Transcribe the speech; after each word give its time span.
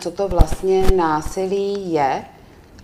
Co 0.00 0.10
to 0.10 0.28
vlastně 0.28 0.90
násilí 0.90 1.92
je 1.92 2.24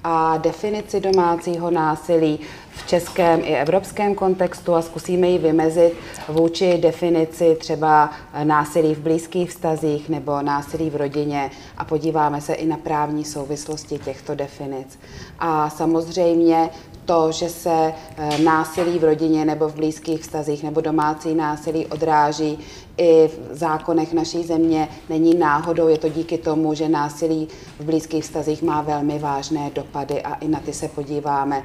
a 0.05 0.37
definici 0.37 1.01
domácího 1.01 1.71
násilí 1.71 2.41
v 2.71 2.87
českém 2.87 3.41
i 3.45 3.57
evropském 3.57 4.15
kontextu 4.15 4.75
a 4.75 4.83
zkusíme 4.83 5.29
ji 5.29 5.39
vymezit 5.39 5.93
vůči 6.29 6.79
definici 6.79 7.57
třeba 7.61 8.11
násilí 8.45 8.95
v 8.95 9.01
blízkých 9.01 9.51
vztazích 9.51 10.09
nebo 10.09 10.43
násilí 10.43 10.91
v 10.91 10.97
rodině 10.97 11.51
a 11.79 11.85
podíváme 11.85 12.41
se 12.41 12.55
i 12.55 12.67
na 12.67 12.77
právní 12.77 13.25
souvislosti 13.25 13.99
těchto 13.99 14.35
definic. 14.35 14.99
A 15.39 15.71
samozřejmě 15.71 16.71
to, 17.05 17.33
že 17.33 17.49
se 17.49 17.93
eh, 18.17 18.39
násilí 18.39 18.99
v 18.99 19.05
rodině 19.05 19.45
nebo 19.45 19.69
v 19.69 19.75
blízkých 19.75 20.21
vztazích 20.21 20.63
nebo 20.63 20.81
domácí 20.81 21.35
násilí 21.35 21.87
odráží 21.87 22.59
i 22.97 23.29
v 23.29 23.57
zákonech 23.57 24.13
naší 24.13 24.43
země, 24.45 24.89
není 25.09 25.35
náhodou. 25.35 25.89
Je 25.89 25.99
to 25.99 26.09
díky 26.09 26.39
tomu, 26.39 26.75
že 26.75 26.89
násilí 26.89 27.49
v 27.79 27.85
blízkých 27.85 28.25
vztazích 28.25 28.63
má 28.63 28.83
velmi 28.83 29.19
vážné 29.19 29.71
dopady 29.75 30.23
a 30.23 30.35
i 30.35 30.49
na 30.49 30.61
ty 30.61 30.73
se 30.73 30.89
podíváme, 30.89 31.63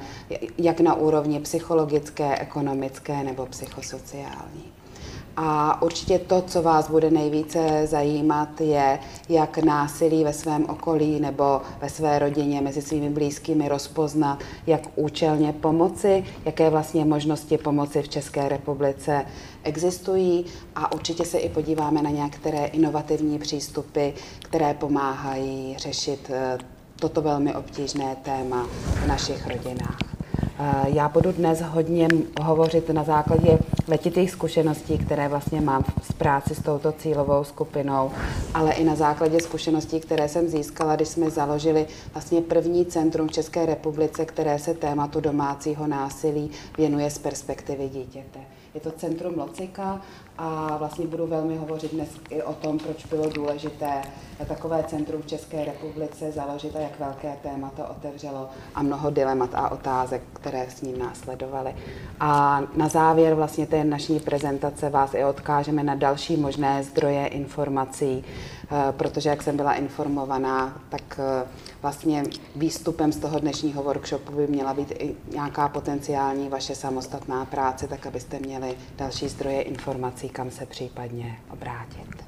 jak 0.58 0.80
na 0.80 0.94
úrovni 0.94 1.40
psychologické, 1.40 2.38
ekonomické 2.38 3.24
nebo 3.24 3.46
psychosociální. 3.46 4.72
A 5.36 5.82
určitě 5.82 6.18
to, 6.18 6.42
co 6.42 6.62
vás 6.62 6.90
bude 6.90 7.10
nejvíce 7.10 7.86
zajímat, 7.86 8.60
je, 8.60 8.98
jak 9.28 9.58
násilí 9.58 10.24
ve 10.24 10.32
svém 10.32 10.64
okolí 10.64 11.20
nebo 11.20 11.60
ve 11.80 11.88
své 11.88 12.18
rodině 12.18 12.60
mezi 12.60 12.82
svými 12.82 13.10
blízkými 13.10 13.68
rozpoznat, 13.68 14.38
jak 14.66 14.80
účelně 14.96 15.52
pomoci, 15.52 16.24
jaké 16.44 16.70
vlastně 16.70 17.04
možnosti 17.04 17.58
pomoci 17.58 18.02
v 18.02 18.08
České 18.08 18.48
republice 18.48 19.26
existují 19.62 20.44
a 20.74 20.92
určitě 20.92 21.24
se 21.24 21.38
i 21.38 21.48
podíváme 21.48 22.02
na 22.02 22.10
některé 22.10 22.64
inovativní 22.64 23.38
přístupy, 23.38 24.10
které 24.42 24.74
pomáhají 24.74 25.76
řešit 25.78 26.30
eh, 26.30 26.58
toto 27.00 27.22
velmi 27.22 27.54
obtížné 27.54 28.16
téma 28.22 28.66
v 29.04 29.06
našich 29.06 29.46
rodinách. 29.46 30.15
Já 30.86 31.08
budu 31.08 31.32
dnes 31.32 31.60
hodně 31.60 32.08
hovořit 32.40 32.90
na 32.90 33.04
základě 33.04 33.58
letitých 33.88 34.30
zkušeností, 34.30 34.98
které 34.98 35.28
vlastně 35.28 35.60
mám 35.60 35.84
z 36.02 36.12
práci 36.12 36.54
s 36.54 36.62
touto 36.62 36.92
cílovou 36.92 37.44
skupinou, 37.44 38.10
ale 38.54 38.72
i 38.72 38.84
na 38.84 38.94
základě 38.94 39.40
zkušeností, 39.40 40.00
které 40.00 40.28
jsem 40.28 40.48
získala, 40.48 40.96
když 40.96 41.08
jsme 41.08 41.30
založili 41.30 41.86
vlastně 42.14 42.40
první 42.40 42.86
centrum 42.86 43.28
v 43.28 43.32
České 43.32 43.66
republice, 43.66 44.24
které 44.24 44.58
se 44.58 44.74
tématu 44.74 45.20
domácího 45.20 45.86
násilí 45.86 46.50
věnuje 46.78 47.10
z 47.10 47.18
perspektivy 47.18 47.88
dítěte. 47.88 48.40
Je 48.74 48.80
to 48.80 48.90
centrum 48.90 49.38
Locika 49.38 50.00
a 50.38 50.76
vlastně 50.76 51.06
budu 51.06 51.26
velmi 51.26 51.56
hovořit 51.56 51.92
dnes 51.94 52.08
i 52.30 52.42
o 52.42 52.52
tom, 52.52 52.78
proč 52.78 53.06
bylo 53.06 53.30
důležité 53.30 54.02
takové 54.44 54.84
centrum 54.84 55.22
v 55.22 55.26
České 55.26 55.64
republice 55.64 56.32
založit 56.32 56.76
a 56.76 56.80
jak 56.80 56.98
velké 56.98 57.36
téma 57.42 57.70
to 57.76 57.84
otevřelo 57.84 58.48
a 58.74 58.82
mnoho 58.82 59.10
dilemat 59.10 59.50
a 59.54 59.68
otázek, 59.72 60.22
které 60.32 60.70
s 60.70 60.82
ním 60.82 60.98
následovaly. 60.98 61.74
A 62.20 62.62
na 62.76 62.88
závěr 62.88 63.34
vlastně 63.34 63.66
té 63.66 63.84
naší 63.84 64.20
prezentace 64.20 64.90
vás 64.90 65.14
i 65.14 65.24
odkážeme 65.24 65.82
na 65.82 65.94
další 65.94 66.36
možné 66.36 66.82
zdroje 66.82 67.26
informací, 67.26 68.24
eh, 68.24 68.92
protože 68.92 69.28
jak 69.28 69.42
jsem 69.42 69.56
byla 69.56 69.74
informovaná, 69.74 70.80
tak 70.88 71.20
eh, 71.20 71.46
vlastně 71.82 72.22
výstupem 72.56 73.12
z 73.12 73.18
toho 73.18 73.38
dnešního 73.38 73.82
workshopu 73.82 74.32
by 74.32 74.46
měla 74.46 74.74
být 74.74 74.90
i 74.90 75.14
nějaká 75.32 75.68
potenciální 75.68 76.48
vaše 76.48 76.74
samostatná 76.74 77.44
práce, 77.44 77.88
tak 77.88 78.06
abyste 78.06 78.38
měli 78.38 78.74
další 78.96 79.28
zdroje 79.28 79.62
informací, 79.62 80.28
kam 80.28 80.50
se 80.50 80.66
případně 80.66 81.38
obrátit. 81.50 82.26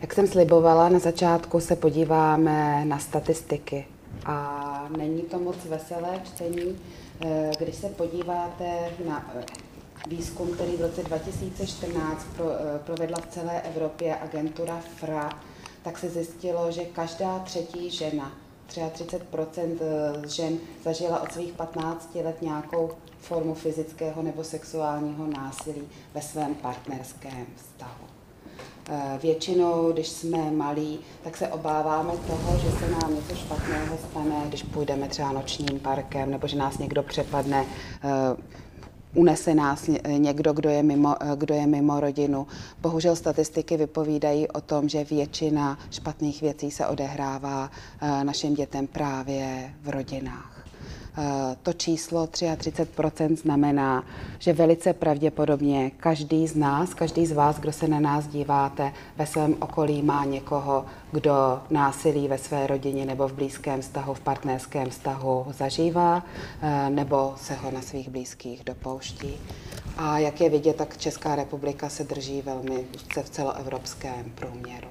Jak 0.00 0.14
jsem 0.14 0.26
slibovala, 0.26 0.88
na 0.88 0.98
začátku 0.98 1.60
se 1.60 1.76
podíváme 1.76 2.84
na 2.84 2.98
statistiky. 2.98 3.86
A 4.24 4.88
není 4.96 5.22
to 5.22 5.38
moc 5.38 5.64
veselé 5.64 6.20
čtení, 6.24 6.78
eh, 7.20 7.50
když 7.58 7.74
se 7.74 7.88
podíváte 7.88 8.90
na 9.08 9.30
eh, 9.34 9.44
výzkum, 10.08 10.50
který 10.50 10.76
v 10.76 10.80
roce 10.80 11.02
2014 11.02 12.26
eh, 12.38 12.78
provedla 12.78 13.18
v 13.20 13.26
celé 13.26 13.60
Evropě 13.60 14.16
agentura 14.16 14.80
FRA, 14.96 15.30
tak 15.82 15.98
se 15.98 16.08
zjistilo, 16.08 16.72
že 16.72 16.84
každá 16.84 17.38
třetí 17.38 17.90
žena, 17.90 18.32
33% 18.68 19.76
žen 20.26 20.58
zažila 20.84 21.22
od 21.22 21.32
svých 21.32 21.52
15 21.52 22.14
let 22.14 22.42
nějakou 22.42 22.90
formu 23.18 23.54
fyzického 23.54 24.22
nebo 24.22 24.44
sexuálního 24.44 25.26
násilí 25.26 25.82
ve 26.14 26.22
svém 26.22 26.54
partnerském 26.54 27.46
vztahu. 27.56 28.18
Eh, 28.90 29.18
většinou, 29.22 29.92
když 29.92 30.08
jsme 30.08 30.50
malí, 30.50 30.98
tak 31.24 31.36
se 31.36 31.48
obáváme 31.48 32.12
toho, 32.26 32.58
že 32.58 32.70
se 32.70 32.90
nám 32.90 33.14
něco 33.14 33.34
špatného 33.34 33.98
stane, 34.10 34.34
když 34.48 34.62
půjdeme 34.62 35.08
třeba 35.08 35.32
nočním 35.32 35.80
parkem, 35.80 36.30
nebo 36.30 36.46
že 36.46 36.56
nás 36.56 36.78
někdo 36.78 37.02
přepadne, 37.02 37.64
eh, 38.04 38.58
unese 39.14 39.54
nás 39.54 39.90
někdo, 40.18 40.52
kdo 40.52 40.70
je, 40.70 40.82
mimo, 40.82 41.22
eh, 41.22 41.36
kdo 41.36 41.54
je 41.54 41.66
mimo 41.66 42.00
rodinu. 42.00 42.46
Bohužel 42.80 43.16
statistiky 43.16 43.76
vypovídají 43.76 44.48
o 44.48 44.60
tom, 44.60 44.88
že 44.88 45.04
většina 45.04 45.78
špatných 45.90 46.40
věcí 46.40 46.70
se 46.70 46.86
odehrává 46.86 47.70
našim 48.22 48.54
dětem 48.54 48.86
právě 48.86 49.74
v 49.82 49.88
rodinách. 49.88 50.57
Eh, 51.20 51.56
to 51.62 51.72
číslo 51.72 52.26
33% 52.26 53.36
znamená, 53.36 54.04
že 54.38 54.52
velice 54.52 54.92
pravděpodobně 54.92 55.90
každý 55.90 56.46
z 56.46 56.56
nás, 56.56 56.94
každý 56.94 57.26
z 57.26 57.32
vás, 57.32 57.58
kdo 57.58 57.72
se 57.72 57.88
na 57.88 58.00
nás 58.00 58.26
díváte, 58.26 58.92
ve 59.16 59.26
svém 59.26 59.56
okolí 59.60 60.02
má 60.02 60.24
někoho, 60.24 60.84
kdo 61.12 61.62
násilí 61.70 62.28
ve 62.28 62.38
své 62.38 62.66
rodině 62.66 63.06
nebo 63.06 63.28
v 63.28 63.32
blízkém 63.32 63.80
vztahu, 63.80 64.14
v 64.14 64.20
partnerském 64.20 64.90
vztahu 64.90 65.46
zažívá, 65.50 66.22
eh, 66.62 66.90
nebo 66.90 67.34
se 67.36 67.54
ho 67.54 67.70
na 67.70 67.82
svých 67.82 68.08
blízkých 68.08 68.64
dopouští. 68.64 69.36
A 69.96 70.18
jak 70.18 70.40
je 70.40 70.50
vidět, 70.50 70.76
tak 70.76 70.96
Česká 70.96 71.36
republika 71.36 71.88
se 71.88 72.04
drží 72.04 72.42
velmi 72.42 72.84
v 73.22 73.30
celoevropském 73.30 74.32
průměru. 74.34 74.88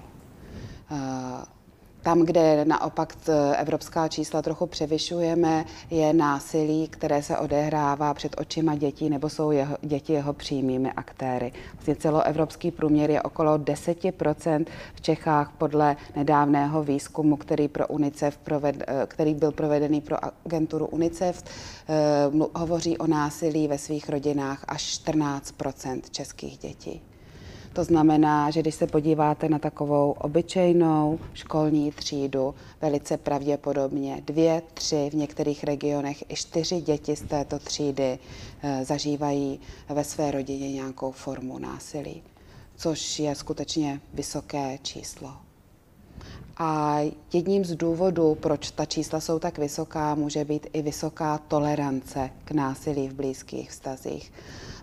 Eh, 2.08 2.10
tam, 2.10 2.22
kde 2.22 2.66
naopak 2.66 3.18
evropská 3.58 4.08
čísla 4.08 4.42
trochu 4.42 4.66
převyšujeme, 4.68 5.66
je 5.90 6.14
násilí, 6.14 6.88
které 6.88 7.24
se 7.24 7.38
odehrává 7.38 8.14
před 8.14 8.36
očima 8.42 8.76
dětí 8.76 9.10
nebo 9.10 9.30
jsou 9.30 9.52
jeho, 9.52 9.78
děti 9.82 10.14
jeho 10.14 10.34
přímými 10.34 10.92
aktéry. 10.92 11.52
Vlastně 11.74 11.96
celoevropský 11.96 12.72
průměr 12.72 13.12
je 13.12 13.22
okolo 13.22 13.58
10% 13.58 14.66
v 14.96 15.02
Čechách 15.02 15.52
podle 15.58 15.96
nedávného 16.16 16.84
výzkumu, 16.84 17.36
který, 17.38 17.68
pro 17.68 17.88
UNICEF 17.88 18.38
proved, 18.38 18.84
který 19.08 19.34
byl 19.34 19.52
provedený 19.52 20.02
pro 20.02 20.18
agenturu 20.46 20.86
UNICEF. 20.86 21.44
Eh, 21.44 22.48
hovoří 22.56 22.98
o 22.98 23.08
násilí 23.08 23.68
ve 23.68 23.78
svých 23.78 24.10
rodinách 24.10 24.66
až 24.68 24.84
14% 24.84 26.10
českých 26.10 26.58
dětí. 26.58 27.02
To 27.78 27.84
znamená, 27.84 28.52
že 28.52 28.62
když 28.62 28.76
se 28.76 28.88
podíváte 28.88 29.50
na 29.50 29.60
takovou 29.60 30.12
obyčejnou 30.12 31.20
školní 31.34 31.92
třídu, 31.92 32.56
velice 32.82 33.18
pravděpodobně 33.18 34.24
dvě, 34.26 34.62
tři, 34.74 35.10
v 35.12 35.16
některých 35.16 35.64
regionech 35.64 36.24
i 36.32 36.36
čtyři 36.36 36.82
děti 36.82 37.16
z 37.16 37.22
této 37.22 37.60
třídy 37.60 38.20
e, 38.62 38.86
zažívají 38.86 39.60
ve 39.90 40.04
své 40.04 40.32
rodině 40.32 40.72
nějakou 40.72 41.12
formu 41.12 41.60
násilí, 41.60 42.24
což 42.76 43.20
je 43.20 43.36
skutečně 43.36 44.02
vysoké 44.14 44.78
číslo. 44.82 45.32
A 46.58 47.00
jedním 47.34 47.66
z 47.66 47.76
důvodů, 47.76 48.36
proč 48.36 48.72
ta 48.72 48.86
čísla 48.86 49.20
jsou 49.20 49.40
tak 49.40 49.58
vysoká, 49.58 50.16
může 50.16 50.46
být 50.46 50.68
i 50.74 50.82
vysoká 50.82 51.38
tolerance 51.38 52.30
k 52.44 52.52
násilí 52.52 53.10
v 53.10 53.14
blízkých 53.14 53.72
vztazích. 53.72 54.34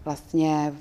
Vlastně 0.04 0.72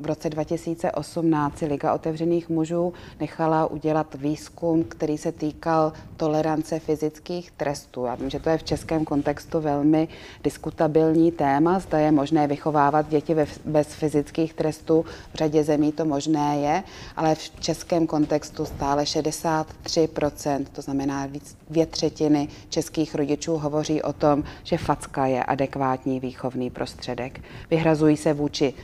v 0.00 0.06
roce 0.06 0.30
2018 0.30 1.58
si 1.58 1.66
Liga 1.66 1.94
otevřených 1.94 2.48
mužů 2.48 2.92
nechala 3.20 3.66
udělat 3.66 4.14
výzkum, 4.14 4.84
který 4.84 5.18
se 5.18 5.32
týkal 5.32 5.92
tolerance 6.16 6.78
fyzických 6.78 7.50
trestů. 7.50 8.04
Já 8.04 8.14
vím, 8.14 8.30
že 8.30 8.40
to 8.40 8.50
je 8.50 8.58
v 8.58 8.62
českém 8.62 9.04
kontextu 9.04 9.60
velmi 9.60 10.08
diskutabilní 10.44 11.32
téma. 11.32 11.78
Zda 11.78 11.98
je 11.98 12.12
možné 12.12 12.46
vychovávat 12.46 13.08
děti 13.08 13.36
bez 13.64 13.88
fyzických 13.88 14.54
trestů. 14.54 15.04
V 15.32 15.34
řadě 15.34 15.64
zemí 15.64 15.92
to 15.92 16.04
možné 16.04 16.56
je, 16.56 16.82
ale 17.16 17.34
v 17.34 17.60
českém 17.60 18.06
kontextu 18.06 18.64
stále 18.64 19.04
63%, 19.04 20.64
to 20.72 20.82
znamená 20.82 21.26
víc, 21.26 21.56
dvě 21.70 21.86
třetiny 21.86 22.48
českých 22.68 23.14
rodičů 23.14 23.56
hovoří 23.56 24.02
o 24.02 24.12
tom, 24.12 24.44
že 24.64 24.78
facka 24.78 25.26
je 25.26 25.44
adekvátní 25.44 26.20
výchovný 26.20 26.70
prostředek. 26.70 27.40
Vyhrazují 27.70 28.16
se 28.16 28.32
vůči 28.32 28.74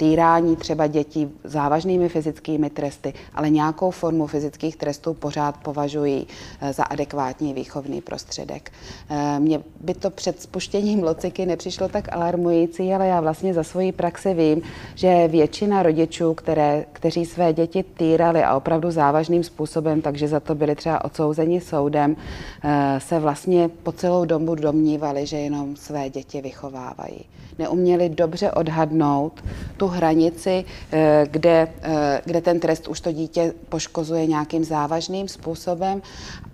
týrání 0.00 0.56
třeba 0.56 0.86
dětí 0.86 1.28
závažnými 1.44 2.08
fyzickými 2.08 2.70
tresty, 2.70 3.12
ale 3.34 3.50
nějakou 3.50 3.90
formu 3.90 4.26
fyzických 4.26 4.76
trestů 4.76 5.14
pořád 5.14 5.56
považují 5.56 6.26
eh, 6.60 6.72
za 6.72 6.84
adekvátní 6.84 7.54
výchovný 7.54 8.00
prostředek. 8.00 8.72
Eh, 9.10 9.40
mně 9.40 9.60
by 9.80 9.94
to 9.94 10.10
před 10.10 10.42
spuštěním 10.42 11.02
lociky 11.02 11.46
nepřišlo 11.46 11.88
tak 11.88 12.12
alarmující, 12.12 12.94
ale 12.94 13.06
já 13.06 13.20
vlastně 13.20 13.54
za 13.54 13.62
svoji 13.62 13.92
praxi 13.92 14.34
vím, 14.34 14.62
že 14.94 15.28
většina 15.28 15.82
rodičů, 15.82 16.34
které, 16.34 16.84
kteří 16.92 17.26
své 17.26 17.52
děti 17.52 17.82
týrali 17.82 18.44
a 18.44 18.56
opravdu 18.56 18.90
závažným 18.90 19.44
způsobem, 19.44 20.02
takže 20.02 20.28
za 20.28 20.40
to 20.40 20.54
byli 20.54 20.74
třeba 20.74 21.04
odsouzeni 21.04 21.60
soudem, 21.60 22.16
eh, 22.16 23.00
se 23.00 23.18
vlastně 23.18 23.68
po 23.68 23.92
celou 23.92 24.24
dobu 24.24 24.54
domnívali, 24.54 25.26
že 25.26 25.36
jenom 25.36 25.76
své 25.76 26.10
děti 26.10 26.40
vychovávají. 26.40 27.24
Neuměli 27.60 28.08
dobře 28.08 28.50
odhadnout 28.50 29.44
tu 29.76 29.86
hranici, 29.90 30.64
eh, 30.92 31.26
kde, 31.30 31.68
eh, 31.82 32.22
kde 32.24 32.40
ten 32.40 32.60
trest 32.60 32.88
už 32.88 33.00
to 33.00 33.12
dítě 33.12 33.54
poškozuje 33.68 34.26
nějakým 34.26 34.64
závažným 34.64 35.28
způsobem 35.28 36.02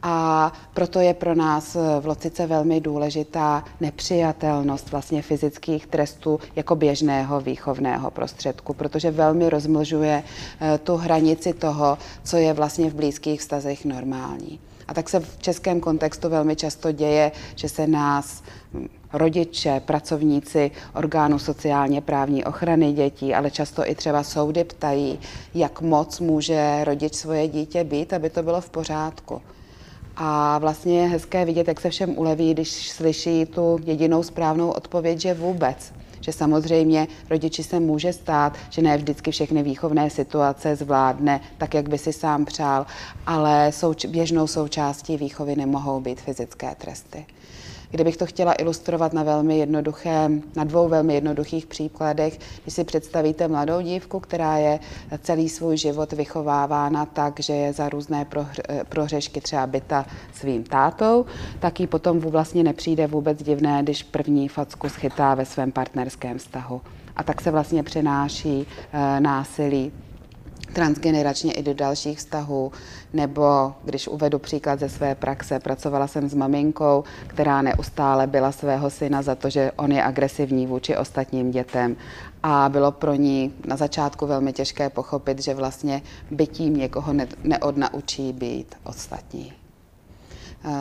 a 0.03 0.53
proto 0.75 1.01
je 1.01 1.15
pro 1.15 1.35
nás 1.35 1.77
eh, 1.77 2.01
v 2.01 2.07
Locice 2.07 2.47
velmi 2.47 2.81
důležitá 2.81 3.65
nepřijatelnost 3.81 4.91
vlastně 4.91 5.23
fyzických 5.23 5.87
trestů 5.87 6.41
jako 6.57 6.77
běžného 6.77 7.41
výchovného 7.41 8.11
prostředku, 8.11 8.75
protože 8.75 9.11
velmi 9.11 9.51
rozmlžuje 9.51 10.23
tu 10.85 10.97
hranici 10.97 11.53
toho, 11.53 11.99
co 12.25 12.37
je 12.37 12.53
vlastně 12.53 12.91
v 12.91 12.95
blízkých 12.95 13.41
vztazech 13.41 13.85
normální. 13.85 14.61
A 14.89 14.95
tak 14.95 15.09
se 15.09 15.21
v 15.21 15.39
českém 15.39 15.81
kontextu 15.81 16.29
velmi 16.29 16.57
často 16.57 16.93
děje, 16.93 17.33
že 17.55 17.69
se 17.69 17.87
nás 17.87 18.43
rodiče, 19.13 19.81
pracovníci 19.85 20.71
orgánů 20.95 21.39
sociálně 21.39 22.01
právní 22.01 22.45
ochrany 22.45 22.93
dětí, 22.93 23.35
ale 23.35 23.51
často 23.51 23.91
i 23.91 23.95
třeba 23.95 24.23
soudy 24.23 24.65
ptají, 24.65 25.19
jak 25.55 25.81
moc 25.81 26.21
může 26.21 26.85
rodič 26.85 27.15
svoje 27.15 27.49
dítě 27.49 27.85
být, 27.85 28.13
aby 28.13 28.31
to 28.31 28.43
bylo 28.43 28.61
v 28.61 28.71
pořádku. 28.71 29.43
A 30.17 30.59
vlastně 30.59 31.01
je 31.01 31.09
hezké 31.09 31.45
vidět, 31.45 31.69
jak 31.69 31.81
se 31.81 31.91
všem 31.91 32.19
uleví, 32.19 32.55
když 32.55 32.91
slyší 32.91 33.47
tu 33.47 33.81
jedinou 33.85 34.23
správnou 34.23 34.71
odpověď, 34.71 35.21
že 35.21 35.35
vůbec. 35.35 35.93
Že 36.21 36.33
samozřejmě 36.33 37.09
rodiči 37.31 37.63
se 37.63 37.81
může 37.81 38.13
stát, 38.13 38.53
že 38.71 38.83
ne 38.83 38.97
vždycky 38.97 39.31
všechny 39.31 39.63
výchovné 39.63 40.11
situace 40.11 40.77
zvládne 40.77 41.41
tak, 41.59 41.75
jak 41.75 41.89
by 41.89 41.99
si 41.99 42.13
sám 42.13 42.45
přál, 42.45 42.87
ale 43.27 43.69
souč- 43.71 44.11
běžnou 44.11 44.47
součástí 44.47 45.17
výchovy 45.17 45.57
nemohou 45.57 46.01
být 46.01 46.21
fyzické 46.21 46.75
tresty. 46.75 47.27
Kdybych 47.91 48.17
to 48.17 48.27
chtěla 48.27 48.53
ilustrovat 48.53 49.13
na 49.13 49.23
velmi 49.23 49.59
jednoduchém, 49.59 50.43
na 50.57 50.65
dvou 50.65 50.89
velmi 50.89 51.15
jednoduchých 51.15 51.67
příkladech, 51.67 52.39
když 52.63 52.75
si 52.75 52.85
představíte 52.85 53.49
mladou 53.49 53.81
dívku, 53.81 54.21
která 54.21 54.57
je 54.57 54.79
celý 55.23 55.49
svůj 55.49 55.77
život 55.77 56.13
vychovávána 56.13 57.07
tak, 57.07 57.41
že 57.41 57.53
je 57.53 57.73
za 57.73 57.89
různé 57.89 58.27
prohřešky 58.89 59.41
třeba 59.41 59.67
byta 59.67 60.07
svým 60.33 60.65
tátou, 60.65 61.27
tak 61.59 61.81
jí 61.81 61.87
potom 61.87 62.21
vlastně 62.21 62.63
nepřijde 62.63 63.07
vůbec 63.07 63.43
divné, 63.43 63.83
když 63.83 64.03
první 64.03 64.49
facku 64.49 64.89
schytá 64.89 65.35
ve 65.35 65.45
svém 65.45 65.73
partnerském 65.73 66.39
vztahu. 66.39 66.81
A 67.17 67.23
tak 67.23 67.41
se 67.41 67.51
vlastně 67.51 67.83
přenáší 67.83 68.67
e, 68.93 69.21
násilí 69.21 69.93
transgeneračně 70.77 71.53
i 71.53 71.63
do 71.63 71.75
dalších 71.75 72.19
vztahů, 72.19 72.73
nebo 73.13 73.73
když 73.85 74.09
uvedu 74.09 74.39
příklad 74.39 74.81
ze 74.81 74.89
své 74.89 75.15
praxe, 75.15 75.61
pracovala 75.61 76.07
jsem 76.07 76.29
s 76.29 76.35
maminkou, 76.35 77.05
která 77.27 77.63
neustále 77.63 78.27
byla 78.27 78.53
svého 78.53 78.91
syna 78.91 79.23
za 79.23 79.35
to, 79.35 79.51
že 79.51 79.73
on 79.77 79.93
je 79.93 80.05
agresivní 80.05 80.67
vůči 80.67 80.97
ostatním 80.97 81.51
dětem 81.51 81.97
a 82.43 82.69
bylo 82.69 82.93
pro 82.93 83.15
ní 83.15 83.53
na 83.67 83.77
začátku 83.77 84.27
velmi 84.27 84.53
těžké 84.53 84.91
pochopit, 84.91 85.43
že 85.43 85.55
vlastně 85.55 86.03
bytím 86.31 86.77
někoho 86.77 87.13
neodnaučí 87.45 88.33
být 88.33 88.75
ostatní. 88.85 89.53
Uh, 90.65 90.73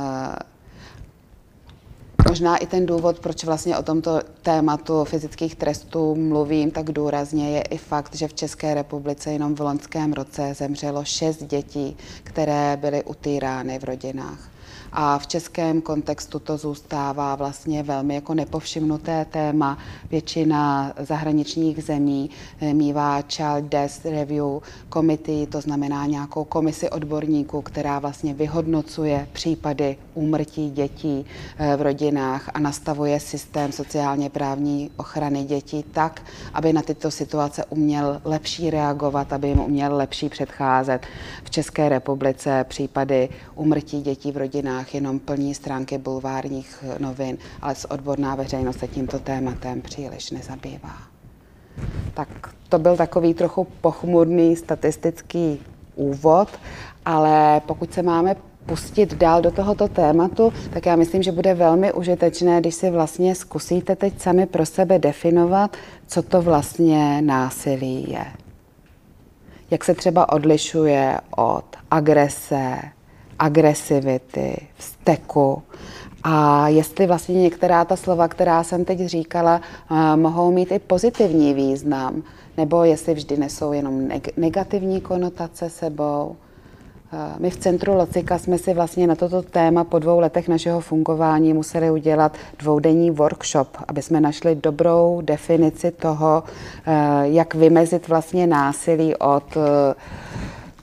Možná 2.30 2.58
i 2.58 2.66
ten 2.66 2.86
důvod, 2.86 3.20
proč 3.20 3.44
vlastně 3.44 3.78
o 3.78 3.84
tomto 3.84 4.20
tématu 4.42 5.04
fyzických 5.04 5.56
trestů 5.56 6.16
mluvím 6.16 6.72
tak 6.72 6.92
důrazně, 6.92 7.50
je 7.50 7.62
i 7.62 7.78
fakt, 7.78 8.16
že 8.16 8.28
v 8.28 8.34
České 8.34 8.74
republice 8.74 9.32
jenom 9.32 9.56
v 9.56 9.60
loňském 9.60 10.14
roce 10.14 10.54
zemřelo 10.54 11.04
šest 11.06 11.44
dětí, 11.44 11.98
které 12.24 12.78
byly 12.78 13.04
utýrány 13.04 13.80
v 13.80 13.84
rodinách 13.84 14.55
a 14.98 15.18
v 15.18 15.28
českém 15.28 15.82
kontextu 15.82 16.40
to 16.40 16.58
zůstává 16.58 17.36
vlastně 17.36 17.84
velmi 17.84 18.16
jako 18.16 18.34
nepovšimnuté 18.34 19.26
téma. 19.26 19.78
Většina 20.12 20.94
zahraničních 21.00 21.84
zemí 21.84 22.30
eh, 22.62 22.74
mývá 22.74 23.22
Child 23.22 23.64
Death 23.64 24.06
Review 24.06 24.60
Committee, 24.94 25.48
to 25.48 25.62
znamená 25.62 26.06
nějakou 26.06 26.44
komisi 26.44 26.90
odborníků, 26.90 27.62
která 27.62 28.00
vlastně 28.00 28.34
vyhodnocuje 28.34 29.28
případy 29.34 29.98
úmrtí 30.14 30.70
dětí 30.70 31.26
eh, 31.58 31.76
v 31.76 31.82
rodinách 31.82 32.50
a 32.54 32.60
nastavuje 32.60 33.20
systém 33.20 33.72
sociálně 33.72 34.30
právní 34.30 34.92
ochrany 34.98 35.44
dětí 35.44 35.86
tak, 35.92 36.22
aby 36.54 36.74
na 36.74 36.82
tyto 36.82 37.12
situace 37.12 37.66
uměl 37.66 38.22
lepší 38.24 38.70
reagovat, 38.70 39.34
aby 39.34 39.48
jim 39.48 39.60
uměl 39.60 39.96
lepší 39.96 40.30
předcházet. 40.30 41.08
V 41.44 41.50
České 41.50 41.90
republice 41.90 42.66
případy 42.70 43.30
úmrtí 43.56 44.02
dětí 44.02 44.32
v 44.32 44.38
rodinách 44.38 44.85
novinách 44.86 44.94
jenom 44.94 45.20
plní 45.20 45.56
stránky 45.56 45.98
bulvárních 45.98 46.84
novin, 47.00 47.38
ale 47.62 47.76
s 47.76 47.92
odborná 47.92 48.36
veřejnost 48.36 48.80
se 48.80 48.88
tímto 48.88 49.20
tématem 49.20 49.82
příliš 49.82 50.32
nezabývá. 50.32 50.98
Tak 52.14 52.30
to 52.70 52.80
byl 52.80 52.98
takový 52.98 53.34
trochu 53.34 53.68
pochmurný 53.82 54.56
statistický 54.56 55.60
úvod, 55.96 56.50
ale 57.06 57.62
pokud 57.66 57.94
se 57.94 58.04
máme 58.04 58.36
pustit 58.66 59.14
dál 59.14 59.42
do 59.42 59.52
tohoto 59.52 59.88
tématu, 59.88 60.54
tak 60.74 60.86
já 60.86 60.96
myslím, 60.96 61.24
že 61.24 61.32
bude 61.32 61.54
velmi 61.54 61.94
užitečné, 61.94 62.60
když 62.60 62.76
si 62.76 62.90
vlastně 62.90 63.36
zkusíte 63.36 63.96
teď 63.96 64.22
sami 64.22 64.46
pro 64.46 64.66
sebe 64.66 65.00
definovat, 65.00 65.78
co 66.08 66.22
to 66.22 66.42
vlastně 66.42 67.22
násilí 67.22 68.12
je. 68.12 68.26
Jak 69.72 69.84
se 69.84 69.94
třeba 69.94 70.30
odlišuje 70.34 71.20
od 71.38 71.66
agrese, 71.92 72.95
agresivity, 73.40 74.68
vzteku. 74.78 75.62
A 76.24 76.68
jestli 76.68 77.08
vlastně 77.08 77.42
některá 77.42 77.86
ta 77.86 77.96
slova, 77.96 78.28
která 78.28 78.64
jsem 78.64 78.86
teď 78.86 79.00
říkala, 79.00 79.62
eh, 79.92 80.16
mohou 80.16 80.52
mít 80.52 80.72
i 80.72 80.80
pozitivní 80.80 81.54
význam, 81.54 82.24
nebo 82.58 82.84
jestli 82.84 83.14
vždy 83.14 83.38
nesou 83.38 83.74
jenom 83.74 84.08
negativní 84.38 85.02
konotace 85.02 85.70
sebou. 85.70 86.36
Eh, 87.14 87.36
my 87.40 87.50
v 87.50 87.58
Centru 87.58 87.96
Locika 87.96 88.38
jsme 88.38 88.58
si 88.58 88.74
vlastně 88.74 89.08
na 89.08 89.16
toto 89.16 89.42
téma 89.42 89.84
po 89.84 90.00
dvou 90.00 90.20
letech 90.20 90.48
našeho 90.48 90.80
fungování 90.80 91.54
museli 91.54 91.92
udělat 91.92 92.38
dvoudenní 92.60 93.12
workshop, 93.12 93.68
aby 93.88 94.02
jsme 94.02 94.22
našli 94.22 94.56
dobrou 94.56 95.22
definici 95.22 95.92
toho, 95.92 96.44
eh, 96.86 96.94
jak 97.24 97.56
vymezit 97.56 98.08
vlastně 98.08 98.48
násilí 98.48 99.16
od 99.16 99.58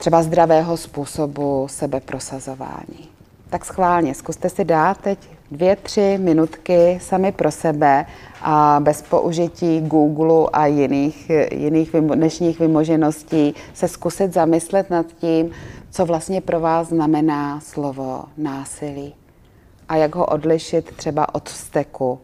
třeba 0.03 0.23
zdravého 0.23 0.77
způsobu 0.77 1.67
sebeprosazování. 1.69 3.09
Tak 3.49 3.65
schválně, 3.65 4.13
zkuste 4.13 4.49
si 4.49 4.65
dát 4.65 4.97
teď 4.97 5.19
dvě, 5.51 5.75
tři 5.75 6.17
minutky 6.21 6.99
sami 7.01 7.31
pro 7.31 7.51
sebe 7.51 8.05
a 8.41 8.79
bez 8.83 9.01
použití 9.01 9.81
Google 9.81 10.49
a 10.53 10.65
jiných, 10.65 11.31
jiných 11.51 11.91
dnešních 11.91 12.59
vymožeností 12.59 13.55
se 13.73 13.87
zkusit 13.87 14.33
zamyslet 14.33 14.89
nad 14.89 15.05
tím, 15.05 15.51
co 15.91 16.05
vlastně 16.05 16.41
pro 16.41 16.59
vás 16.59 16.87
znamená 16.87 17.59
slovo 17.59 18.23
násilí 18.37 19.15
a 19.89 19.95
jak 19.95 20.15
ho 20.15 20.25
odlišit 20.25 20.95
třeba 20.95 21.35
od 21.35 21.49
vzteku 21.49 22.19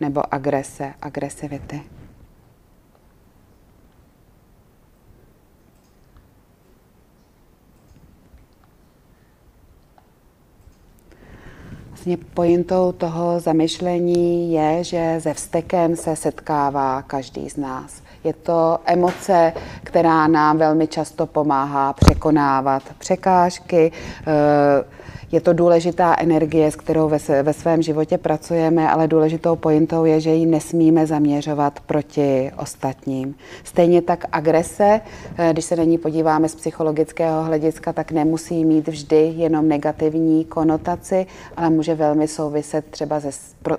nebo 0.00 0.34
agrese, 0.34 0.94
agresivity. 1.02 1.82
Vlastně 12.06 12.26
pointou 12.34 12.92
toho 12.92 13.40
zamyšlení 13.40 14.52
je, 14.52 14.84
že 14.84 15.16
se 15.18 15.34
vztekem 15.34 15.96
se 15.96 16.16
setkává 16.16 17.02
každý 17.02 17.50
z 17.50 17.56
nás. 17.56 18.02
Je 18.24 18.32
to 18.32 18.78
emoce, 18.84 19.52
která 19.82 20.26
nám 20.26 20.58
velmi 20.58 20.86
často 20.86 21.26
pomáhá 21.26 21.92
překonávat 21.92 22.82
překážky, 22.98 23.92
eh, 24.26 24.84
je 25.32 25.40
to 25.40 25.52
důležitá 25.52 26.16
energie, 26.18 26.70
s 26.70 26.76
kterou 26.76 27.08
ve, 27.08 27.18
ve 27.42 27.52
svém 27.52 27.82
životě 27.82 28.18
pracujeme, 28.18 28.90
ale 28.90 29.08
důležitou 29.08 29.56
pointou 29.56 30.04
je, 30.04 30.20
že 30.20 30.30
ji 30.30 30.46
nesmíme 30.46 31.06
zaměřovat 31.06 31.80
proti 31.80 32.52
ostatním. 32.58 33.34
Stejně 33.64 34.02
tak 34.02 34.24
agrese, 34.32 35.00
eh, 35.38 35.52
když 35.52 35.64
se 35.64 35.76
na 35.76 35.84
ní 35.84 35.98
podíváme 35.98 36.48
z 36.48 36.54
psychologického 36.54 37.44
hlediska, 37.44 37.92
tak 37.92 38.12
nemusí 38.12 38.64
mít 38.64 38.88
vždy 38.88 39.32
jenom 39.36 39.68
negativní 39.68 40.44
konotaci, 40.44 41.26
ale 41.56 41.70
může 41.70 41.94
velmi 41.94 42.28
souviset 42.28 42.84
třeba 42.90 43.20
se 43.20 43.30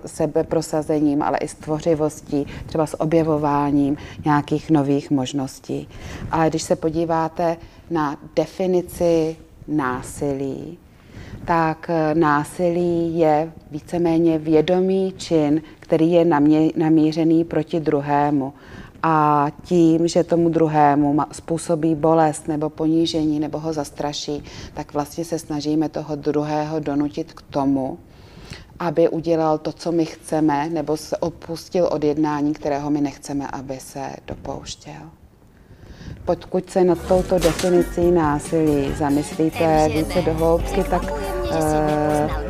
sebeprosazením, 0.06 1.22
ale 1.22 1.38
i 1.38 1.48
s 1.48 1.54
tvořivostí, 1.54 2.48
třeba 2.66 2.86
s 2.86 3.01
objevováním 3.01 3.98
nějakých 4.25 4.72
nových 4.72 5.12
možností. 5.12 5.89
Ale 6.32 6.50
když 6.50 6.63
se 6.63 6.75
podíváte 6.75 7.58
na 7.89 8.18
definici 8.36 9.36
násilí, 9.68 10.77
tak 11.48 11.89
eh, 11.89 12.16
násilí 12.16 13.20
je 13.20 13.51
víceméně 13.72 14.38
vědomý 14.38 15.13
čin, 15.18 15.62
který 15.80 16.12
je 16.12 16.25
namířený 16.75 17.44
proti 17.44 17.80
druhému. 17.80 18.54
A 19.04 19.48
tím, 19.63 20.08
že 20.08 20.24
tomu 20.24 20.50
druhému 20.50 21.18
způsobí 21.32 21.96
bolest 21.96 22.48
nebo 22.48 22.70
ponížení 22.70 23.39
nebo 23.39 23.60
ho 23.60 23.74
zastraší, 23.74 24.44
tak 24.74 24.94
vlastně 24.94 25.25
se 25.25 25.39
snažíme 25.39 25.89
toho 25.89 26.16
druhého 26.16 26.80
donutit 26.80 27.34
k 27.34 27.42
tomu, 27.42 27.98
aby 28.80 29.10
udělal 29.10 29.58
to, 29.58 29.72
co 29.72 29.92
my 29.92 30.06
chceme, 30.06 30.70
nebo 30.70 30.98
se 30.98 31.18
opustil 31.18 31.86
od 31.92 32.04
jednání, 32.04 32.54
kterého 32.54 32.89
my 32.89 33.01
nechceme, 33.01 33.48
aby 33.48 33.80
se 33.80 34.10
dopouštěl. 34.27 35.17
Pokud 36.27 36.69
se 36.69 36.84
nad 36.84 36.98
touto 37.07 37.39
definicí 37.39 38.12
násilí 38.12 38.93
zamyslíte 38.98 39.89
více 39.89 40.22
do 40.22 40.34
hloubky, 40.34 40.84
tak 40.84 41.03
uh, 41.03 42.48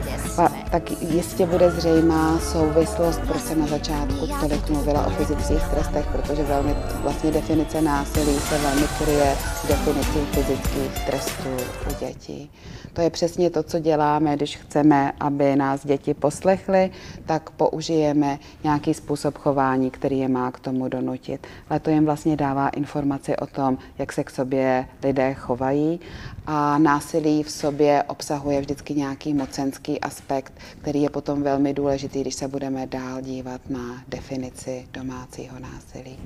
tak 0.72 0.92
jistě 1.02 1.46
bude 1.46 1.72
zřejmá 1.72 2.40
souvislost, 2.40 3.22
proč 3.28 3.42
jsem 3.42 3.60
na 3.60 3.68
začátku 3.68 4.28
tolik 4.42 4.70
mluvila 4.70 5.08
o 5.08 5.10
fyzických 5.10 5.64
trestech, 5.64 6.06
protože 6.12 6.44
velmi 6.44 6.76
vlastně 7.02 7.32
definice 7.32 7.82
násilí 7.82 8.40
se 8.40 8.58
velmi 8.58 8.88
kryje 8.98 9.36
s 9.64 9.68
definicí 9.68 10.20
fyzických 10.32 11.06
trestů 11.06 11.50
u 11.90 12.06
dětí. 12.06 12.52
To 12.94 13.02
je 13.02 13.10
přesně 13.10 13.50
to, 13.50 13.64
co 13.64 13.80
děláme, 13.80 14.36
když 14.36 14.58
chceme, 14.58 15.12
aby 15.20 15.56
nás 15.56 15.86
děti 15.86 16.14
poslechly, 16.14 16.92
tak 17.26 17.50
použijeme 17.50 18.40
nějaký 18.64 18.94
způsob 18.94 19.38
chování, 19.38 19.92
který 19.92 20.20
je 20.20 20.28
má 20.28 20.52
k 20.52 20.60
tomu 20.60 20.88
donutit. 20.88 21.48
Ale 21.70 21.80
to 21.80 21.90
jim 21.90 22.06
vlastně 22.06 22.36
dává 22.36 22.70
informaci 22.70 23.38
o 23.38 23.46
tom, 23.46 23.67
jak 23.98 24.14
se 24.14 24.24
k 24.24 24.30
sobě 24.30 24.88
lidé 25.04 25.34
chovají 25.34 26.00
a 26.46 26.78
násilí 26.78 27.44
v 27.44 27.52
sobě 27.52 28.04
obsahuje 28.04 28.62
vždycky 28.62 28.94
nějaký 28.94 29.34
mocenský 29.34 30.02
aspekt, 30.02 30.54
který 30.82 31.02
je 31.02 31.10
potom 31.10 31.44
velmi 31.44 31.74
důležitý, 31.74 32.22
když 32.22 32.36
se 32.36 32.48
budeme 32.48 32.88
dál 32.88 33.22
dívat 33.22 33.62
na 33.70 34.04
definici 34.08 34.88
domácího 34.94 35.60
násilí. 35.60 36.20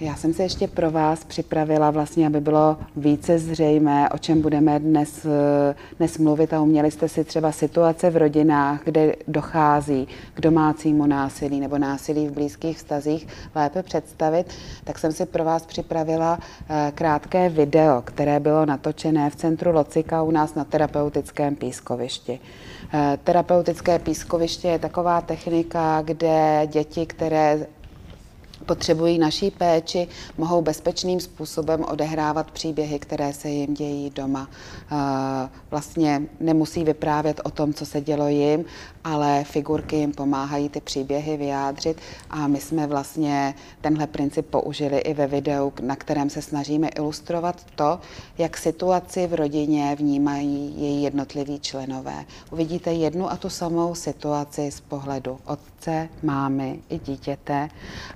Já 0.00 0.16
jsem 0.16 0.34
se 0.34 0.42
ještě 0.42 0.68
pro 0.68 0.90
vás 0.90 1.24
připravila 1.24 1.90
vlastně, 1.90 2.26
aby 2.26 2.40
bylo 2.40 2.76
více 2.96 3.38
zřejmé, 3.38 4.08
o 4.08 4.18
čem 4.18 4.42
budeme 4.42 4.78
dnes, 4.78 5.26
dnes 5.98 6.18
mluvit 6.18 6.52
a 6.52 6.60
uměli 6.60 6.90
jste 6.90 7.08
si 7.08 7.24
třeba 7.24 7.52
situace 7.52 8.10
v 8.10 8.16
rodinách, 8.16 8.80
kde 8.84 9.16
dochází 9.28 10.08
k 10.34 10.40
domácímu 10.40 11.06
násilí 11.06 11.60
nebo 11.60 11.78
násilí 11.78 12.28
v 12.28 12.32
blízkých 12.32 12.76
vztazích 12.76 13.26
lépe 13.54 13.82
představit, 13.82 14.46
tak 14.84 14.98
jsem 14.98 15.12
si 15.12 15.26
pro 15.26 15.44
vás 15.44 15.66
připravila 15.66 16.38
eh, 16.68 16.92
krátké 16.94 17.48
video, 17.48 18.02
které 18.02 18.40
bylo 18.40 18.66
natočené 18.66 19.30
v 19.30 19.36
centru 19.36 19.72
Locika 19.72 20.22
u 20.22 20.30
nás 20.30 20.54
na 20.54 20.64
terapeutickém 20.64 21.56
pískovišti. 21.56 22.40
Eh, 22.94 23.18
terapeutické 23.24 23.98
pískoviště 23.98 24.68
je 24.68 24.78
taková 24.78 25.20
technika, 25.20 26.02
kde 26.02 26.62
děti, 26.66 27.06
které 27.06 27.66
potřebují 28.70 29.18
naší 29.18 29.50
péči, 29.50 30.08
mohou 30.38 30.62
bezpečným 30.62 31.20
způsobem 31.20 31.84
odehrávat 31.84 32.50
příběhy, 32.50 32.98
které 32.98 33.32
se 33.32 33.48
jim 33.48 33.74
dějí 33.74 34.10
doma. 34.10 34.48
Eh, 34.50 35.48
vlastně 35.70 36.22
nemusí 36.40 36.84
vyprávět 36.84 37.40
o 37.44 37.50
tom, 37.50 37.74
co 37.74 37.86
se 37.86 38.00
dělo 38.00 38.28
jim, 38.28 38.64
ale 39.04 39.44
figurky 39.44 39.96
jim 39.96 40.12
pomáhají 40.12 40.68
ty 40.68 40.80
příběhy 40.80 41.36
vyjádřit 41.36 42.00
a 42.30 42.46
my 42.46 42.60
jsme 42.60 42.86
vlastně 42.86 43.54
tenhle 43.80 44.06
princip 44.06 44.46
použili 44.46 44.98
i 44.98 45.14
ve 45.14 45.26
videu, 45.26 45.72
na 45.82 45.96
kterém 45.96 46.30
se 46.30 46.42
snažíme 46.42 46.88
ilustrovat 46.88 47.66
to, 47.74 48.00
jak 48.38 48.56
situaci 48.56 49.26
v 49.26 49.34
rodině 49.34 49.96
vnímají 49.98 50.74
její 50.80 51.02
jednotliví 51.02 51.60
členové. 51.60 52.24
Uvidíte 52.50 52.92
jednu 52.92 53.30
a 53.30 53.36
tu 53.36 53.50
samou 53.50 53.94
situaci 53.94 54.70
z 54.70 54.80
pohledu 54.80 55.38
otce, 55.44 56.08
mámy 56.22 56.78
i 56.88 56.98
dítěte 56.98 57.68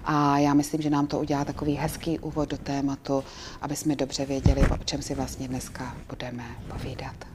a 0.05 0.39
já 0.39 0.55
myslím, 0.55 0.83
že 0.83 0.91
nám 0.91 1.07
to 1.07 1.19
udělá 1.19 1.45
takový 1.45 1.75
hezký 1.75 2.19
úvod 2.19 2.49
do 2.49 2.59
tématu, 2.59 3.25
aby 3.61 3.77
jsme 3.77 3.97
dobře 3.97 4.27
věděli, 4.27 4.63
o 4.63 4.85
čem 4.85 5.03
si 5.03 5.15
vlastně 5.15 5.49
dneska 5.49 5.97
budeme 6.09 6.45
povídat. 6.69 7.34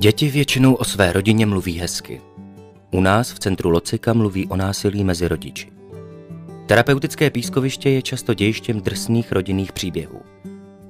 Děti 0.00 0.28
většinou 0.28 0.74
o 0.74 0.84
své 0.84 1.12
rodině 1.12 1.46
mluví 1.46 1.78
hezky. 1.78 2.20
U 2.90 3.00
nás 3.00 3.32
v 3.32 3.38
centru 3.38 3.70
Locika 3.70 4.12
mluví 4.12 4.46
o 4.46 4.56
násilí 4.56 5.04
mezi 5.04 5.28
rodiči. 5.28 5.72
Terapeutické 6.66 7.30
pískoviště 7.30 7.90
je 7.90 8.02
často 8.02 8.34
dějištěm 8.34 8.80
drsných 8.80 9.32
rodinných 9.32 9.72
příběhů. 9.72 10.20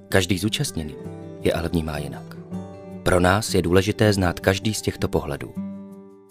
Každý 0.09 0.39
zúčastněný 0.39 0.95
je 1.41 1.53
ale 1.53 1.69
vnímá 1.69 1.99
jinak. 1.99 2.37
Pro 3.03 3.21
nás 3.21 3.55
je 3.55 3.63
důležité 3.63 4.13
znát 4.13 4.41
každý 4.41 4.75
z 4.75 4.83
těchto 4.83 5.09
pohledů. 5.09 5.55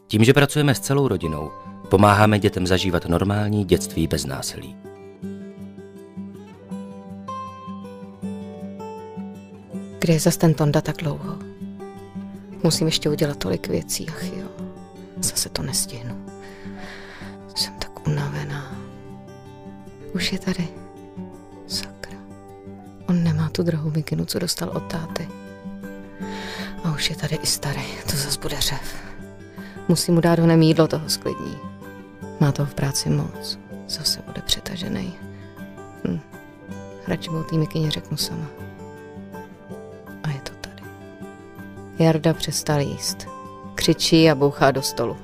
Tím, 0.08 0.24
že 0.24 0.34
pracujeme 0.34 0.76
s 0.76 0.80
celou 0.80 1.08
rodinou, 1.08 1.52
pomáháme 1.90 2.40
dětem 2.40 2.68
zažívat 2.68 3.06
normální 3.06 3.66
dětství 3.66 4.08
bez 4.08 4.26
násilí. 4.26 4.76
Kde 10.00 10.14
je 10.14 10.20
zas 10.20 10.38
ten 10.38 10.54
Tonda 10.54 10.82
tak 10.82 10.98
dlouho? 10.98 11.57
Musím 12.64 12.88
ještě 12.88 13.10
udělat 13.10 13.38
tolik 13.38 13.68
věcí, 13.68 14.10
ach 14.10 14.24
jo. 14.24 14.48
Zase 15.22 15.50
to 15.50 15.64
nestihnu. 15.64 16.26
Jsem 17.56 17.74
tak 17.74 18.08
unavená. 18.08 18.76
Už 20.14 20.32
je 20.32 20.40
tady. 20.40 20.68
Sakra. 21.68 22.18
On 23.10 23.24
nemá 23.24 23.50
tu 23.50 23.64
drahou 23.64 23.92
mikinu, 23.92 24.26
co 24.26 24.40
dostal 24.40 24.70
od 24.70 24.84
táty. 24.84 25.28
A 26.84 26.92
už 26.92 27.10
je 27.10 27.16
tady 27.16 27.36
i 27.36 27.48
starý, 27.48 27.86
to 28.12 28.18
zas 28.18 28.38
bude 28.38 28.62
řev. 28.62 28.96
Musím 29.88 30.14
mu 30.14 30.22
dát 30.22 30.40
honem 30.40 30.62
jídlo, 30.62 30.88
toho 30.88 31.10
sklidní. 31.10 31.58
Má 32.40 32.52
toho 32.52 32.66
v 32.66 32.74
práci 32.74 33.10
moc. 33.10 33.60
Zase 33.88 34.22
bude 34.26 34.42
přetažený. 34.42 35.14
Hm. 36.08 36.20
Radši 37.08 37.30
mu 37.30 37.44
té 37.44 37.56
mikině 37.56 37.92
řeknu 37.92 38.18
sama. 38.18 38.48
Jarda 42.00 42.34
přestal 42.34 42.80
jíst. 42.80 43.28
Křičí 43.76 44.30
a 44.30 44.36
bouchá 44.36 44.72
do 44.72 44.82
stolu. 44.82 45.18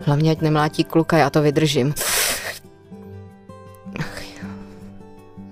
Hlavně, 0.00 0.30
ať 0.30 0.40
nemlátí 0.40 0.84
kluka, 0.84 1.18
já 1.18 1.30
to 1.30 1.42
vydržím. 1.42 1.94
Ach 3.98 4.22
jo. 4.22 4.48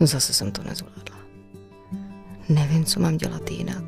Zase 0.01 0.33
jsem 0.33 0.53
to 0.53 0.63
nezvládla. 0.63 1.17
Nevím, 2.49 2.85
co 2.85 3.01
mám 3.01 3.17
dělat 3.17 3.51
jinak. 3.51 3.85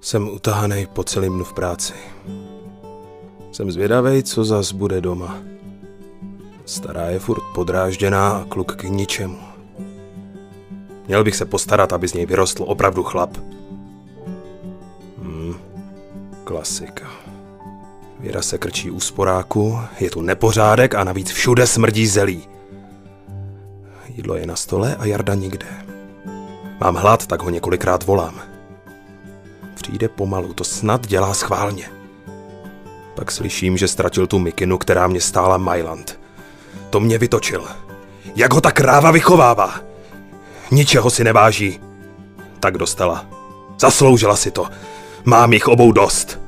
Jsem 0.00 0.28
utahaný 0.28 0.86
po 0.86 1.04
celým 1.04 1.32
dnu 1.32 1.44
v 1.44 1.52
práci. 1.52 1.92
Jsem 3.52 3.70
zvědavý, 3.72 4.22
co 4.22 4.44
zas 4.44 4.72
bude 4.72 5.00
doma. 5.00 5.38
Stará 6.70 7.06
je 7.06 7.18
furt 7.18 7.42
podrážděná 7.54 8.30
a 8.30 8.44
kluk 8.44 8.76
k 8.76 8.82
ničemu. 8.82 9.38
Měl 11.06 11.24
bych 11.24 11.36
se 11.36 11.44
postarat, 11.44 11.92
aby 11.92 12.08
z 12.08 12.14
něj 12.14 12.26
vyrostl 12.26 12.64
opravdu 12.66 13.02
chlap. 13.02 13.36
Hmm, 15.18 15.54
klasika. 16.44 17.10
Věra 18.20 18.42
se 18.42 18.58
krčí 18.58 18.90
u 18.90 19.00
sporáku, 19.00 19.78
je 20.00 20.10
tu 20.10 20.20
nepořádek 20.20 20.94
a 20.94 21.04
navíc 21.04 21.30
všude 21.30 21.66
smrdí 21.66 22.06
zelí. 22.06 22.48
Jídlo 24.08 24.36
je 24.36 24.46
na 24.46 24.56
stole 24.56 24.96
a 24.98 25.04
Jarda 25.04 25.34
nikde. 25.34 25.66
Mám 26.80 26.94
hlad, 26.94 27.26
tak 27.26 27.42
ho 27.42 27.50
několikrát 27.50 28.06
volám. 28.06 28.40
Přijde 29.74 30.08
pomalu, 30.08 30.52
to 30.52 30.64
snad 30.64 31.06
dělá 31.06 31.34
schválně. 31.34 31.90
Pak 33.14 33.30
slyším, 33.30 33.76
že 33.76 33.88
ztratil 33.88 34.26
tu 34.26 34.38
mikinu, 34.38 34.78
která 34.78 35.06
mě 35.06 35.20
stála 35.20 35.56
Mailand. 35.58 36.19
To 36.90 37.00
mě 37.00 37.18
vytočil. 37.18 37.68
Jak 38.36 38.52
ho 38.52 38.60
ta 38.60 38.72
kráva 38.72 39.10
vychovává. 39.10 39.80
Ničeho 40.70 41.10
si 41.10 41.24
neváží. 41.24 41.80
Tak 42.60 42.78
dostala. 42.78 43.26
Zasloužila 43.80 44.36
si 44.36 44.50
to. 44.50 44.68
Mám 45.24 45.52
jich 45.52 45.68
obou 45.68 45.92
dost. 45.92 46.40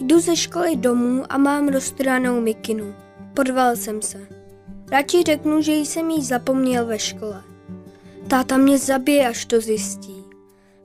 Jdu 0.00 0.20
ze 0.20 0.36
školy 0.36 0.76
domů 0.76 1.24
a 1.28 1.38
mám 1.38 1.68
roztrhanou 1.68 2.40
mikinu. 2.40 2.94
Podval 3.34 3.76
jsem 3.76 4.02
se. 4.02 4.18
Radši 4.90 5.22
řeknu, 5.22 5.62
že 5.62 5.72
jsem 5.72 6.10
jí 6.10 6.24
zapomněl 6.24 6.86
ve 6.86 6.98
škole. 6.98 7.42
Táta 8.28 8.56
mě 8.56 8.78
zabije, 8.78 9.28
až 9.28 9.44
to 9.44 9.60
zjistí. 9.60 10.23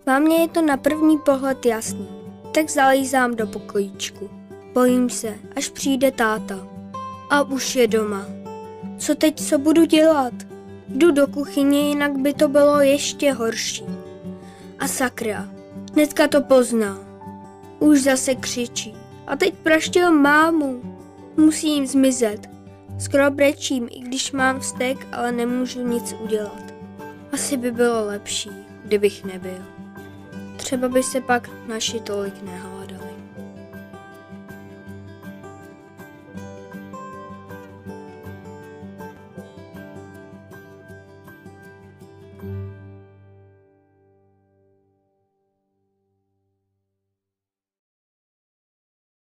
Vám 0.05 0.27
je 0.27 0.47
to 0.47 0.61
na 0.61 0.77
první 0.77 1.17
pohled 1.17 1.65
jasný, 1.65 2.09
tak 2.53 2.69
zalízám 2.69 3.35
do 3.35 3.47
pokojíčku. 3.47 4.29
Bojím 4.73 5.09
se, 5.09 5.35
až 5.55 5.69
přijde 5.69 6.11
táta. 6.11 6.67
A 7.29 7.41
už 7.41 7.75
je 7.75 7.87
doma. 7.87 8.25
Co 8.97 9.15
teď, 9.15 9.47
co 9.47 9.57
budu 9.57 9.85
dělat? 9.85 10.33
Jdu 10.87 11.11
do 11.11 11.27
kuchyně, 11.27 11.89
jinak 11.89 12.17
by 12.17 12.33
to 12.33 12.47
bylo 12.47 12.81
ještě 12.81 13.33
horší. 13.33 13.85
A 14.79 14.87
sakra, 14.87 15.49
hnedka 15.93 16.27
to 16.27 16.41
pozná. 16.41 16.97
Už 17.79 18.01
zase 18.01 18.35
křičí. 18.35 18.95
A 19.27 19.35
teď 19.35 19.53
praštil 19.53 20.11
mámu. 20.11 20.81
Musím 21.37 21.87
zmizet. 21.87 22.49
Skoro 22.99 23.31
brečím, 23.31 23.87
i 23.91 23.99
když 23.99 24.31
mám 24.31 24.59
vztek, 24.59 25.07
ale 25.11 25.31
nemůžu 25.31 25.87
nic 25.87 26.15
udělat. 26.23 26.73
Asi 27.31 27.57
by 27.57 27.71
bylo 27.71 28.05
lepší, 28.05 28.49
kdybych 28.83 29.25
nebyl. 29.25 29.78
Třeba 30.59 30.89
by 30.89 31.03
se 31.03 31.21
pak 31.21 31.49
naši 31.67 31.99
tolik 31.99 32.41
nehádali. 32.41 32.78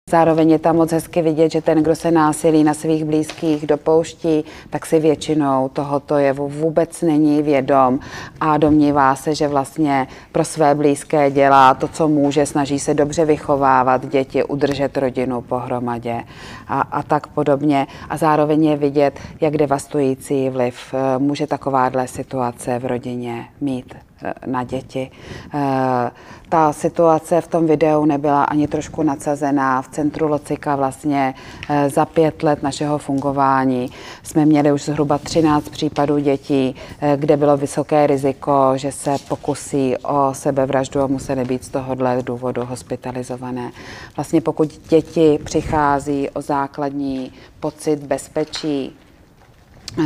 Zároveň 0.08 0.50
je 0.50 0.58
tam 0.58 0.76
moc 0.76 0.92
hezky 0.92 1.22
vidět, 1.22 1.52
že 1.52 1.62
ten, 1.62 1.82
kdo 1.82 1.96
se 1.96 2.10
násilí 2.10 2.64
na 2.64 2.74
svých 2.74 3.04
blízkých 3.04 3.66
dopouští, 3.66 4.44
tak 4.70 4.86
si 4.86 5.00
většinou 5.00 5.68
tohoto 5.68 6.18
jevu 6.18 6.48
vůbec 6.48 7.02
není 7.02 7.42
vědom 7.42 8.00
a 8.40 8.56
domnívá 8.56 9.16
se, 9.16 9.34
že 9.34 9.48
vlastně 9.48 10.08
pro 10.32 10.44
své 10.44 10.74
blízké 10.74 11.30
dělá 11.30 11.74
to, 11.74 11.88
co 11.88 12.08
může, 12.08 12.46
snaží 12.46 12.78
se 12.78 12.94
dobře 12.94 13.24
vychovávat 13.24 14.08
děti, 14.08 14.44
udržet 14.44 14.96
rodinu 14.96 15.40
pohromadě 15.40 16.24
a, 16.68 16.80
a 16.80 17.02
tak 17.02 17.26
podobně. 17.26 17.86
A 18.10 18.16
zároveň 18.16 18.64
je 18.64 18.76
vidět, 18.76 19.20
jak 19.40 19.56
devastující 19.56 20.50
vliv 20.50 20.94
eh, 20.94 21.18
může 21.18 21.46
takováhle 21.46 22.08
situace 22.08 22.78
v 22.78 22.84
rodině 22.84 23.48
mít 23.60 24.07
na 24.46 24.64
děti. 24.64 25.10
Eh, 25.54 26.10
ta 26.48 26.72
situace 26.72 27.40
v 27.40 27.48
tom 27.48 27.66
videu 27.66 28.04
nebyla 28.04 28.44
ani 28.44 28.68
trošku 28.68 29.02
nadsazená. 29.02 29.82
V 29.82 29.88
centru 29.88 30.28
Locika 30.28 30.76
vlastně 30.76 31.34
eh, 31.68 31.90
za 31.90 32.04
pět 32.04 32.42
let 32.42 32.62
našeho 32.62 32.98
fungování 32.98 33.90
jsme 34.22 34.46
měli 34.46 34.72
už 34.72 34.84
zhruba 34.84 35.18
13 35.18 35.68
případů 35.68 36.18
dětí, 36.18 36.75
eh, 37.00 37.16
kde 37.16 37.37
bylo 37.37 37.56
vysoké 37.56 38.06
riziko, 38.06 38.72
že 38.76 38.92
se 38.92 39.16
pokusí 39.28 39.96
o 39.96 40.30
sebevraždu 40.32 41.00
a 41.00 41.06
museli 41.06 41.44
být 41.44 41.64
z 41.64 41.68
tohohle 41.68 42.22
důvodu 42.22 42.64
hospitalizované. 42.64 43.70
Vlastně 44.16 44.40
pokud 44.40 44.80
děti 44.88 45.38
přichází 45.44 46.30
o 46.30 46.42
základní 46.42 47.32
pocit 47.60 47.98
bezpečí, 47.98 48.96
Eh, 49.07 49.07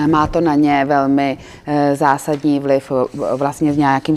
má 0.07 0.27
to 0.27 0.41
na 0.41 0.55
ně 0.55 0.85
velmi 0.85 1.39
eh, 1.67 1.97
zásadní 1.97 2.61
vliv, 2.61 2.93
vlastně 3.37 3.73
v 3.73 3.79
nějakým 3.79 4.17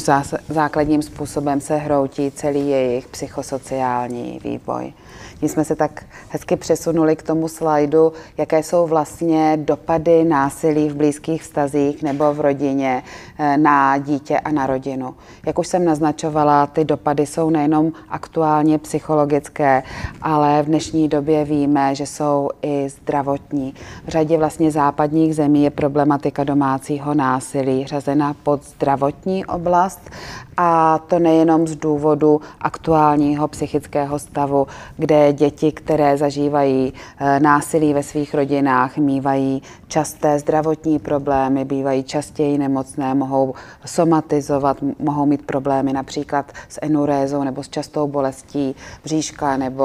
základním 0.49 1.01
způsobem 1.01 1.61
se 1.61 1.75
hroutí 1.75 2.31
celý 2.31 2.69
jejich 2.69 3.07
psychosociální 3.07 4.39
vývoj. 4.43 4.93
My 5.41 5.49
jsme 5.49 5.65
se 5.65 5.75
tak 5.75 6.05
hezky 6.29 6.55
přesunuli 6.55 7.15
k 7.15 7.23
tomu 7.23 7.47
slajdu, 7.47 8.13
jaké 8.37 8.63
jsou 8.63 8.87
vlastně 8.87 9.57
dopady 9.61 10.23
násilí 10.23 10.89
v 10.89 10.95
blízkých 10.95 11.43
vztazích 11.43 12.03
nebo 12.03 12.33
v 12.33 12.39
rodině 12.39 13.03
eh, 13.39 13.57
na 13.57 13.97
dítě 13.97 14.39
a 14.39 14.51
na 14.51 14.67
rodinu. 14.67 15.15
Jak 15.45 15.59
už 15.59 15.67
jsem 15.67 15.85
naznačovala, 15.85 16.67
ty 16.67 16.85
dopady 16.85 17.25
jsou 17.25 17.49
nejenom 17.49 17.91
aktuálně 18.09 18.77
psychologické, 18.77 19.83
ale 20.21 20.63
v 20.63 20.65
dnešní 20.65 21.07
době 21.07 21.45
víme, 21.45 21.95
že 21.95 22.05
jsou 22.05 22.49
i 22.61 22.89
zdravotní. 22.89 23.73
V 24.05 24.09
řadě 24.09 24.37
vlastně 24.37 24.71
západních 24.71 25.35
zemí 25.35 25.63
je 25.63 25.69
problematika 25.69 26.43
domácího 26.43 27.13
násilí 27.13 27.87
řazena 27.87 28.35
pod 28.43 28.63
zdravotní 28.63 29.45
oblast 29.45 30.09
a 30.57 30.99
to 31.07 31.19
nejenom 31.19 31.67
z 31.67 31.75
důvodu 31.75 32.41
aktuálního 32.61 33.47
psychického 33.47 34.19
stavu, 34.19 34.67
kde 34.97 35.24
děti, 35.33 35.71
které 35.71 36.17
zažívají 36.17 36.93
eh, 37.19 37.39
násilí 37.39 37.93
ve 37.93 38.03
svých 38.03 38.33
rodinách, 38.33 38.97
mývají 38.97 39.61
časté 39.87 40.39
zdravotní 40.39 40.99
problémy, 40.99 41.65
bývají 41.65 42.03
častěji 42.03 42.57
nemocné, 42.57 43.13
mohou 43.13 43.53
somatizovat, 43.85 44.77
mohou 44.99 45.25
mít 45.25 45.45
problémy 45.45 45.93
například 45.93 46.51
s 46.69 46.79
enurézou 46.81 47.43
nebo 47.43 47.63
s 47.63 47.69
častou 47.69 48.07
bolestí 48.07 48.75
bříška 49.03 49.57
nebo 49.57 49.83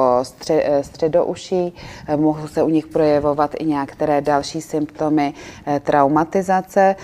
eh, 0.51 0.83
středouší. 0.85 1.73
Eh, 2.07 2.17
mohou 2.17 2.49
se 2.49 2.63
u 2.63 2.69
nich 2.69 2.87
projevovat 2.87 3.55
i 3.59 3.67
některé 3.67 4.21
další 4.21 4.61
symptomy 4.61 5.35
traumatizace 5.83 6.97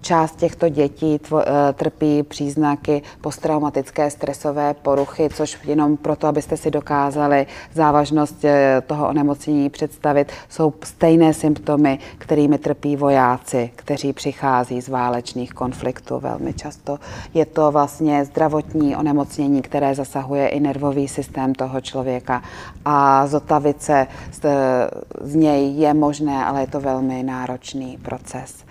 Část 0.00 0.36
těchto 0.36 0.68
dětí 0.68 1.18
tvo, 1.18 1.42
eh, 1.48 1.72
trpí 1.72 2.22
příznaky 2.22 3.02
posttraumatické 3.20 4.10
stresové 4.10 4.74
poruchy, 4.74 5.28
což 5.34 5.58
jenom 5.64 5.96
proto, 5.96 6.26
abyste 6.26 6.56
si 6.56 6.70
dokázali 6.70 7.46
závažnost 7.74 8.44
eh, 8.44 8.82
toho 8.86 9.08
onemocnění 9.08 9.70
představit, 9.70 10.32
jsou 10.48 10.72
stejné 10.84 11.34
symptomy, 11.34 11.98
kterými 12.18 12.58
trpí 12.58 12.96
vojáci, 12.96 13.70
kteří 13.76 14.12
přichází 14.12 14.80
z 14.80 14.88
válečných 14.88 15.52
konfliktů 15.52 16.18
velmi 16.18 16.52
často. 16.52 16.98
Je 17.34 17.46
to 17.46 17.70
vlastně 17.70 18.24
zdravotní 18.24 18.96
onemocnění, 18.96 19.62
které 19.62 19.94
zasahuje 19.94 20.48
i 20.48 20.60
nervový 20.60 21.08
systém 21.08 21.54
toho 21.54 21.80
člověka. 21.80 22.42
A 22.84 23.26
zotavit 23.26 23.82
se 23.82 24.06
z, 24.32 24.40
z 25.20 25.34
něj 25.34 25.74
je 25.76 25.94
možné, 25.94 26.44
ale 26.44 26.60
je 26.60 26.66
to 26.66 26.80
velmi 26.80 27.22
náročný 27.22 27.98
proces 28.02 28.64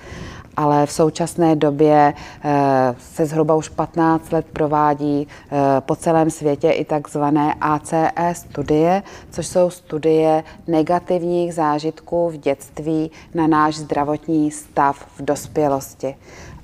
ale 0.59 0.85
v 0.85 0.91
současné 0.91 1.55
době 1.55 2.13
eh, 2.43 2.95
se 2.99 3.25
zhruba 3.25 3.55
už 3.55 3.69
15 3.69 4.31
let 4.31 4.45
provádí 4.53 5.27
eh, 5.27 5.57
po 5.79 5.95
celém 5.95 6.29
světě 6.29 6.69
i 6.69 6.85
takzvané 6.85 7.53
ACE 7.61 8.11
studie, 8.33 9.03
což 9.31 9.47
jsou 9.47 9.69
studie 9.69 10.43
negativních 10.67 11.53
zážitků 11.53 12.29
v 12.29 12.37
dětství 12.37 13.11
na 13.33 13.47
náš 13.47 13.75
zdravotní 13.75 14.51
stav 14.51 15.05
v 15.17 15.21
dospělosti. 15.21 16.15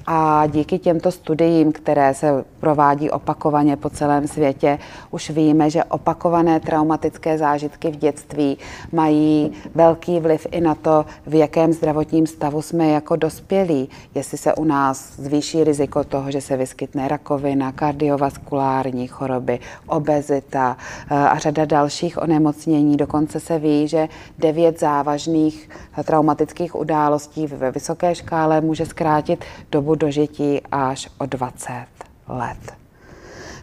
A 0.07 0.47
díky 0.47 0.79
těmto 0.79 1.11
studiím, 1.11 1.71
které 1.71 2.13
se 2.13 2.45
provádí 2.59 3.11
opakovaně 3.11 3.77
po 3.77 3.89
celém 3.89 4.27
světě, 4.27 4.79
už 5.11 5.29
víme, 5.29 5.69
že 5.69 5.83
opakované 5.83 6.59
traumatické 6.59 7.37
zážitky 7.37 7.91
v 7.91 7.95
dětství 7.95 8.57
mají 8.91 9.51
velký 9.75 10.19
vliv 10.19 10.47
i 10.51 10.61
na 10.61 10.75
to, 10.75 11.05
v 11.27 11.35
jakém 11.35 11.73
zdravotním 11.73 12.27
stavu 12.27 12.61
jsme 12.61 12.87
jako 12.89 13.15
dospělí. 13.15 13.89
Jestli 14.15 14.37
se 14.37 14.53
u 14.53 14.63
nás 14.63 15.13
zvýší 15.17 15.63
riziko 15.63 16.03
toho, 16.03 16.31
že 16.31 16.41
se 16.41 16.57
vyskytne 16.57 17.07
rakovina, 17.07 17.71
kardiovaskulární 17.71 19.07
choroby, 19.07 19.59
obezita 19.87 20.77
eh, 21.11 21.15
a 21.15 21.39
řada 21.39 21.65
dalších 21.65 22.21
onemocnění. 22.21 22.97
Dokonce 22.97 23.39
se 23.39 23.59
ví, 23.59 23.87
že 23.87 24.07
devět 24.39 24.79
závažných 24.79 25.69
traumatických 26.03 26.75
událostí 26.75 27.47
ve 27.47 27.71
vysoké 27.71 28.15
škále 28.15 28.61
může 28.61 28.85
zkrátit 28.85 29.45
dobu 29.71 29.94
dožití 29.95 30.61
až 30.71 31.09
o 31.17 31.25
20 31.25 31.85
let. 32.27 32.73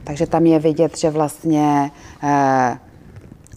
Takže 0.05 0.27
tam 0.27 0.47
je 0.47 0.59
vidět, 0.59 0.99
že 0.99 1.11
vlastně 1.11 1.91
eh, 2.23 2.79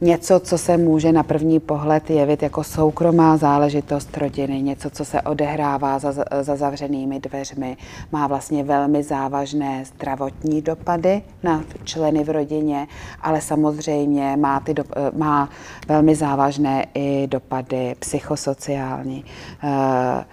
něco, 0.01 0.39
co 0.39 0.57
se 0.57 0.77
může 0.77 1.11
na 1.11 1.23
první 1.23 1.59
pohled 1.59 2.09
jevit 2.09 2.43
jako 2.43 2.63
soukromá 2.63 3.37
záležitost 3.37 4.17
rodiny, 4.17 4.61
něco, 4.61 4.89
co 4.89 5.05
se 5.05 5.21
odehrává 5.21 5.99
za, 5.99 6.13
za 6.41 6.55
zavřenými 6.55 7.19
dveřmi, 7.19 7.77
má 8.11 8.27
vlastně 8.27 8.63
velmi 8.63 9.03
závažné 9.03 9.85
zdravotní 9.85 10.61
dopady 10.61 11.21
na 11.43 11.63
členy 11.83 12.23
v 12.23 12.29
rodině, 12.29 12.87
ale 13.21 13.41
samozřejmě 13.41 14.37
má, 14.37 14.59
ty 14.59 14.73
do, 14.73 14.83
eh, 14.95 15.11
má 15.17 15.49
velmi 15.87 16.15
závažné 16.15 16.85
i 16.93 17.27
dopady 17.27 17.95
psychosociální. 17.99 19.25
Eh, 19.63 20.25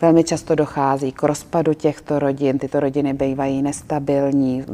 Velmi 0.00 0.24
často 0.24 0.54
dochází 0.54 1.12
k 1.12 1.22
rozpadu 1.22 1.74
těchto 1.74 2.18
rodin, 2.18 2.58
tyto 2.58 2.80
rodiny 2.80 3.14
bývají 3.14 3.62
nestabilní, 3.62 4.64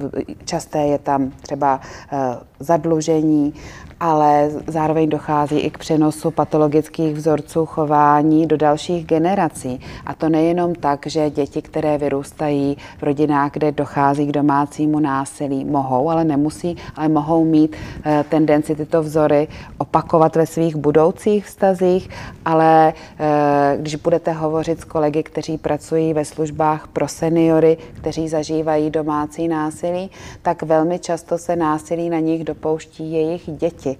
časté 0.44 0.78
je 0.78 0.98
tam 0.98 1.32
třeba 1.42 1.80
eh, 2.12 2.16
zadlužení 2.60 3.54
ale 4.04 4.50
zároveň 4.66 5.08
dochází 5.08 5.58
i 5.58 5.70
k 5.70 5.78
přenosu 5.78 6.30
patologických 6.30 7.14
vzorců 7.14 7.66
chování 7.66 8.46
do 8.46 8.56
dalších 8.56 9.06
generací. 9.06 9.80
A 10.06 10.14
to 10.14 10.28
nejenom 10.28 10.74
tak, 10.74 11.06
že 11.06 11.30
děti, 11.30 11.62
které 11.62 11.98
vyrůstají 11.98 12.76
v 12.98 13.02
rodinách, 13.02 13.52
kde 13.52 13.72
dochází 13.72 14.26
k 14.26 14.32
domácímu 14.32 15.00
násilí, 15.00 15.64
mohou, 15.64 16.10
ale 16.10 16.24
nemusí, 16.24 16.76
ale 16.96 17.08
mohou 17.08 17.44
mít 17.44 17.76
eh, 18.04 18.24
tendenci 18.28 18.74
tyto 18.74 19.02
vzory 19.02 19.48
opakovat 19.78 20.36
ve 20.36 20.46
svých 20.46 20.76
budoucích 20.76 21.46
vztazích, 21.46 22.10
ale 22.44 22.92
eh, 23.18 23.76
když 23.80 23.96
budete 23.96 24.32
hovořit 24.32 24.80
s 24.80 24.84
kolegy 24.84 25.14
kolegy, 25.14 25.22
kteří 25.22 25.58
pracují 25.58 26.12
ve 26.12 26.24
službách 26.24 26.88
pro 26.88 27.08
seniory, 27.08 27.76
kteří 27.94 28.28
zažívají 28.28 28.90
domácí 28.90 29.48
násilí, 29.48 30.10
tak 30.42 30.62
velmi 30.62 30.98
často 30.98 31.38
se 31.38 31.56
násilí 31.56 32.10
na 32.10 32.18
nich 32.18 32.44
dopouští 32.44 33.12
jejich 33.12 33.50
děti 33.50 33.93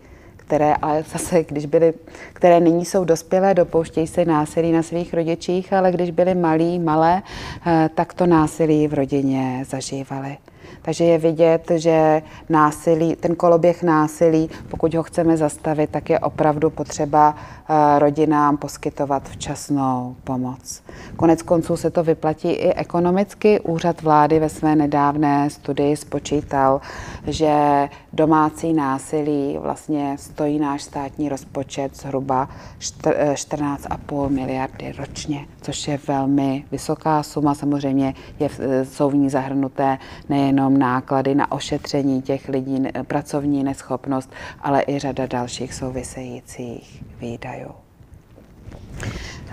které 0.47 0.75
ale 0.75 1.03
zase, 1.13 1.45
když 1.45 1.67
byly, 1.67 1.95
které 2.33 2.61
nyní 2.61 2.85
jsou 2.85 3.05
dospělé, 3.05 3.55
dopouštějí 3.55 4.07
se 4.07 4.25
násilí 4.25 4.73
na 4.73 4.83
svých 4.83 5.15
rodičích, 5.15 5.73
ale 5.73 5.93
když 5.93 6.11
byly 6.11 6.35
malí, 6.35 6.79
malé, 6.79 7.23
eh, 7.67 7.91
tak 7.95 8.15
to 8.15 8.27
násilí 8.27 8.89
v 8.89 8.95
rodině 8.95 9.65
zažívali. 9.69 10.37
Takže 10.83 11.05
je 11.05 11.19
vidět, 11.19 11.71
že 11.77 12.23
násilí, 12.49 13.17
ten 13.17 13.35
koloběh 13.35 13.83
násilí, 13.83 14.51
pokud 14.69 14.95
ho 14.95 15.03
chceme 15.03 15.37
zastavit, 15.37 15.91
tak 15.91 16.11
je 16.11 16.19
opravdu 16.19 16.71
potřeba 16.71 17.35
eh, 17.37 17.99
rodinám 17.99 18.57
poskytovat 18.57 19.29
včasnou 19.29 20.17
pomoc. 20.25 20.83
Konec 21.17 21.43
konců 21.43 21.77
se 21.77 21.91
to 21.91 22.03
vyplatí 22.03 22.49
i 22.51 22.73
ekonomicky. 22.73 23.61
Úřad 23.61 24.03
vlády 24.03 24.39
ve 24.39 24.49
své 24.49 24.77
nedávné 24.77 25.51
studii 25.51 25.97
spočítal, 25.97 26.81
že 27.27 27.89
domácí 28.13 28.73
násilí 28.73 29.59
vlastně 29.61 30.17
stojí 30.19 30.59
náš 30.59 30.83
státní 30.83 31.29
rozpočet 31.29 31.97
zhruba 31.97 32.49
14,5 32.79 34.29
miliardy 34.29 34.93
ročně, 34.99 35.47
což 35.61 35.89
je 35.89 35.99
velmi 36.07 36.65
vysoká 36.73 37.23
suma. 37.23 37.55
Samozřejmě 37.55 38.15
je, 38.41 38.49
jsou 38.85 39.11
v 39.11 39.15
ní 39.15 39.31
zahrnuté 39.31 39.99
nejenom 40.29 40.64
náklady 40.71 41.35
na 41.35 41.53
ošetření 41.53 42.23
těch 42.23 42.49
lidí, 42.49 42.83
pracovní 43.07 43.65
neschopnost, 43.65 44.33
ale 44.61 44.85
i 44.87 44.99
řada 44.99 45.27
dalších 45.27 45.75
souvisejících 45.75 47.05
výdajů. 47.21 47.71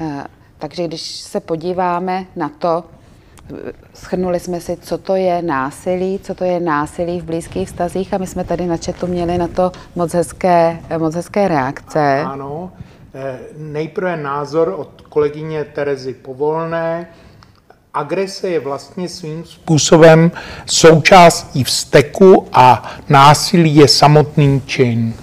Eh, 0.01 0.23
takže 0.57 0.87
když 0.87 1.01
se 1.01 1.39
podíváme 1.39 2.25
na 2.35 2.49
to, 2.49 2.83
Schrnuli 3.93 4.39
jsme 4.39 4.59
si, 4.59 4.77
co 4.77 4.97
to 4.97 5.15
je 5.15 5.41
násilí, 5.41 6.19
co 6.23 6.35
to 6.35 6.43
je 6.43 6.59
násilí 6.59 7.21
v 7.21 7.23
blízkých 7.23 7.67
vztazích 7.67 8.13
a 8.13 8.17
my 8.17 8.27
jsme 8.27 8.43
tady 8.43 8.67
na 8.67 8.77
četu 8.77 9.07
měli 9.07 9.37
na 9.37 9.47
to 9.47 9.71
moc 9.95 10.13
hezké, 10.13 10.79
moc 10.97 11.15
hezké 11.15 11.47
reakce. 11.47 12.21
Ano, 12.21 12.71
eh, 13.13 13.39
nejprve 13.57 14.17
názor 14.17 14.75
od 14.77 15.01
kolegyně 15.01 15.63
Terezy 15.63 16.13
Povolné. 16.13 17.07
Agrese 17.93 18.49
je 18.49 18.59
vlastně 18.59 19.09
svým 19.09 19.45
způsobem 19.45 20.31
součástí 20.65 21.63
vzteku 21.63 22.47
a 22.53 22.91
násilí 23.09 23.75
je 23.75 23.87
samotný 23.87 24.61
čin. 24.65 25.13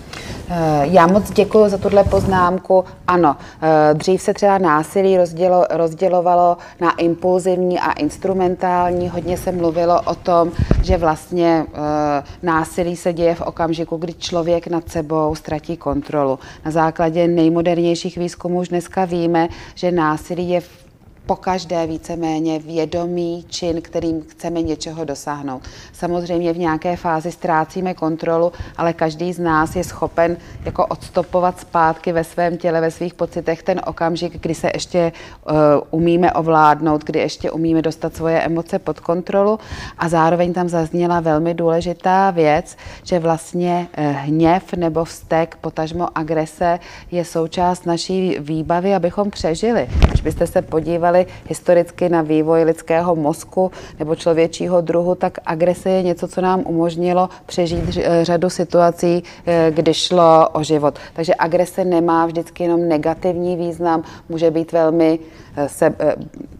Eh, 0.50 0.81
já 0.83 1.07
moc 1.07 1.31
děkuji 1.31 1.68
za 1.68 1.78
tuhle 1.78 2.04
poznámku. 2.04 2.85
Ano, 3.07 3.37
eh, 3.62 3.94
dřív 3.94 4.22
se 4.22 4.35
třeba 4.35 4.59
násilí 4.59 5.16
rozdělo, 5.16 5.64
rozdělovalo 5.70 6.57
na 6.81 6.90
impulzivní 6.90 7.81
a 7.81 7.92
instrumentální. 7.92 9.09
Hodně 9.09 9.37
se 9.37 9.52
mluvilo 9.52 10.02
o 10.02 10.14
tom, 10.14 10.52
že 10.83 10.96
vlastně 10.96 11.66
eh, 11.74 12.22
násilí 12.42 12.96
se 12.96 13.12
děje 13.12 13.35
v 13.35 13.40
okamžiku, 13.40 13.96
kdy 13.96 14.14
člověk 14.14 14.66
nad 14.66 14.88
sebou 14.90 15.35
ztratí 15.35 15.76
kontrolu. 15.76 16.38
Na 16.64 16.70
základě 16.70 17.28
nejmodernějších 17.28 18.18
výzkumů 18.18 18.59
už 18.59 18.68
dneska 18.68 19.04
víme, 19.04 19.48
že 19.74 19.92
násilí 19.92 20.50
je 20.50 20.61
v 20.61 20.88
po 21.29 21.37
každé 21.37 21.87
víceméně 21.87 22.59
vědomý 22.59 23.45
čin, 23.49 23.83
kterým 23.83 24.23
chceme 24.29 24.62
něčeho 24.62 25.05
dosáhnout. 25.05 25.62
Samozřejmě 25.93 26.53
v 26.53 26.59
nějaké 26.59 26.97
fázi 26.97 27.33
ztrácíme 27.33 27.95
kontrolu, 27.95 28.53
ale 28.77 28.93
každý 28.93 29.33
z 29.33 29.38
nás 29.38 29.77
je 29.77 29.85
schopen 29.85 30.37
jako 30.64 30.87
odstopovat 30.87 31.61
zpátky 31.61 32.12
ve 32.12 32.25
svém 32.25 32.57
těle, 32.57 32.81
ve 32.81 32.91
svých 32.91 33.14
pocitech 33.14 33.62
ten 33.62 33.81
okamžik, 33.87 34.41
kdy 34.41 34.55
se 34.55 34.71
ještě 34.75 35.12
uh, 35.12 35.55
umíme 35.91 36.33
ovládnout, 36.33 37.05
kdy 37.05 37.19
ještě 37.19 37.51
umíme 37.51 37.83
dostat 37.83 38.17
svoje 38.17 38.41
emoce 38.41 38.79
pod 38.79 39.01
kontrolu 39.01 39.59
a 39.99 40.09
zároveň 40.09 40.53
tam 40.53 40.69
zazněla 40.69 41.21
velmi 41.21 41.55
důležitá 41.55 42.31
věc, 42.31 42.77
že 43.03 43.19
vlastně 43.19 43.88
uh, 43.99 44.05
hněv 44.05 44.75
nebo 44.75 45.05
vztek, 45.05 45.57
potažmo 45.61 46.19
agrese 46.19 46.79
je 47.11 47.25
součást 47.25 47.87
naší 47.87 48.37
výbavy, 48.41 48.95
abychom 48.95 49.31
přežili. 49.31 49.88
Když 50.09 50.21
byste 50.21 50.47
se 50.47 50.62
podívali 50.62 51.17
podívali 51.24 51.48
historicky 51.48 52.09
na 52.09 52.22
vývoj 52.22 52.64
lidského 52.64 53.16
mozku 53.16 53.70
nebo 53.98 54.14
člověčího 54.14 54.81
druhu, 54.81 55.14
tak 55.14 55.38
agrese 55.46 55.90
je 55.90 56.02
něco, 56.02 56.28
co 56.28 56.40
nám 56.40 56.62
umožnilo 56.66 57.28
přežít 57.46 57.98
řadu 58.22 58.50
situací, 58.50 59.22
eh, 59.46 59.70
kdy 59.74 59.94
šlo 59.94 60.48
o 60.52 60.62
život. 60.62 60.98
Takže 61.14 61.35
agrese 61.38 61.85
nemá 61.85 62.26
vždycky 62.26 62.62
jenom 62.62 62.88
negativní 62.88 63.57
význam, 63.57 64.02
může 64.28 64.50
být 64.50 64.72
velmi 64.72 65.18
eh, 65.57 65.68
se, 65.68 65.94
eh, 65.98 66.14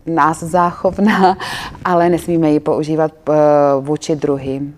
nás 0.07 0.43
záchovná, 0.43 1.37
ale 1.85 2.09
nesmíme 2.09 2.51
ji 2.51 2.61
používat 2.61 3.13
vůči 3.81 4.17
druhým. 4.17 4.75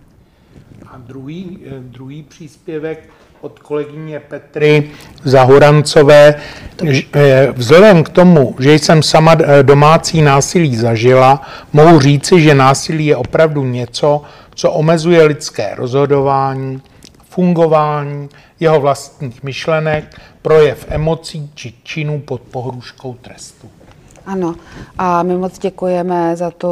A 0.91 0.99
druhý, 0.99 1.59
druhý 1.81 2.23
příspěvek 2.23 3.20
od 3.41 3.59
kolegyně 3.59 4.21
Petry 4.21 4.91
Zahorancové. 5.25 6.35
Eh, 7.15 7.49
vzhledem 7.53 8.05
k 8.05 8.09
tomu, 8.09 8.57
že 8.59 8.75
jsem 8.75 9.03
sama 9.03 9.37
eh, 9.39 9.63
domácí 9.63 10.23
násilí 10.23 10.77
zažila, 10.77 11.43
mohu 11.73 12.01
říci, 12.01 12.41
že 12.41 12.55
násilí 12.55 13.07
je 13.07 13.17
opravdu 13.17 13.65
něco, 13.65 14.23
co 14.55 14.73
omezuje 14.73 15.23
lidské 15.23 15.75
rozhodování, 15.75 16.83
fungování, 17.29 18.29
jeho 18.61 18.81
vlastních 18.81 19.43
myšlenek, 19.43 20.21
projev 20.43 20.87
emocí 20.89 21.51
či 21.55 21.75
činů 21.83 22.21
pod 22.21 22.41
pohruškou 22.41 23.15
trestu. 23.15 23.71
Ano, 24.31 24.55
a 24.99 25.23
my 25.23 25.37
moc 25.37 25.59
děkujeme 25.59 26.37
za 26.37 26.51
tu, 26.51 26.69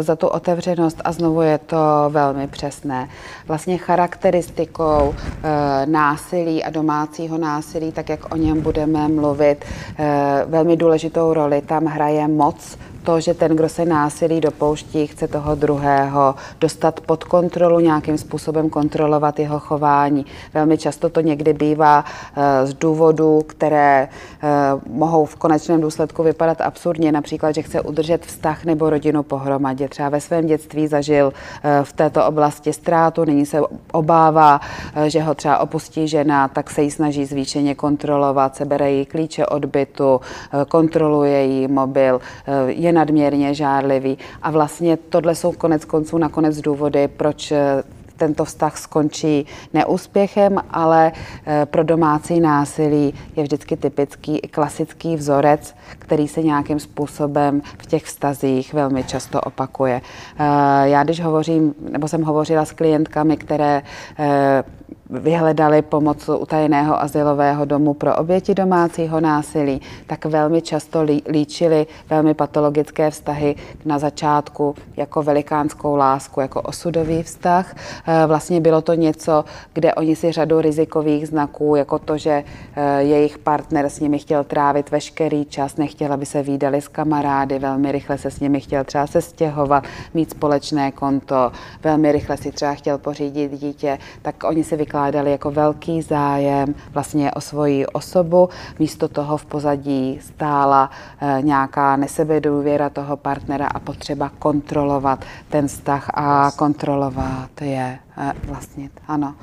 za 0.00 0.16
tu 0.16 0.26
otevřenost 0.26 1.00
a 1.04 1.12
znovu 1.12 1.42
je 1.42 1.58
to 1.58 1.76
velmi 2.08 2.46
přesné. 2.46 3.08
Vlastně 3.46 3.78
charakteristikou 3.78 5.14
e, 5.42 5.86
násilí 5.86 6.64
a 6.64 6.70
domácího 6.70 7.38
násilí, 7.38 7.92
tak 7.92 8.08
jak 8.08 8.34
o 8.34 8.36
něm 8.36 8.60
budeme 8.60 9.08
mluvit, 9.08 9.64
e, 9.98 10.44
velmi 10.46 10.76
důležitou 10.76 11.32
roli 11.32 11.60
tam 11.60 11.84
hraje 11.84 12.28
moc 12.28 12.78
to, 13.08 13.20
že 13.20 13.34
ten, 13.34 13.56
kdo 13.56 13.68
se 13.68 13.84
násilí 13.84 14.40
dopouští, 14.40 15.06
chce 15.06 15.28
toho 15.28 15.54
druhého 15.54 16.34
dostat 16.60 17.00
pod 17.00 17.24
kontrolu, 17.24 17.80
nějakým 17.80 18.18
způsobem 18.18 18.70
kontrolovat 18.70 19.38
jeho 19.38 19.60
chování. 19.60 20.26
Velmi 20.54 20.78
často 20.78 21.08
to 21.08 21.20
někdy 21.20 21.52
bývá 21.52 22.04
eh, 22.04 22.66
z 22.66 22.74
důvodů, 22.74 23.42
které 23.46 24.08
eh, 24.08 24.48
mohou 24.86 25.24
v 25.24 25.36
konečném 25.36 25.80
důsledku 25.80 26.22
vypadat 26.22 26.60
absurdně, 26.60 27.12
například, 27.12 27.52
že 27.52 27.62
chce 27.62 27.80
udržet 27.80 28.26
vztah 28.26 28.64
nebo 28.64 28.90
rodinu 28.90 29.22
pohromadě. 29.22 29.88
Třeba 29.88 30.08
ve 30.08 30.20
svém 30.20 30.46
dětství 30.46 30.86
zažil 30.86 31.32
eh, 31.32 31.84
v 31.84 31.92
této 31.92 32.26
oblasti 32.26 32.72
ztrátu, 32.72 33.24
nyní 33.24 33.46
se 33.46 33.60
obává, 33.92 34.60
že 35.06 35.20
ho 35.20 35.34
třeba 35.34 35.58
opustí 35.58 36.08
žena, 36.08 36.48
tak 36.48 36.70
se 36.70 36.82
jí 36.82 36.90
snaží 36.90 37.24
zvýšeně 37.24 37.74
kontrolovat, 37.74 38.56
sebere 38.56 38.90
jí 38.90 39.06
klíče 39.06 39.46
od 39.46 39.64
bytu, 39.64 40.20
kontroluje 40.68 41.44
jí 41.44 41.68
mobil, 41.68 42.20
je 42.66 42.97
nadměrně 42.98 43.54
žárlivý. 43.54 44.18
A 44.42 44.50
vlastně 44.50 44.96
tohle 44.96 45.34
jsou 45.34 45.52
konec 45.52 45.84
konců 45.84 46.18
nakonec 46.18 46.60
důvody, 46.60 47.08
proč 47.08 47.52
eh, 47.52 47.82
tento 48.16 48.44
vztah 48.44 48.78
skončí 48.78 49.46
neúspěchem, 49.74 50.58
ale 50.70 51.12
eh, 51.46 51.66
pro 51.66 51.82
domácí 51.82 52.40
násilí 52.40 53.14
je 53.36 53.42
vždycky 53.42 53.76
typický 53.76 54.38
i 54.38 54.48
klasický 54.48 55.16
vzorec, 55.16 55.74
který 55.98 56.28
se 56.28 56.42
nějakým 56.42 56.80
způsobem 56.80 57.62
v 57.78 57.86
těch 57.86 58.04
vztazích 58.04 58.74
velmi 58.74 59.04
často 59.04 59.40
opakuje. 59.40 60.00
Eh, 60.00 60.88
já 60.88 61.04
když 61.04 61.20
hovořím, 61.20 61.74
nebo 61.90 62.08
jsem 62.08 62.22
hovořila 62.22 62.64
s 62.64 62.72
klientkami, 62.72 63.36
které 63.36 63.82
vyhledali 65.10 65.82
pomoc 65.82 66.28
utajeného 66.28 67.02
asilového 67.02 67.64
domu 67.64 67.94
pro 67.94 68.16
oběti 68.16 68.54
domácího 68.54 69.20
násilí, 69.20 69.80
tak 70.06 70.24
velmi 70.24 70.62
často 70.62 71.02
líčili 71.28 71.86
velmi 72.10 72.34
patologické 72.34 73.10
vztahy 73.10 73.54
na 73.84 73.98
začátku 73.98 74.74
jako 74.96 75.22
velikánskou 75.22 75.96
lásku, 75.96 76.40
jako 76.40 76.62
osudový 76.62 77.22
vztah. 77.22 77.76
Eh, 78.06 78.26
vlastně 78.26 78.60
bylo 78.60 78.80
to 78.82 78.94
něco, 78.94 79.44
kde 79.72 79.94
oni 79.94 80.16
si 80.16 80.32
řadu 80.32 80.60
rizikových 80.60 81.28
znaků, 81.28 81.76
jako 81.76 81.98
to, 81.98 82.18
že 82.18 82.44
eh, 82.76 83.02
jejich 83.02 83.38
partner 83.38 83.84
s 83.84 84.00
nimi 84.00 84.18
chtěl 84.18 84.44
trávit 84.44 84.90
veškerý 84.90 85.44
čas, 85.44 85.76
nechtěl, 85.76 86.12
aby 86.12 86.26
se 86.26 86.42
výdali 86.42 86.80
s 86.80 86.88
kamarády, 86.88 87.58
velmi 87.58 87.92
rychle 87.92 88.18
se 88.18 88.30
s 88.30 88.40
nimi 88.40 88.60
chtěl 88.60 88.84
třeba 88.84 89.06
se 89.06 89.22
stěhovat, 89.22 89.84
mít 90.14 90.30
společné 90.30 90.92
konto, 90.92 91.52
velmi 91.82 92.12
rychle 92.12 92.36
si 92.36 92.52
třeba 92.52 92.74
chtěl 92.74 92.98
pořídit 92.98 93.52
dítě, 93.52 93.98
tak 94.22 94.44
oni 94.44 94.64
si 94.64 94.76
vykládali 94.76 94.97
vykládali 94.98 95.30
jako 95.30 95.50
velký 95.50 96.02
zájem 96.02 96.74
vlastně 96.94 97.30
o 97.32 97.40
svoji 97.40 97.86
osobu. 97.86 98.48
Místo 98.78 99.08
toho 99.08 99.36
v 99.36 99.44
pozadí 99.44 100.18
stála 100.22 100.90
eh, 101.20 101.38
nějaká 101.42 101.96
nesebedůvěra 101.96 102.90
toho 102.90 103.16
partnera 103.16 103.66
a 103.66 103.78
potřeba 103.78 104.30
kontrolovat 104.38 105.24
ten 105.48 105.68
vztah 105.68 106.10
a 106.14 106.50
kontrolovat 106.56 107.50
je 107.60 107.98
eh, 108.18 108.32
vlastně, 108.48 108.90
ano. 109.08 109.34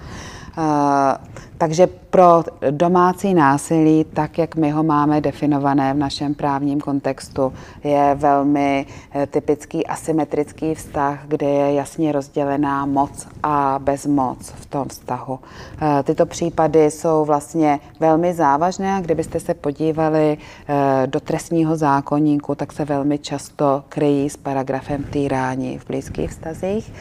Takže 1.57 1.87
pro 1.87 2.43
domácí 2.71 3.33
násilí, 3.33 4.03
tak 4.13 4.37
jak 4.37 4.55
my 4.55 4.71
ho 4.71 4.83
máme 4.83 5.21
definované 5.21 5.93
v 5.93 5.97
našem 5.97 6.33
právním 6.33 6.79
kontextu, 6.79 7.53
je 7.83 8.15
velmi 8.15 8.85
eh, 9.11 9.27
typický 9.27 9.87
asymetrický 9.87 10.75
vztah, 10.75 11.19
kde 11.27 11.47
je 11.47 11.73
jasně 11.73 12.11
rozdělená 12.11 12.85
moc 12.85 13.27
a 13.43 13.79
bezmoc 13.83 14.49
v 14.49 14.65
tom 14.65 14.87
vztahu. 14.87 15.39
Eh, 15.81 16.03
tyto 16.03 16.25
případy 16.25 16.91
jsou 16.91 17.25
vlastně 17.25 17.79
velmi 17.99 18.33
závažné 18.33 18.95
a 18.95 19.01
kdybyste 19.01 19.39
se 19.39 19.53
podívali 19.53 20.37
eh, 20.67 21.07
do 21.07 21.19
trestního 21.19 21.77
zákonníku, 21.77 22.55
tak 22.55 22.73
se 22.73 22.85
velmi 22.85 23.19
často 23.19 23.83
kryjí 23.89 24.29
s 24.29 24.37
paragrafem 24.37 25.03
týrání 25.03 25.77
v 25.77 25.87
blízkých 25.87 26.29
vztazích. 26.29 26.93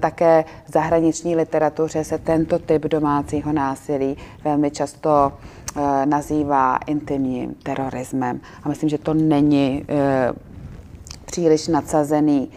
Také 0.00 0.44
v 0.66 0.72
zahraniční 0.72 1.36
literatuře 1.36 2.04
se 2.04 2.18
tento 2.18 2.58
typ 2.58 2.82
domácího 2.82 3.52
násilí 3.52 3.84
velmi 4.44 4.70
často 4.70 5.32
eh, 5.76 6.06
nazývá 6.06 6.76
intimním 6.86 7.54
terorismem. 7.54 8.40
A 8.62 8.68
myslím, 8.68 8.88
že 8.88 8.98
to 8.98 9.14
není 9.14 9.84
eh, 9.88 10.32
příliš 11.26 11.68
nadsazený 11.68 12.50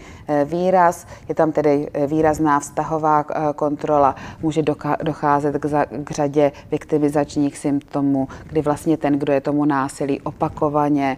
výraz. 0.46 1.08
Je 1.30 1.36
tam 1.36 1.52
tedy 1.52 1.88
eh, 1.94 2.08
výrazná 2.08 2.60
vztahová 2.60 3.26
eh, 3.30 3.54
kontrola. 3.56 4.16
Může 4.42 4.62
docházet 5.04 5.58
k, 6.04 6.12
řadě 6.12 6.52
viktimizačních 6.72 7.58
symptomů, 7.58 8.28
kdy 8.48 8.62
vlastně 8.62 8.98
ten, 8.98 9.20
kdo 9.20 9.34
je 9.34 9.42
tomu 9.42 9.66
násilí 9.66 10.22
opakovaně 10.22 11.18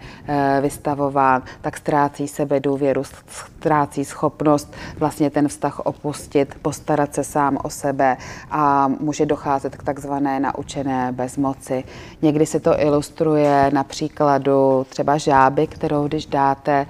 vystavován, 0.62 1.42
tak 1.62 1.78
ztrácí 1.78 2.28
sebe 2.28 2.60
důvěru, 2.60 3.04
ztrácí 3.28 4.06
schopnost 4.06 4.74
vlastně 4.98 5.30
ten 5.30 5.48
vztah 5.48 5.80
opustit, 5.80 6.56
postarat 6.62 7.14
se 7.16 7.24
sám 7.24 7.58
o 7.64 7.70
sebe 7.70 8.18
a 8.52 8.88
může 8.88 9.26
docházet 9.26 9.76
k 9.76 9.84
takzvané 9.84 10.40
naučené 10.40 11.12
bezmoci. 11.12 11.84
Někdy 12.22 12.46
se 12.46 12.60
to 12.60 12.82
ilustruje 12.82 13.72
na 13.74 13.84
příkladu 13.84 14.86
třeba 14.90 15.18
žáby, 15.18 15.68
kterou 15.68 16.08
když 16.08 16.26
dáte 16.26 16.86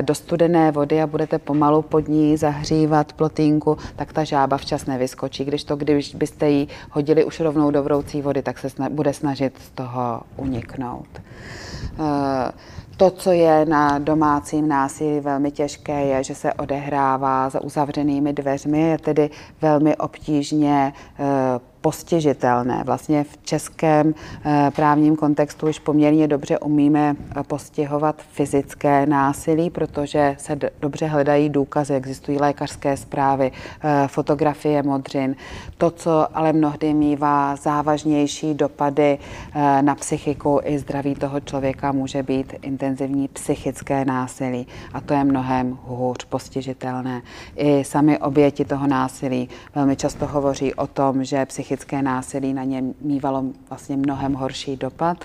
do 0.00 0.14
studené 0.14 0.72
vody 0.72 1.02
a 1.02 1.06
budete 1.06 1.38
pomalu 1.48 1.82
pod 1.82 2.08
ní 2.08 2.36
zahřívat 2.36 3.12
plotínku, 3.12 3.76
tak 3.96 4.12
ta 4.12 4.24
žába 4.24 4.56
včas 4.56 4.86
nevyskočí. 4.86 5.44
Když 5.44 5.64
to, 5.64 5.76
když 5.76 6.14
byste 6.14 6.50
ji 6.50 6.68
hodili 6.90 7.24
už 7.24 7.40
rovnou 7.40 7.70
do 7.70 7.82
vroucí 7.82 8.22
vody, 8.22 8.42
tak 8.42 8.58
se 8.58 8.68
sna- 8.68 8.90
bude 8.90 9.12
snažit 9.12 9.54
z 9.58 9.70
toho 9.70 10.20
uniknout. 10.36 11.08
Uh, 11.98 12.06
to, 12.96 13.10
co 13.10 13.32
je 13.32 13.64
na 13.64 13.98
domácím 13.98 14.68
násilí 14.68 15.20
velmi 15.20 15.50
těžké, 15.50 16.04
je, 16.04 16.24
že 16.24 16.34
se 16.34 16.52
odehrává 16.52 17.50
za 17.50 17.62
uzavřenými 17.62 18.32
dveřmi, 18.32 18.80
je 18.80 18.98
tedy 18.98 19.30
velmi 19.62 19.96
obtížně 19.96 20.92
uh, 20.92 21.26
postižitelné. 21.80 22.82
Vlastně 22.86 23.24
v 23.24 23.38
českém 23.42 24.14
eh, 24.44 24.70
právním 24.76 25.16
kontextu 25.16 25.68
už 25.68 25.78
poměrně 25.78 26.28
dobře 26.28 26.58
umíme 26.58 27.16
eh, 27.16 27.42
postihovat 27.42 28.22
fyzické 28.32 29.06
násilí, 29.06 29.70
protože 29.70 30.36
se 30.38 30.58
dobře 30.80 31.06
hledají 31.06 31.48
důkazy, 31.48 31.94
existují 31.94 32.38
lékařské 32.38 32.96
zprávy, 32.96 33.52
eh, 33.52 34.08
fotografie 34.08 34.82
modřin. 34.82 35.36
To, 35.78 35.90
co 35.90 36.36
ale 36.36 36.52
mnohdy 36.52 36.94
mývá 36.94 37.56
závažnější 37.56 38.54
dopady 38.54 39.18
na 39.80 39.94
psychiku 39.94 40.60
i 40.64 40.78
zdraví 40.78 41.14
toho 41.14 41.40
člověka, 41.40 41.92
může 41.92 42.22
být 42.22 42.54
intenzivní 42.62 43.28
psychické 43.28 44.04
násilí. 44.04 44.66
A 44.92 45.00
to 45.00 45.14
je 45.14 45.24
mnohem 45.24 45.78
hůř 45.86 46.24
postižitelné. 46.24 47.22
I 47.56 47.84
sami 47.84 48.18
oběti 48.18 48.64
toho 48.64 48.86
násilí 48.86 49.48
velmi 49.74 49.96
často 49.96 50.26
hovoří 50.26 50.74
o 50.74 50.86
tom, 50.86 51.24
že 51.24 51.46
psychické 51.46 51.67
psychické 51.68 52.02
násilí 52.02 52.54
na 52.54 52.64
ně 52.64 52.82
mývalo 53.00 53.44
vlastně 53.68 53.96
mnohem 53.96 54.34
horší 54.34 54.76
dopad 54.76 55.24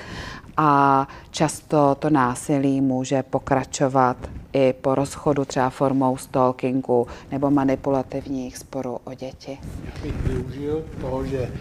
a 0.58 1.08
často 1.32 1.96
to 2.00 2.10
násilí 2.10 2.82
může 2.82 3.24
pokračovat 3.24 4.18
i 4.54 4.74
po 4.82 4.96
rozchodu 4.96 5.46
třeba 5.46 5.70
formou 5.70 6.18
stalkingu 6.18 7.08
nebo 7.32 7.52
manipulativních 7.52 8.58
sporů 8.58 9.00
o 9.04 9.14
děti. 9.14 9.58
Já 9.86 10.02
bych 10.04 10.16
využil 10.16 10.84
toho, 11.02 11.26
že 11.26 11.52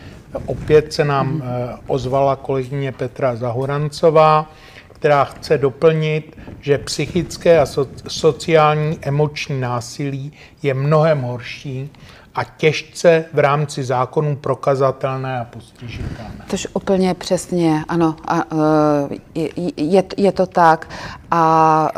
opět 0.46 0.92
se 0.92 1.04
nám 1.04 1.42
eh, 1.44 1.76
ozvala 1.86 2.36
kolegyně 2.36 2.92
Petra 2.92 3.36
Zahorancová, 3.36 4.50
která 4.92 5.24
chce 5.24 5.58
doplnit, 5.58 6.36
že 6.60 6.78
psychické 6.78 7.60
a 7.60 7.66
sociální 8.08 8.98
emoční 9.02 9.60
násilí 9.60 10.32
je 10.62 10.74
mnohem 10.74 11.20
horší 11.20 11.90
a 12.34 12.44
těžce 12.44 13.24
v 13.32 13.38
rámci 13.38 13.84
zákonů 13.84 14.36
prokazatelné 14.36 15.40
a 15.40 15.44
postižitelné. 15.44 16.44
Tož 16.50 16.68
úplně 16.74 17.14
přesně, 17.14 17.84
ano, 17.88 18.16
a, 18.28 18.38
e, 18.38 19.40
je, 19.40 19.50
je, 19.76 20.04
je 20.16 20.32
to 20.32 20.46
tak 20.46 20.88
a 21.34 21.88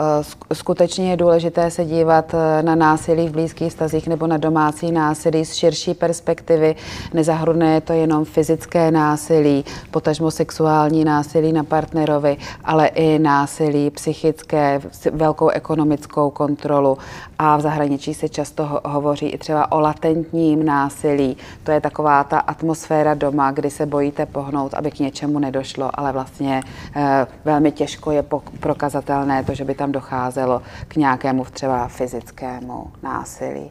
e, 0.50 0.54
skutečně 0.54 1.10
je 1.10 1.16
důležité 1.16 1.70
se 1.70 1.84
dívat 1.84 2.34
e, 2.34 2.62
na 2.62 2.74
násilí 2.74 3.28
v 3.28 3.32
blízkých 3.32 3.72
stazích 3.72 4.08
nebo 4.08 4.26
na 4.26 4.36
domácí 4.36 4.92
násilí 4.92 5.44
z 5.44 5.54
širší 5.54 5.94
perspektivy. 5.94 6.76
Nezahrnuje 7.14 7.80
to 7.80 7.92
jenom 7.92 8.24
fyzické 8.24 8.90
násilí, 8.90 9.64
potažmo 9.90 10.30
sexuální 10.30 11.04
násilí 11.04 11.52
na 11.52 11.64
partnerovi, 11.64 12.36
ale 12.64 12.86
i 12.86 13.18
násilí 13.18 13.90
psychické, 13.90 14.80
velkou 15.12 15.48
ekonomickou 15.48 16.30
kontrolu 16.30 16.98
a 17.38 17.56
v 17.56 17.60
zahraničí 17.60 18.14
se 18.14 18.28
často 18.28 18.80
hovoří 18.84 19.26
i 19.26 19.38
třeba 19.38 19.72
o 19.72 19.80
latentním 19.80 20.64
násilí. 20.64 21.36
To 21.64 21.70
je 21.70 21.80
taková 21.80 22.24
ta 22.24 22.38
atmosféra 22.38 23.14
doma, 23.14 23.50
kdy 23.50 23.70
se 23.70 23.86
bojíte 23.86 24.26
pohnout, 24.26 24.74
aby 24.74 24.90
k 24.90 24.98
něčemu 24.98 25.38
nedošlo, 25.38 25.90
ale 25.94 26.12
vlastně 26.12 26.62
eh, 26.96 27.26
velmi 27.44 27.72
těžko 27.72 28.10
je 28.10 28.24
prokazatelné 28.60 29.23
to, 29.46 29.54
že 29.54 29.64
by 29.64 29.74
tam 29.74 29.92
docházelo 29.92 30.62
k 30.88 30.96
nějakému 30.96 31.44
třeba 31.44 31.88
fyzickému 31.88 32.92
násilí. 33.02 33.70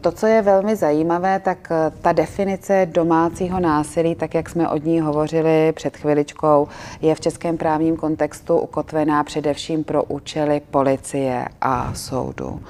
To, 0.00 0.12
co 0.12 0.26
je 0.26 0.42
velmi 0.42 0.76
zajímavé, 0.76 1.40
tak 1.40 1.68
eh, 1.70 1.92
ta 2.02 2.12
definice 2.12 2.86
domácího 2.90 3.60
násilí, 3.60 4.14
tak 4.14 4.34
jak 4.34 4.50
jsme 4.50 4.68
od 4.68 4.84
ní 4.84 5.00
hovořili 5.00 5.72
před 5.72 5.96
chviličkou, 5.96 6.68
je 7.02 7.14
v 7.14 7.20
českém 7.20 7.56
právním 7.56 7.96
kontextu 7.96 8.58
ukotvená 8.58 9.24
především 9.24 9.84
pro 9.84 10.04
účely 10.04 10.62
policie 10.70 11.48
a 11.60 11.94
soudu. 11.94 12.60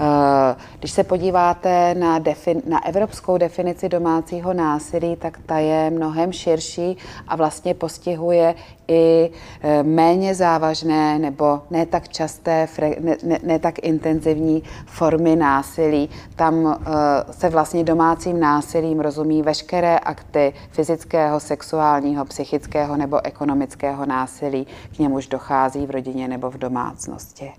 Eh, 0.00 0.56
když 0.78 0.90
se 0.90 1.04
podíváte 1.04 1.94
na, 1.94 2.20
defin- 2.20 2.62
na 2.68 2.86
evropskou 2.86 3.38
definici 3.38 3.88
domácího 3.88 4.52
násilí, 4.52 5.16
tak 5.16 5.38
ta 5.46 5.58
je 5.58 5.90
mnohem 5.90 6.32
širší 6.32 6.96
a 7.28 7.36
vlastně 7.36 7.74
postihuje 7.74 8.54
i 8.88 9.30
e, 9.62 9.82
méně 9.82 10.34
závažné 10.34 11.18
nebo 11.18 11.60
ne 11.70 11.86
tak 11.86 12.08
časté, 12.08 12.68
ne, 13.00 13.16
ne, 13.22 13.38
ne 13.42 13.58
tak 13.58 13.78
intenzivní 13.78 14.62
formy 14.86 15.36
násilí. 15.36 16.10
Tam 16.36 16.66
e, 16.66 17.32
se 17.32 17.48
vlastně 17.48 17.84
domácím 17.84 18.40
násilím 18.40 19.00
rozumí 19.00 19.42
veškeré 19.42 19.98
akty 19.98 20.52
fyzického, 20.70 21.40
sexuálního, 21.40 22.24
psychického 22.24 22.96
nebo 22.96 23.26
ekonomického 23.26 24.06
násilí, 24.06 24.66
k 24.96 24.98
němuž 24.98 25.26
dochází 25.26 25.86
v 25.86 25.90
rodině 25.90 26.28
nebo 26.28 26.50
v 26.50 26.58
domácnosti. 26.58 27.52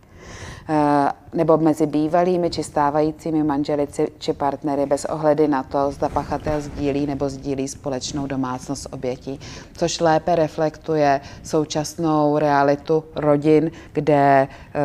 Eh, 0.69 1.11
nebo 1.33 1.57
mezi 1.57 1.85
bývalými 1.85 2.49
či 2.49 2.63
stávajícími 2.63 3.43
manželi 3.43 3.87
či 4.19 4.33
partnery 4.33 4.85
bez 4.85 5.05
ohledy 5.05 5.47
na 5.47 5.63
to, 5.63 5.91
zda 5.91 6.09
pachatel 6.09 6.61
sdílí 6.61 7.05
nebo 7.05 7.29
sdílí 7.29 7.67
společnou 7.67 8.27
domácnost 8.27 8.87
obětí, 8.91 9.39
což 9.73 9.99
lépe 9.99 10.35
reflektuje 10.35 11.21
současnou 11.43 12.37
realitu 12.37 13.03
rodin, 13.15 13.71
kde 13.93 14.47
uh, 14.47 14.81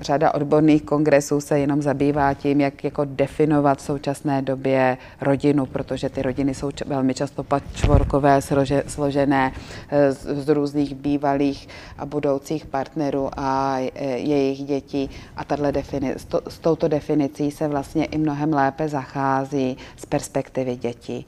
řada 0.00 0.34
odborných 0.34 0.82
kongresů 0.82 1.40
se 1.40 1.58
jenom 1.58 1.82
zabývá 1.82 2.34
tím, 2.34 2.60
jak 2.60 2.84
jako 2.84 3.04
definovat 3.04 3.78
v 3.78 3.82
současné 3.82 4.42
době 4.42 4.98
rodinu, 5.20 5.66
protože 5.66 6.08
ty 6.08 6.22
rodiny 6.22 6.54
jsou 6.54 6.70
velmi 6.86 7.14
často 7.14 7.42
patchworkové, 7.44 8.40
složené 8.86 9.52
uh, 9.52 9.98
z, 10.14 10.44
z 10.44 10.48
různých 10.48 10.94
bývalých 10.94 11.68
a 11.98 12.06
budoucích 12.06 12.66
partnerů 12.66 13.30
a 13.36 13.78
jejich 14.16 14.64
dětí 14.64 15.10
a 15.36 15.44
tato 15.44 15.62
defini- 15.62 16.14
s, 16.16 16.24
to, 16.24 16.40
s 16.48 16.58
touto 16.58 16.88
definicí 16.88 17.50
se 17.50 17.68
vlastně 17.68 18.04
i 18.04 18.18
mnohem 18.18 18.52
lépe 18.52 18.88
zachází 18.88 19.76
z 19.96 20.06
perspektivy 20.06 20.76
dětí. 20.76 21.26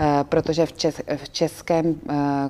E, 0.00 0.24
protože 0.24 0.66
v, 0.66 0.72
čes, 0.72 1.00
v 1.16 1.28
českém 1.28 1.86
e, 1.86 1.94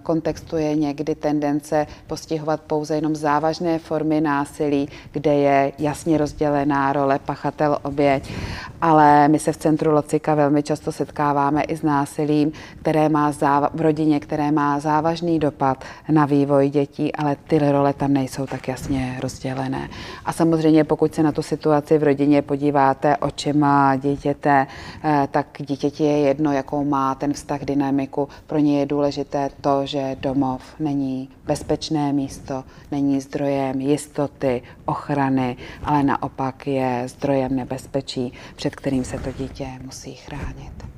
kontextu 0.03 0.57
je 0.57 0.77
někdy 0.77 1.15
tendence 1.15 1.87
postihovat 2.07 2.61
pouze 2.61 2.95
jenom 2.95 3.17
závažné 3.17 3.79
formy 3.79 4.21
násilí, 4.21 4.89
kde 5.13 5.35
je 5.35 5.73
jasně 5.79 6.19
rozdělená 6.19 6.93
role 6.93 7.19
pachatel 7.19 7.79
oběť, 7.83 8.33
ale 8.81 9.29
my 9.29 9.39
se 9.39 9.53
v 9.53 9.57
centru 9.57 9.93
Locika 9.93 10.35
velmi 10.35 10.63
často 10.63 10.93
setkáváme 10.93 11.63
i 11.63 11.77
s 11.77 11.83
násilím, 11.83 12.53
které 12.81 13.09
má 13.09 13.31
záva- 13.31 13.71
v 13.75 13.81
rodině, 13.81 14.21
které 14.21 14.53
má 14.53 14.81
závažný 14.81 15.39
dopad 15.39 15.85
na 16.09 16.27
vývoj 16.27 16.69
dětí, 16.69 17.15
ale 17.15 17.37
ty 17.49 17.59
role 17.59 17.93
tam 17.93 18.13
nejsou 18.13 18.47
tak 18.47 18.69
jasně 18.69 19.19
rozdělené. 19.23 19.89
A 20.25 20.33
samozřejmě 20.33 20.84
Pokud 20.85 21.15
se 21.15 21.23
na 21.23 21.33
tu 21.33 21.43
situaci 21.43 21.99
v 21.99 22.03
rodině 22.03 22.43
podíváte 22.43 23.17
očima 23.17 23.97
dítěte, 23.97 24.67
eh, 25.05 25.29
tak 25.31 25.47
dítěti 25.59 26.05
je 26.05 26.19
jedno, 26.19 26.53
jakou 26.53 26.85
má 26.85 27.15
ten 27.15 27.33
vztah, 27.33 27.61
dynamiku. 27.61 28.29
Pro 28.47 28.59
ně 28.59 28.81
je 28.81 28.87
důležité 28.87 29.51
to, 29.61 29.87
že 29.87 30.17
domov 30.21 30.63
není 30.81 31.29
bezpečné 31.45 32.13
místo, 32.13 32.65
není 32.91 33.21
zdrojem 33.21 33.81
jistoty, 33.81 34.63
ochrany, 34.85 35.57
ale 35.85 36.03
naopak 36.03 36.67
je 36.67 37.03
zdrojem 37.07 37.57
nebezpečí, 37.57 38.33
před 38.57 38.77
kterým 38.77 39.05
se 39.05 39.19
to 39.19 39.33
dítě 39.33 39.67
musí 39.85 40.15
chránit. 40.15 40.95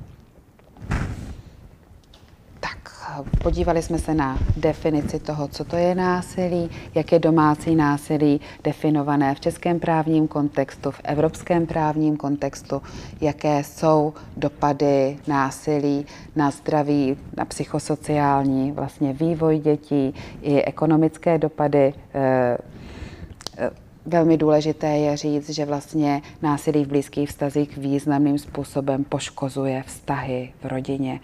Podívali 3.43 3.81
jsme 3.81 3.99
se 3.99 4.13
na 4.13 4.39
definici 4.57 5.19
toho, 5.19 5.47
co 5.47 5.63
to 5.63 5.75
je 5.75 5.95
násilí, 5.95 6.69
jak 6.95 7.11
je 7.11 7.19
domácí 7.19 7.75
násilí 7.75 8.41
definované 8.63 9.35
v 9.35 9.39
českém 9.39 9.79
právním 9.79 10.27
kontextu, 10.27 10.91
v 10.91 11.01
evropském 11.03 11.65
právním 11.65 12.17
kontextu, 12.17 12.81
jaké 13.21 13.63
jsou 13.63 14.13
dopady 14.37 15.17
násilí 15.27 16.05
na 16.35 16.51
zdraví, 16.51 17.17
na 17.37 17.45
psychosociální 17.45 18.71
vlastně 18.71 19.13
vývoj 19.13 19.59
dětí 19.59 20.13
i 20.41 20.61
ekonomické 20.61 21.37
dopady 21.37 21.93
eh, 22.13 22.57
Velmi 24.07 24.37
důležité 24.37 24.87
je 24.87 25.17
říct, 25.17 25.49
že 25.49 25.65
vlastně 25.65 26.21
násilí 26.41 26.85
v 26.85 26.87
blízkých 26.87 27.29
vztazích 27.29 27.77
významným 27.77 28.39
způsobem 28.39 29.03
poškozuje 29.03 29.83
vztahy 29.87 30.53
v 30.61 30.65
rodině. 30.65 31.19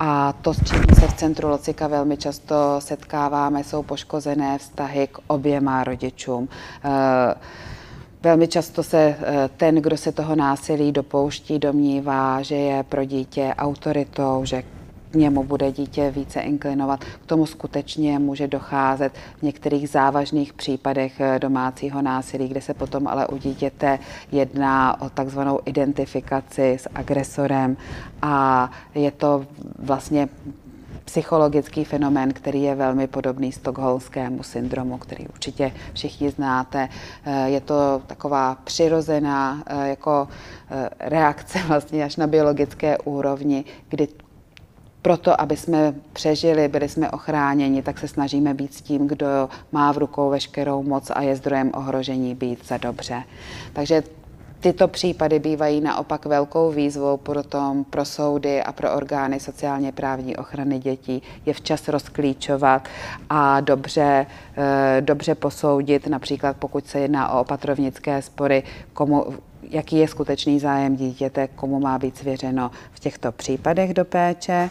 A 0.00 0.32
to, 0.32 0.54
s 0.54 0.64
čím 0.64 0.82
se 0.94 1.06
v 1.06 1.14
centru 1.14 1.48
Locika 1.48 1.86
velmi 1.86 2.16
často 2.16 2.54
setkáváme, 2.78 3.64
jsou 3.64 3.82
poškozené 3.82 4.58
vztahy 4.58 5.06
k 5.06 5.18
oběma 5.26 5.84
rodičům. 5.84 6.48
Eh, 6.84 7.34
velmi 8.22 8.48
často 8.48 8.82
se 8.82 8.98
eh, 8.98 9.50
ten, 9.56 9.74
kdo 9.74 9.96
se 9.96 10.12
toho 10.12 10.36
násilí 10.36 10.92
dopouští, 10.92 11.58
domnívá, 11.58 12.42
že 12.42 12.54
je 12.54 12.82
pro 12.82 13.04
dítě 13.04 13.54
autoritou, 13.58 14.40
že 14.44 14.62
k 15.10 15.14
němu 15.14 15.44
bude 15.44 15.72
dítě 15.72 16.10
více 16.10 16.40
inklinovat. 16.40 17.04
K 17.04 17.26
tomu 17.26 17.46
skutečně 17.46 18.18
může 18.18 18.48
docházet 18.48 19.12
v 19.38 19.42
některých 19.42 19.88
závažných 19.88 20.52
případech 20.52 21.20
eh, 21.20 21.38
domácího 21.38 22.02
násilí, 22.02 22.48
kde 22.48 22.60
se 22.60 22.74
potom 22.74 23.06
ale 23.06 23.26
u 23.26 23.36
dítěte 23.36 23.98
jedná 24.32 25.00
o 25.00 25.10
takzvanou 25.10 25.60
identifikaci 25.64 26.72
s 26.80 26.88
agresorem 26.94 27.76
a 28.22 28.70
je 28.94 29.10
to 29.10 29.46
vlastně 29.78 30.28
psychologický 31.04 31.84
fenomén, 31.84 32.32
který 32.32 32.62
je 32.62 32.74
velmi 32.74 33.06
podobný 33.06 33.52
stokholmskému 33.52 34.42
syndromu, 34.42 34.98
který 34.98 35.28
určitě 35.28 35.72
všichni 35.92 36.30
znáte. 36.30 36.88
Eh, 37.24 37.50
je 37.50 37.60
to 37.60 38.02
taková 38.06 38.56
přirozená 38.64 39.62
eh, 39.66 39.88
jako 39.88 40.28
reakce 41.00 41.58
vlastně 41.68 42.04
až 42.04 42.16
na 42.16 42.26
biologické 42.26 42.98
úrovni, 42.98 43.64
kdy 43.88 44.08
proto, 45.08 45.40
aby 45.40 45.56
jsme 45.56 45.94
přežili, 46.12 46.68
byli 46.68 46.88
jsme 46.88 47.10
ochráněni, 47.10 47.82
tak 47.82 47.98
se 47.98 48.08
snažíme 48.08 48.54
být 48.54 48.74
s 48.74 48.82
tím, 48.82 49.08
kdo 49.08 49.48
má 49.72 49.92
v 49.92 49.98
rukou 49.98 50.30
veškerou 50.30 50.82
moc 50.82 51.10
a 51.14 51.22
je 51.22 51.36
zdrojem 51.36 51.70
ohrožení 51.74 52.34
být 52.34 52.66
za 52.66 52.76
dobře. 52.76 53.22
Takže 53.72 54.02
Tyto 54.60 54.88
případy 54.88 55.38
bývají 55.38 55.80
naopak 55.80 56.26
velkou 56.26 56.70
výzvou 56.70 57.16
pro, 57.16 57.42
tom, 57.42 57.84
pro 57.84 58.04
soudy 58.04 58.62
a 58.62 58.72
pro 58.72 58.94
orgány 58.94 59.40
sociálně 59.40 59.92
právní 59.92 60.36
ochrany 60.36 60.78
dětí 60.78 61.22
je 61.46 61.54
včas 61.54 61.88
rozklíčovat 61.88 62.88
a 63.30 63.60
dobře, 63.60 64.26
eh, 64.56 65.00
dobře 65.00 65.34
posoudit, 65.34 66.06
například 66.06 66.56
pokud 66.56 66.86
se 66.86 66.98
jedná 66.98 67.32
o 67.32 67.40
opatrovnické 67.40 68.22
spory, 68.22 68.62
komu, 68.92 69.24
jaký 69.62 69.98
je 69.98 70.08
skutečný 70.08 70.60
zájem 70.60 70.96
dítěte, 70.96 71.48
komu 71.48 71.80
má 71.80 71.98
být 71.98 72.16
svěřeno 72.16 72.70
v 72.92 73.00
těchto 73.00 73.32
případech 73.32 73.94
do 73.94 74.04
péče 74.04 74.70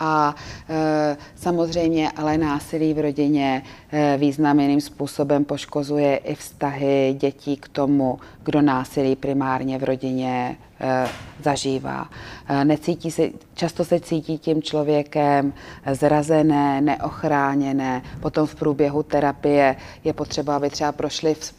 a 0.00 0.34
e, 0.68 1.16
samozřejmě 1.34 2.10
ale 2.10 2.38
násilí 2.38 2.94
v 2.94 2.98
rodině 2.98 3.62
e, 3.92 4.16
významným 4.16 4.80
způsobem 4.80 5.44
poškozuje 5.44 6.16
i 6.16 6.34
vztahy 6.34 7.16
dětí 7.18 7.56
k 7.56 7.68
tomu, 7.68 8.18
kdo 8.42 8.62
násilí 8.62 9.16
primárně 9.16 9.78
v 9.78 9.84
rodině 9.84 10.56
e, 10.80 11.08
zažívá. 11.42 12.10
E, 12.48 12.64
necítí 12.64 13.10
se, 13.10 13.30
často 13.54 13.84
se 13.84 14.00
cítí 14.00 14.38
tím 14.38 14.62
člověkem 14.62 15.52
zrazené, 15.92 16.80
neochráněné. 16.80 18.02
Potom 18.20 18.46
v 18.46 18.54
průběhu 18.54 19.02
terapie 19.02 19.76
je 20.04 20.12
potřeba, 20.12 20.56
aby 20.56 20.70
třeba 20.70 20.92
prošli 20.92 21.34
v, 21.34 21.54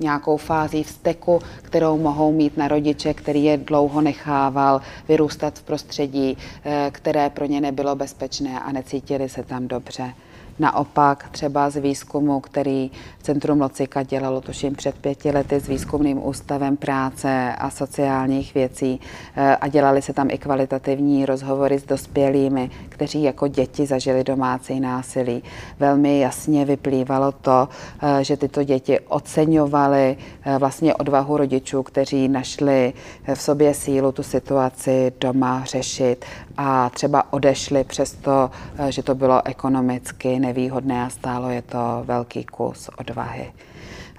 nějakou 0.00 0.36
fází 0.36 0.82
vzteku, 0.82 1.40
kterou 1.62 1.98
mohou 1.98 2.32
mít 2.32 2.56
na 2.56 2.68
rodiče, 2.68 3.14
který 3.14 3.44
je 3.44 3.56
dlouho 3.56 4.00
nechával 4.00 4.80
vyrůstat 5.08 5.58
v 5.58 5.62
prostředí, 5.62 6.38
eh, 6.64 6.90
které 6.92 7.30
pro 7.30 7.44
ně 7.44 7.60
nebylo 7.60 7.96
bezpečné 7.96 8.60
a 8.60 8.72
necítili 8.72 9.28
se 9.28 9.42
tam 9.42 9.68
dobře. 9.68 10.14
Naopak 10.60 11.28
třeba 11.28 11.70
z 11.70 11.76
výzkumu, 11.76 12.40
který 12.40 12.90
Centrum 13.22 13.60
Locika 13.60 14.02
dělalo 14.02 14.40
tuším 14.40 14.74
před 14.74 14.94
pěti 14.98 15.30
lety 15.30 15.60
s 15.60 15.68
výzkumným 15.68 16.26
ústavem 16.26 16.76
práce 16.76 17.54
a 17.58 17.70
sociálních 17.70 18.54
věcí 18.54 19.00
eh, 19.36 19.56
a 19.56 19.68
dělali 19.68 20.02
se 20.02 20.12
tam 20.12 20.30
i 20.30 20.38
kvalitativní 20.38 21.26
rozhovory 21.26 21.78
s 21.78 21.84
dospělými, 21.84 22.70
kteří 23.00 23.22
jako 23.22 23.48
děti 23.48 23.86
zažili 23.86 24.24
domácí 24.24 24.80
násilí. 24.80 25.42
Velmi 25.78 26.20
jasně 26.20 26.64
vyplývalo 26.64 27.32
to, 27.32 27.68
eh, 28.02 28.24
že 28.24 28.36
tyto 28.36 28.64
děti 28.64 29.00
oceňovaly 29.00 30.16
eh, 30.44 30.58
vlastně 30.58 30.94
odvahu 30.94 31.36
rodičů, 31.36 31.82
kteří 31.82 32.28
našli 32.28 32.92
v 33.34 33.42
sobě 33.42 33.74
sílu 33.74 34.12
tu 34.12 34.22
situaci 34.22 35.12
doma 35.20 35.64
řešit 35.64 36.24
a 36.56 36.90
třeba 36.90 37.32
odešli 37.32 37.84
přesto, 37.84 38.50
že 38.88 39.02
to 39.02 39.14
bylo 39.14 39.46
ekonomicky 39.46 40.40
nevýhodné 40.40 41.04
a 41.04 41.10
stálo 41.10 41.50
je 41.50 41.62
to 41.62 42.02
velký 42.04 42.44
kus 42.44 42.90
odvahy. 42.98 43.52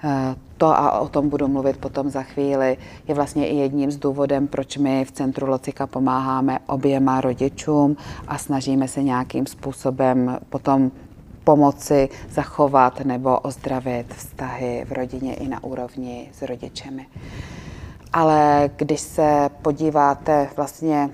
Eh, 0.04 0.34
to 0.58 0.66
a 0.66 1.00
o 1.00 1.08
tom 1.08 1.28
budu 1.28 1.48
mluvit 1.48 1.76
potom 1.76 2.10
za 2.10 2.22
chvíli, 2.22 2.76
je 3.08 3.14
vlastně 3.14 3.48
i 3.48 3.56
jedním 3.56 3.90
z 3.90 3.96
důvodem, 3.96 4.48
proč 4.48 4.76
my 4.76 5.04
v 5.04 5.12
Centru 5.12 5.46
Locika 5.46 5.86
pomáháme 5.86 6.58
oběma 6.66 7.20
rodičům 7.20 7.96
a 8.28 8.38
snažíme 8.38 8.88
se 8.88 9.02
nějakým 9.02 9.46
způsobem 9.46 10.38
potom 10.50 10.90
pomoci 11.44 12.08
zachovat 12.30 13.00
nebo 13.00 13.38
ozdravit 13.38 14.14
vztahy 14.14 14.84
v 14.88 14.92
rodině 14.92 15.34
i 15.34 15.48
na 15.48 15.64
úrovni 15.64 16.30
s 16.32 16.42
rodičemi. 16.42 17.06
Ale 18.12 18.70
když 18.76 19.00
se 19.00 19.50
podíváte 19.62 20.48
vlastně 20.56 21.10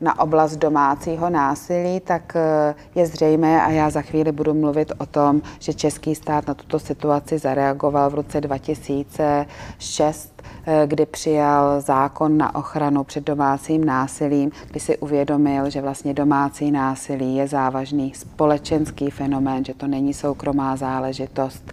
na 0.00 0.18
oblast 0.18 0.56
domácího 0.56 1.30
násilí, 1.30 2.00
tak 2.00 2.36
eh, 2.36 2.74
je 2.94 3.06
zřejmé, 3.06 3.62
a 3.62 3.70
já 3.70 3.90
za 3.90 4.02
chvíli 4.02 4.32
budu 4.32 4.54
mluvit 4.54 4.92
o 4.98 5.06
tom, 5.06 5.42
že 5.58 5.74
český 5.74 6.14
stát 6.14 6.46
na 6.46 6.54
tuto 6.54 6.78
situaci 6.78 7.38
zareagoval 7.38 8.10
v 8.10 8.14
roce 8.14 8.40
2006, 8.40 10.42
eh, 10.66 10.82
kdy 10.86 11.06
přijal 11.06 11.80
zákon 11.80 12.38
na 12.38 12.54
ochranu 12.54 13.04
před 13.04 13.24
domácím 13.24 13.84
násilím, 13.84 14.50
kdy 14.70 14.80
si 14.80 14.98
uvědomil, 14.98 15.70
že 15.70 15.82
vlastně 15.82 16.14
domácí 16.14 16.70
násilí 16.70 17.36
je 17.36 17.48
závažný 17.48 18.14
společenský 18.14 19.10
fenomén, 19.10 19.64
že 19.64 19.74
to 19.74 19.86
není 19.86 20.14
soukromá 20.14 20.76
záležitost 20.76 21.72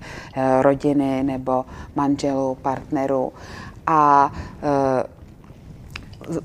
rodiny 0.62 1.24
nebo 1.24 1.66
manželů, 1.96 2.58
partnerů. 2.62 3.32
A 3.88 4.32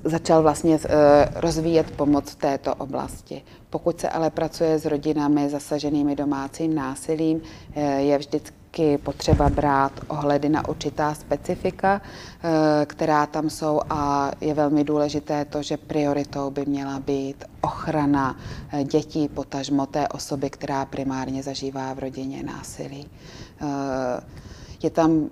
začal 0.04 0.42
vlastně 0.42 0.78
eh, 0.84 1.28
rozvíjet 1.34 1.90
pomoc 1.90 2.30
v 2.30 2.36
této 2.36 2.74
oblasti. 2.74 3.42
Pokud 3.70 4.00
se 4.00 4.08
ale 4.08 4.30
pracuje 4.30 4.78
s 4.78 4.86
rodinami 4.86 5.48
zasaženými 5.48 6.16
domácím 6.16 6.74
násilím, 6.74 7.40
eh, 7.74 8.00
je 8.00 8.18
vždycky 8.18 8.98
potřeba 8.98 9.48
brát 9.50 9.92
ohledy 10.08 10.48
na 10.48 10.68
určitá 10.68 11.14
specifika, 11.14 12.00
eh, 12.02 12.86
která 12.86 13.26
tam 13.26 13.50
jsou 13.50 13.80
a 13.90 14.30
je 14.40 14.54
velmi 14.54 14.84
důležité 14.84 15.44
to, 15.44 15.62
že 15.62 15.76
prioritou 15.76 16.50
by 16.50 16.66
měla 16.66 17.00
být 17.00 17.44
ochrana 17.60 18.36
dětí, 18.84 19.28
potažmo 19.28 19.86
té 19.86 20.08
osoby, 20.08 20.50
která 20.50 20.84
primárně 20.84 21.42
zažívá 21.42 21.94
v 21.94 21.98
rodině 21.98 22.42
násilí. 22.42 23.08
Je 24.82 24.90
tam 24.90 25.28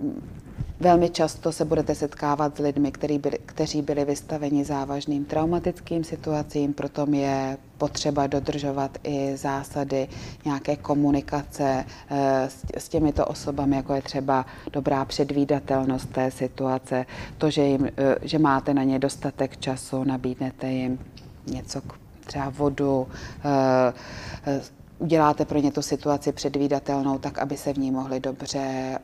Velmi 0.83 1.11
často 1.11 1.53
se 1.53 1.65
budete 1.65 1.95
setkávat 1.95 2.57
s 2.57 2.59
lidmi, 2.59 2.93
který 2.93 3.19
byli, 3.19 3.39
kteří 3.47 3.83
byli 3.83 4.05
vystaveni 4.05 4.65
závažným 4.65 5.25
traumatickým 5.25 6.05
situacím, 6.05 6.73
proto 6.73 7.07
je 7.11 7.59
potřeba 7.79 8.27
dodržovat 8.27 8.99
i 9.05 9.37
zásady 9.37 10.09
nějaké 10.45 10.77
komunikace 10.77 11.85
eh, 12.11 12.49
s 12.79 12.89
těmito 12.89 13.27
osobami, 13.27 13.77
jako 13.77 13.95
je 13.95 14.03
třeba 14.03 14.47
dobrá 14.73 15.05
předvídatelnost 15.05 16.13
té 16.13 16.31
situace, 16.31 17.07
to, 17.39 17.51
že, 17.51 17.63
jim, 17.63 17.87
eh, 17.87 18.17
že 18.23 18.39
máte 18.39 18.75
na 18.75 18.83
ně 18.83 18.99
dostatek 18.99 19.57
času, 19.57 20.05
nabídnete 20.05 20.71
jim 20.71 20.99
něco, 21.47 21.83
třeba 22.27 22.53
vodu, 22.57 23.09
eh, 24.47 24.63
uděláte 24.99 25.45
pro 25.45 25.59
ně 25.59 25.73
tu 25.73 25.83
situaci 25.83 26.33
předvídatelnou, 26.33 27.19
tak 27.19 27.39
aby 27.39 27.57
se 27.57 27.73
v 27.73 27.79
ní 27.79 27.91
mohli 27.91 28.21
dobře 28.21 28.99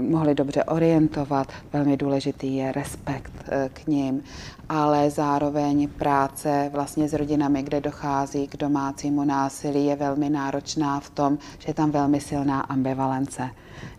mohli 0.00 0.34
dobře 0.34 0.64
orientovat. 0.64 1.52
Velmi 1.72 1.96
důležitý 1.96 2.56
je 2.56 2.72
respekt 2.72 3.32
eh, 3.48 3.70
k 3.72 3.86
ním, 3.86 4.22
ale 4.68 5.10
zároveň 5.10 5.88
práce 5.88 6.70
vlastně 6.72 7.08
s 7.08 7.12
rodinami, 7.12 7.62
kde 7.62 7.80
dochází 7.80 8.48
k 8.48 8.56
domácímu 8.56 9.24
násilí, 9.24 9.86
je 9.86 9.96
velmi 9.96 10.30
náročná 10.30 11.00
v 11.00 11.10
tom, 11.10 11.38
že 11.58 11.68
je 11.68 11.74
tam 11.74 11.90
velmi 11.90 12.20
silná 12.20 12.60
ambivalence. 12.60 13.50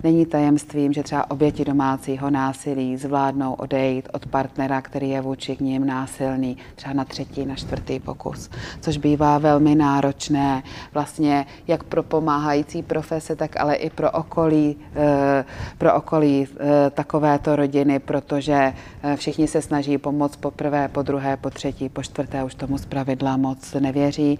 Není 0.04 0.26
tajemstvím, 0.26 0.94
že 0.94 1.04
třeba 1.04 1.32
oběti 1.32 1.66
domácího 1.66 2.30
násilí 2.30 2.98
zvládnou 2.98 3.54
odejít 3.54 4.10
od 4.14 4.26
partnera, 4.26 4.82
který 4.82 5.10
je 5.10 5.22
vůči 5.22 5.56
k 5.56 5.60
ním 5.60 5.86
násilný, 5.86 6.58
třeba 6.76 6.94
na 6.94 7.06
třetí, 7.06 7.46
na 7.46 7.56
čtvrtý 7.56 8.00
pokus, 8.00 8.50
což 8.82 8.98
bývá 8.98 9.38
velmi 9.38 9.76
náročné 9.76 10.64
vlastně 10.94 11.46
jak 11.68 11.84
pro 11.84 12.04
pomáhající 12.04 12.84
profese, 12.84 13.36
tak 13.36 13.60
ale 13.60 13.76
i 13.76 13.90
pro 13.90 14.12
okolí, 14.12 14.78
eh, 14.96 15.46
pro 15.78 15.94
okolí 15.94 16.48
eh, 16.48 16.90
takovéto 16.90 17.56
rodiny, 17.56 18.00
protože 18.00 18.74
eh, 19.04 19.16
všichni 19.16 19.48
se 19.48 19.62
snaží 19.62 19.98
pomoct 19.98 20.36
po 20.36 20.52
prvé, 20.60 20.88
po 20.88 21.01
druhé, 21.01 21.38
po 21.38 21.49
třetí, 21.49 21.89
po 21.89 22.03
čtvrté, 22.03 22.43
už 22.43 22.55
tomu 22.55 22.78
zpravidla 22.78 23.38
moc 23.38 23.74
nevěří. 23.80 24.39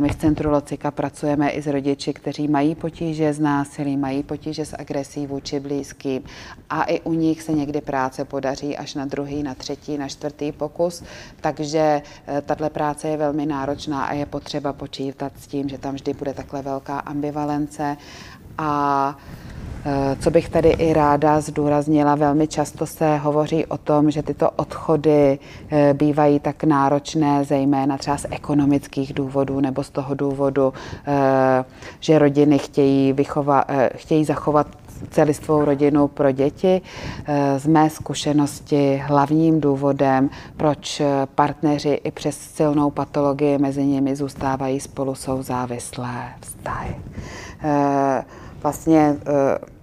My 0.00 0.08
v 0.08 0.16
Centru 0.16 0.50
Locika 0.50 0.90
pracujeme 0.90 1.50
i 1.50 1.62
s 1.62 1.66
rodiči, 1.66 2.12
kteří 2.12 2.48
mají 2.48 2.74
potíže 2.74 3.32
s 3.32 3.38
násilím, 3.38 4.00
mají 4.00 4.22
potíže 4.22 4.66
s 4.66 4.74
agresí 4.78 5.26
vůči 5.26 5.60
blízkým. 5.60 6.22
A 6.70 6.82
i 6.82 7.00
u 7.00 7.12
nich 7.12 7.42
se 7.42 7.52
někdy 7.52 7.80
práce 7.80 8.24
podaří 8.24 8.76
až 8.76 8.94
na 8.94 9.04
druhý, 9.04 9.42
na 9.42 9.54
třetí, 9.54 9.98
na 9.98 10.08
čtvrtý 10.08 10.52
pokus, 10.52 11.02
takže 11.40 12.02
eh, 12.26 12.42
tato 12.42 12.70
práce 12.70 13.08
je 13.08 13.16
velmi 13.16 13.46
náročná 13.46 14.04
a 14.04 14.12
je 14.12 14.26
potřeba 14.26 14.72
počítat 14.72 15.32
s 15.38 15.46
tím, 15.46 15.68
že 15.68 15.78
tam 15.78 15.94
vždy 15.94 16.14
bude 16.14 16.34
takhle 16.34 16.62
velká 16.62 16.98
ambivalence. 16.98 17.96
A 18.58 19.16
eh, 19.50 19.53
co 20.20 20.30
bych 20.30 20.48
tady 20.48 20.68
i 20.68 20.92
ráda 20.92 21.40
zdůraznila, 21.40 22.14
velmi 22.14 22.48
často 22.48 22.86
se 22.86 23.16
hovoří 23.16 23.66
o 23.66 23.78
tom, 23.78 24.10
že 24.10 24.22
tyto 24.22 24.50
odchody 24.50 25.38
eh, 25.70 25.94
bývají 25.94 26.40
tak 26.40 26.64
náročné, 26.64 27.44
zejména 27.44 27.98
třeba 27.98 28.16
z 28.16 28.26
ekonomických 28.30 29.14
důvodů 29.14 29.60
nebo 29.60 29.82
z 29.82 29.90
toho 29.90 30.14
důvodu, 30.14 30.72
že 32.00 32.18
rodiny 32.18 32.58
chtějí, 32.58 33.12
vychova, 33.12 33.64
chtějí 33.96 34.24
zachovat 34.24 34.66
celistvou 35.10 35.64
rodinu 35.64 36.08
pro 36.08 36.30
děti. 36.30 36.82
Eh, 37.26 37.58
z 37.58 37.66
mé 37.66 37.90
zkušenosti 37.90 39.02
hlavním 39.06 39.60
důvodem, 39.60 40.30
proč 40.56 41.02
partneři 41.34 42.00
i 42.04 42.10
přes 42.10 42.38
silnou 42.38 42.90
patologii 42.90 43.58
mezi 43.58 43.84
nimi 43.84 44.16
zůstávají 44.16 44.80
spolu, 44.80 45.14
jsou 45.14 45.42
závislé 45.42 46.32
vztahy. 46.40 46.96
Eh, 47.62 48.24
vlastně 48.62 49.16
eh, 49.26 49.73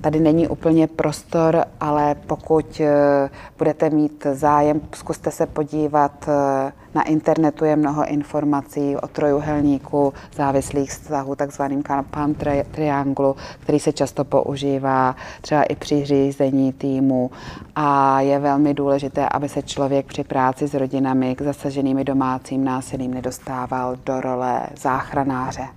Tady 0.00 0.20
není 0.20 0.48
úplně 0.48 0.86
prostor, 0.86 1.64
ale 1.80 2.14
pokud 2.14 2.80
eh, 2.80 3.30
budete 3.58 3.90
mít 3.90 4.26
zájem, 4.32 4.80
zkuste 4.94 5.30
se 5.30 5.46
podívat. 5.46 6.28
Eh, 6.28 6.72
na 6.96 7.02
internetu 7.02 7.64
je 7.64 7.76
mnoho 7.76 8.06
informací 8.06 8.96
o 8.96 9.06
trojuhelníku 9.06 10.12
závislých 10.34 10.90
vztahů, 10.90 11.34
takzvaným 11.34 11.82
Pan 12.10 12.34
trianglu, 12.70 13.36
který 13.60 13.80
se 13.80 13.92
často 13.92 14.24
používá 14.24 15.16
třeba 15.40 15.62
i 15.62 15.74
při 15.74 16.04
řízení 16.04 16.72
týmu. 16.72 17.30
A 17.74 18.20
je 18.20 18.38
velmi 18.38 18.74
důležité, 18.74 19.28
aby 19.28 19.48
se 19.48 19.62
člověk 19.62 20.06
při 20.06 20.24
práci 20.24 20.66
s 20.66 20.74
rodinami 20.74 21.34
k 21.34 21.42
zasaženými 21.42 22.04
domácím 22.04 22.64
násilím 22.64 23.14
nedostával 23.14 23.96
do 24.06 24.20
role 24.20 24.60
záchranáře. 24.76 25.68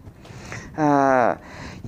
Uh, 0.78 1.38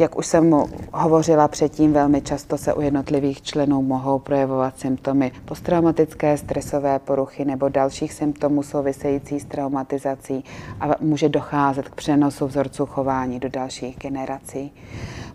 jak 0.01 0.17
už 0.17 0.27
jsem 0.27 0.55
hovořila 0.93 1.47
předtím, 1.47 1.93
velmi 1.93 2.21
často 2.21 2.57
se 2.57 2.73
u 2.73 2.81
jednotlivých 2.81 3.41
členů 3.41 3.81
mohou 3.81 4.19
projevovat 4.19 4.79
symptomy 4.79 5.31
posttraumatické 5.45 6.37
stresové 6.37 6.99
poruchy 6.99 7.45
nebo 7.45 7.69
dalších 7.69 8.13
symptomů 8.13 8.63
související 8.63 9.39
s 9.39 9.45
traumatizací 9.45 10.43
a 10.79 10.87
může 11.01 11.29
docházet 11.29 11.89
k 11.89 11.95
přenosu 11.95 12.47
vzorců 12.47 12.85
chování 12.85 13.39
do 13.39 13.49
dalších 13.49 13.97
generací 13.97 14.71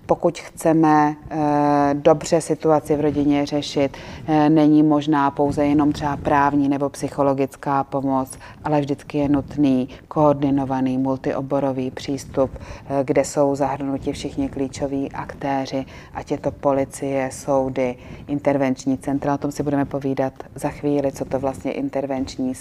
pokud 0.07 0.39
chceme 0.39 1.17
eh, 1.31 1.37
dobře 1.95 2.41
situaci 2.41 2.97
v 2.97 3.01
rodině 3.01 3.47
řešit, 3.47 3.97
eh, 4.27 4.51
není 4.51 4.83
možná 4.83 5.31
pouze 5.31 5.67
jenom 5.67 5.93
třeba 5.93 6.17
právní 6.17 6.69
nebo 6.69 6.89
psychologická 6.89 7.85
pomoc, 7.85 8.39
ale 8.65 8.81
vždycky 8.81 9.19
je 9.19 9.29
nutný 9.29 9.89
koordinovaný 10.09 10.99
multioborový 10.99 11.91
přístup, 11.91 12.51
eh, 12.55 13.05
kde 13.05 13.25
jsou 13.25 13.55
zahrnuti 13.55 14.13
všichni 14.13 14.49
klíčoví 14.49 15.13
aktéři, 15.13 15.85
ať 16.15 16.31
je 16.31 16.39
to 16.39 16.51
policie, 16.51 17.29
soudy, 17.33 17.97
intervenční 18.27 18.99
centra. 18.99 19.35
O 19.35 19.39
tom 19.39 19.53
si 19.53 19.63
budeme 19.63 19.85
povídat 19.85 20.33
za 20.55 20.69
chvíli, 20.69 21.13
co 21.13 21.25
to 21.25 21.39
vlastně 21.39 21.73
intervenční 21.73 22.53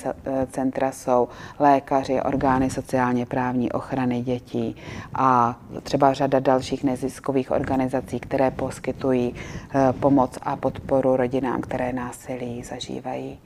centra 0.51 0.91
jsou, 0.91 1.27
lékaři, 1.59 2.21
orgány 2.21 2.69
sociálně 2.69 3.25
právní 3.25 3.71
ochrany 3.71 4.21
dětí 4.21 4.75
a 5.15 5.59
třeba 5.83 6.13
řada 6.13 6.39
dalších 6.39 6.83
neziskových 6.83 7.34
neziskových 7.35 7.51
organizací, 7.51 8.19
které 8.19 8.51
poskytují 8.51 9.33
eh, 9.35 9.93
pomoc 9.99 10.37
a 10.41 10.55
podporu 10.55 11.15
rodinám, 11.15 11.61
které 11.61 11.93
násilí 11.93 12.63
zažívají. 12.63 13.39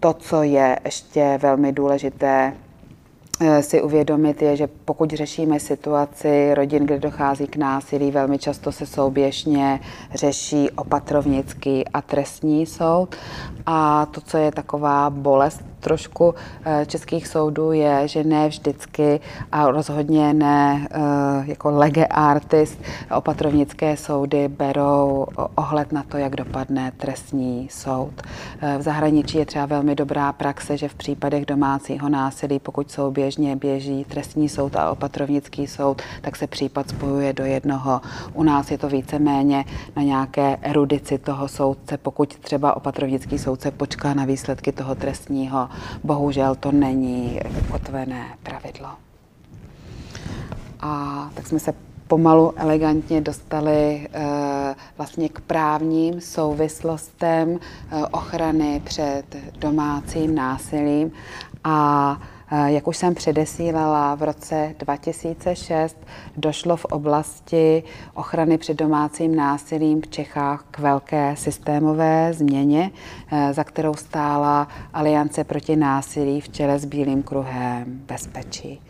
To, 0.00 0.12
co 0.12 0.42
je 0.42 0.78
ještě 0.84 1.38
velmi 1.42 1.72
důležité 1.72 2.54
eh, 3.40 3.62
si 3.62 3.82
uvědomit 3.82 4.42
je, 4.42 4.56
že 4.56 4.68
pokud 4.84 5.10
řešíme 5.10 5.60
situaci 5.60 6.54
rodin, 6.54 6.86
kde 6.86 6.98
dochází 6.98 7.46
k 7.46 7.56
násilí, 7.56 8.10
velmi 8.10 8.38
často 8.38 8.72
se 8.72 8.86
souběžně 8.86 9.80
řeší 10.14 10.70
opatrovnický 10.70 11.84
a 11.88 12.02
trestní 12.02 12.66
soud. 12.66 13.16
A 13.66 14.06
to, 14.06 14.20
co 14.20 14.38
je 14.38 14.52
taková 14.52 15.10
bolest 15.10 15.62
trošku 15.80 16.34
eh, 16.64 16.86
českých 16.86 17.28
soudů 17.28 17.72
je, 17.72 18.08
že 18.08 18.24
ne 18.24 18.48
vždycky 18.48 19.20
a 19.52 19.70
rozhodně 19.70 20.34
ne 20.34 20.88
eh, 20.90 20.98
jako 21.44 21.70
lege 21.70 22.06
artist 22.06 22.78
opatrovnické 23.16 23.96
soudy 23.96 24.48
berou 24.48 25.26
ohled 25.54 25.92
na 25.92 26.02
to, 26.02 26.16
jak 26.16 26.36
dopadne 26.36 26.92
trestní 26.96 27.68
soud. 27.70 28.12
Eh, 28.60 28.78
v 28.78 28.82
zahraničí 28.82 29.38
je 29.38 29.46
třeba 29.46 29.66
velmi 29.66 29.94
dobrá 29.94 30.32
praxe, 30.32 30.76
že 30.76 30.88
v 30.88 30.94
případech 30.94 31.46
domácího 31.46 32.08
násilí, 32.08 32.58
pokud 32.58 32.90
souběžně 32.90 33.56
běží 33.56 34.04
trestní 34.04 34.48
soud 34.48 34.76
a 34.76 34.90
opatrovnický 34.90 35.66
soud, 35.66 36.02
tak 36.20 36.36
se 36.36 36.46
případ 36.46 36.88
spojuje 36.88 37.32
do 37.32 37.44
jednoho. 37.44 38.00
U 38.34 38.42
nás 38.42 38.70
je 38.70 38.78
to 38.78 38.88
víceméně 38.88 39.64
na 39.96 40.02
nějaké 40.02 40.56
erudici 40.62 41.18
toho 41.18 41.48
soudce, 41.48 41.96
pokud 41.96 42.36
třeba 42.36 42.76
opatrovnický 42.76 43.38
soudce 43.38 43.70
počká 43.70 44.14
na 44.14 44.24
výsledky 44.24 44.72
toho 44.72 44.94
trestního 44.94 45.67
bohužel 46.04 46.54
to 46.54 46.72
není 46.72 47.40
kotvené 47.70 48.26
pravidlo. 48.42 48.88
A 50.80 51.30
tak 51.34 51.46
jsme 51.46 51.58
se 51.58 51.74
pomalu 52.08 52.52
elegantně 52.56 53.20
dostali 53.20 54.08
e, 54.12 54.74
vlastně 54.96 55.28
k 55.28 55.40
právním 55.40 56.20
souvislostem 56.20 57.58
e, 57.58 57.58
ochrany 58.06 58.82
před 58.84 59.24
domácím 59.58 60.34
násilím 60.34 61.12
a 61.64 62.18
Eh, 62.18 62.37
jak 62.66 62.88
už 62.88 62.96
jsem 62.96 63.14
předesílala, 63.14 64.14
v 64.14 64.22
roce 64.22 64.74
2006 64.78 65.96
došlo 66.36 66.76
v 66.76 66.84
oblasti 66.84 67.82
ochrany 68.14 68.58
před 68.58 68.76
domácím 68.76 69.36
násilím 69.36 70.02
v 70.02 70.06
Čechách 70.06 70.64
k 70.70 70.78
velké 70.78 71.36
systémové 71.36 72.32
změně, 72.32 72.90
eh, 73.32 73.52
za 73.52 73.64
kterou 73.64 73.94
stála 73.94 74.68
Aliance 74.92 75.44
proti 75.44 75.76
násilí 75.76 76.40
v 76.40 76.48
čele 76.48 76.78
s 76.78 76.84
Bílým 76.84 77.22
kruhem 77.22 77.84
bezpečí 77.86 78.80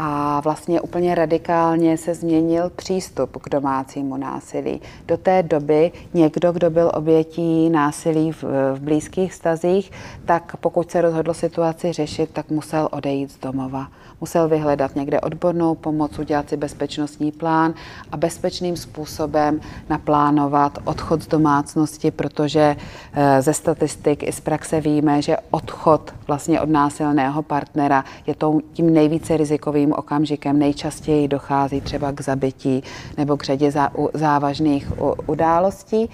a 0.00 0.40
vlastně 0.40 0.80
úplně 0.80 1.14
radikálně 1.14 1.96
se 1.96 2.14
změnil 2.14 2.70
přístup 2.76 3.42
k 3.42 3.48
domácímu 3.48 4.16
násilí. 4.16 4.80
Do 5.06 5.16
té 5.16 5.42
doby 5.42 5.92
někdo, 6.14 6.52
kdo 6.52 6.70
byl 6.70 6.90
obětí 6.94 7.70
násilí 7.70 8.32
v, 8.32 8.44
v 8.74 8.80
blízkých 8.80 9.34
stazích, 9.34 9.92
tak 10.24 10.56
pokud 10.56 10.90
se 10.90 11.00
rozhodl 11.00 11.34
situaci 11.34 11.92
řešit, 11.92 12.30
tak 12.32 12.50
musel 12.50 12.88
odejít 12.92 13.30
z 13.30 13.38
domova 13.38 13.88
musel 14.20 14.48
vyhledat 14.48 14.96
někde 14.96 15.20
odbornou 15.20 15.74
pomoc, 15.74 16.18
udělat 16.18 16.48
si 16.48 16.56
bezpečnostní 16.56 17.32
plán 17.32 17.74
a 18.12 18.16
bezpečným 18.16 18.76
způsobem 18.76 19.60
naplánovat 19.88 20.78
odchod 20.84 21.22
z 21.22 21.26
domácnosti, 21.26 22.10
protože 22.10 22.76
eh, 23.12 23.42
ze 23.42 23.54
statistik 23.54 24.22
i 24.22 24.32
z 24.32 24.40
praxe 24.40 24.80
víme, 24.80 25.22
že 25.22 25.36
odchod 25.50 26.14
vlastně 26.26 26.60
od 26.60 26.68
násilného 26.68 27.42
partnera 27.42 28.04
je 28.26 28.34
tím 28.72 28.94
nejvíce 28.94 29.36
rizikovým 29.36 29.92
okamžikem. 29.92 30.58
Nejčastěji 30.58 31.28
dochází 31.28 31.80
třeba 31.80 32.12
k 32.12 32.20
zabití 32.20 32.82
nebo 33.16 33.36
k 33.36 33.44
řadě 33.44 33.72
závažných 34.14 34.92
událostí, 35.26 36.10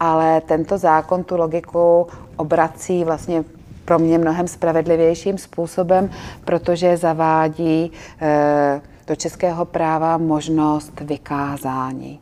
ale 0.00 0.40
tento 0.40 0.78
zákon 0.78 1.24
tu 1.24 1.36
logiku 1.36 2.06
obrací 2.36 3.04
vlastně 3.04 3.44
pro 3.88 3.98
mě 3.98 4.18
mnohem 4.18 4.48
spravedlivějším 4.48 5.38
způsobem, 5.38 6.10
protože 6.44 6.96
zavádí 6.96 7.92
eh, 8.20 8.80
do 9.06 9.16
českého 9.16 9.64
práva 9.64 10.18
možnost 10.18 11.00
vykázání. 11.00 12.20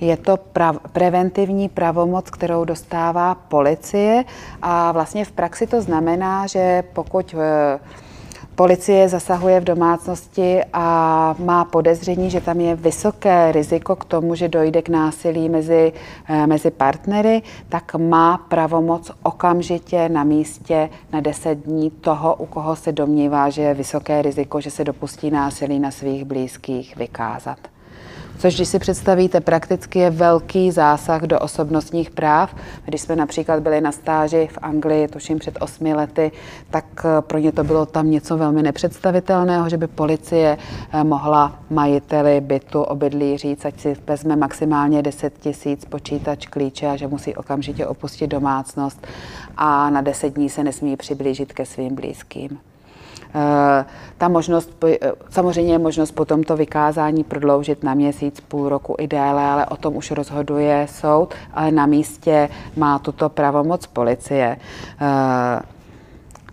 Je 0.00 0.16
to 0.16 0.36
prav, 0.36 0.76
preventivní 0.92 1.68
pravomoc, 1.68 2.30
kterou 2.30 2.64
dostává 2.64 3.34
policie 3.34 4.24
a 4.62 4.92
vlastně 4.92 5.24
v 5.24 5.32
praxi 5.32 5.66
to 5.66 5.82
znamená, 5.82 6.46
že 6.46 6.82
pokud 6.92 7.34
eh, 7.38 7.78
Policie 8.56 9.08
zasahuje 9.08 9.60
v 9.60 9.64
domácnosti 9.64 10.60
a 10.72 11.34
má 11.38 11.64
podezření, 11.64 12.30
že 12.30 12.40
tam 12.40 12.60
je 12.60 12.74
vysoké 12.74 13.52
riziko 13.52 13.96
k 13.96 14.04
tomu, 14.04 14.34
že 14.34 14.48
dojde 14.48 14.82
k 14.82 14.88
násilí 14.88 15.48
mezi, 15.48 15.92
eh, 16.28 16.46
mezi 16.46 16.70
partnery, 16.70 17.42
tak 17.68 17.94
má 17.94 18.38
pravomoc 18.38 19.10
okamžitě 19.22 20.08
na 20.08 20.24
místě 20.24 20.88
na 21.12 21.20
10 21.20 21.58
dní 21.58 21.90
toho, 21.90 22.34
u 22.34 22.46
koho 22.46 22.76
se 22.76 22.92
domnívá, 22.92 23.50
že 23.50 23.62
je 23.62 23.74
vysoké 23.74 24.22
riziko, 24.22 24.60
že 24.60 24.70
se 24.70 24.84
dopustí 24.84 25.30
násilí 25.30 25.78
na 25.78 25.90
svých 25.90 26.24
blízkých, 26.24 26.96
vykázat 26.96 27.75
což 28.38 28.54
když 28.54 28.68
si 28.68 28.78
představíte, 28.78 29.40
prakticky 29.40 29.98
je 29.98 30.10
velký 30.10 30.70
zásah 30.70 31.22
do 31.22 31.38
osobnostních 31.38 32.10
práv. 32.10 32.56
Když 32.84 33.00
jsme 33.00 33.16
například 33.16 33.60
byli 33.60 33.80
na 33.80 33.92
stáži 33.92 34.48
v 34.52 34.58
Anglii, 34.62 35.08
tuším 35.08 35.38
před 35.38 35.58
osmi 35.60 35.94
lety, 35.94 36.32
tak 36.70 36.84
eh, 37.04 37.22
pro 37.22 37.38
ně 37.38 37.52
to 37.52 37.64
bylo 37.64 37.86
tam 37.86 38.10
něco 38.10 38.36
velmi 38.36 38.62
nepředstavitelného, 38.62 39.68
že 39.68 39.76
by 39.76 39.86
policie 39.86 40.58
eh, 40.92 41.04
mohla 41.04 41.58
majiteli 41.70 42.40
bytu, 42.40 42.82
obydlí 42.82 43.38
říct, 43.38 43.64
ať 43.64 43.80
si 43.80 43.96
vezme 44.06 44.36
maximálně 44.36 45.02
10 45.02 45.38
tisíc 45.38 45.84
počítač 45.84 46.46
klíče 46.46 46.86
a 46.86 46.96
že 46.96 47.06
musí 47.06 47.34
okamžitě 47.34 47.86
opustit 47.86 48.30
domácnost 48.30 49.06
a 49.56 49.90
na 49.90 50.00
10 50.00 50.34
dní 50.34 50.50
se 50.50 50.64
nesmí 50.64 50.96
přiblížit 50.96 51.52
ke 51.52 51.66
svým 51.66 51.94
blízkým. 51.94 52.58
Eh, 53.36 53.84
ta 54.18 54.28
možnost, 54.28 54.84
eh, 54.84 55.12
samozřejmě 55.30 55.72
je 55.72 55.78
možnost 55.78 56.10
potom 56.10 56.42
to 56.42 56.56
vykázání 56.56 57.24
prodloužit 57.24 57.84
na 57.84 57.94
měsíc, 57.94 58.40
půl 58.40 58.68
roku 58.68 58.96
i 58.98 59.06
déle, 59.06 59.44
ale 59.44 59.66
o 59.66 59.76
tom 59.76 59.96
už 59.96 60.10
rozhoduje 60.10 60.86
soud, 60.90 61.34
ale 61.52 61.70
na 61.70 61.86
místě 61.86 62.48
má 62.76 62.98
tuto 62.98 63.28
pravomoc 63.28 63.86
policie. 63.86 64.56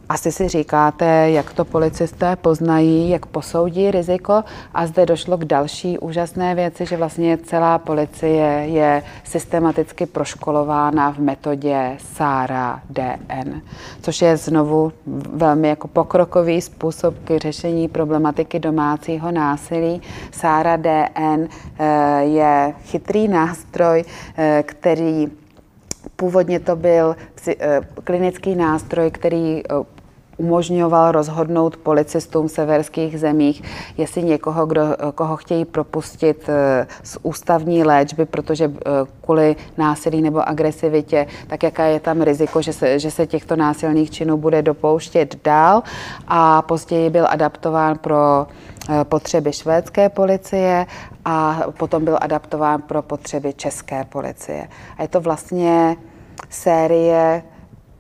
Asi 0.09 0.31
si 0.31 0.47
říkáte, 0.47 1.29
jak 1.29 1.53
to 1.53 1.65
policisté 1.65 2.35
poznají, 2.35 3.09
jak 3.09 3.25
posoudí 3.25 3.91
riziko 3.91 4.43
a 4.73 4.87
zde 4.87 5.05
došlo 5.05 5.37
k 5.37 5.45
další 5.45 5.99
úžasné 5.99 6.55
věci, 6.55 6.85
že 6.85 6.97
vlastně 6.97 7.37
celá 7.37 7.77
policie 7.77 8.45
je 8.65 9.03
systematicky 9.23 10.05
proškolována 10.05 11.11
v 11.11 11.17
metodě 11.17 11.97
SARA 12.13 12.81
DN, 12.89 13.61
což 14.01 14.21
je 14.21 14.37
znovu 14.37 14.91
velmi 15.33 15.67
jako 15.67 15.87
pokrokový 15.87 16.61
způsob 16.61 17.15
k 17.23 17.37
řešení 17.37 17.87
problematiky 17.87 18.59
domácího 18.59 19.31
násilí. 19.31 20.01
SARA 20.31 20.75
DN 20.75 21.47
eh, 21.79 22.21
je 22.23 22.73
chytrý 22.83 23.27
nástroj, 23.27 24.03
eh, 24.37 24.63
který 24.65 25.42
Původně 26.15 26.59
to 26.59 26.75
byl 26.75 27.15
eh, 27.47 27.81
klinický 28.03 28.55
nástroj, 28.55 29.11
který 29.11 29.63
umožňoval 30.37 31.11
rozhodnout 31.11 31.77
policistům 31.77 32.47
v 32.47 32.51
severských 32.51 33.19
zemích, 33.19 33.63
jestli 33.97 34.23
někoho, 34.23 34.65
kdo, 34.65 34.81
koho 35.15 35.37
chtějí 35.37 35.65
propustit 35.65 36.49
eh, 36.49 36.87
z 37.03 37.17
ústavní 37.23 37.83
léčby, 37.83 38.25
protože 38.25 38.65
eh, 38.65 38.89
kvůli 39.21 39.55
násilí 39.77 40.21
nebo 40.21 40.47
agresivitě, 40.47 41.27
tak 41.47 41.63
jaká 41.63 41.85
je 41.85 41.99
tam 41.99 42.21
riziko, 42.21 42.61
že 42.61 42.73
se, 42.73 42.99
že 42.99 43.11
se 43.11 43.27
těchto 43.27 43.55
násilných 43.55 44.11
činů 44.11 44.37
bude 44.37 44.61
dopouštět 44.61 45.43
dál 45.43 45.83
a 46.27 46.61
později 46.61 47.09
byl 47.09 47.25
adaptován 47.29 47.97
pro 47.97 48.47
eh, 48.89 49.03
potřeby 49.03 49.53
švédské 49.53 50.09
policie 50.09 50.85
a 51.25 51.61
potom 51.77 52.05
byl 52.05 52.17
adaptován 52.21 52.81
pro 52.81 53.01
potřeby 53.01 53.53
české 53.53 54.03
policie. 54.03 54.67
A 54.97 55.01
je 55.01 55.07
to 55.07 55.21
vlastně 55.21 55.95
série 56.49 57.43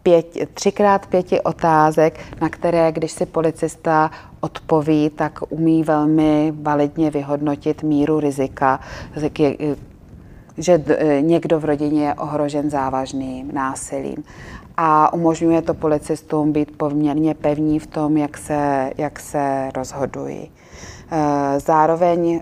pět, 0.03 0.37
třikrát 0.53 1.05
pěti 1.05 1.41
otázek, 1.41 2.19
na 2.41 2.49
které, 2.49 2.91
když 2.91 3.11
si 3.11 3.25
policista 3.25 4.11
odpoví, 4.41 5.09
tak 5.09 5.39
umí 5.49 5.83
velmi 5.83 6.53
validně 6.61 7.11
vyhodnotit 7.11 7.83
míru 7.83 8.19
rizika, 8.19 8.79
že 10.57 10.83
někdo 11.21 11.59
v 11.59 11.65
rodině 11.65 12.05
je 12.05 12.13
ohrožen 12.13 12.69
závažným 12.69 13.53
násilím. 13.53 14.23
A 14.77 15.13
umožňuje 15.13 15.61
to 15.61 15.73
policistům 15.73 16.51
být 16.51 16.77
poměrně 16.77 17.33
pevní 17.33 17.79
v 17.79 17.87
tom, 17.87 18.17
jak 18.17 18.37
se, 18.37 18.91
jak 18.97 19.19
se 19.19 19.69
rozhodují. 19.75 20.51
Zároveň 21.57 22.41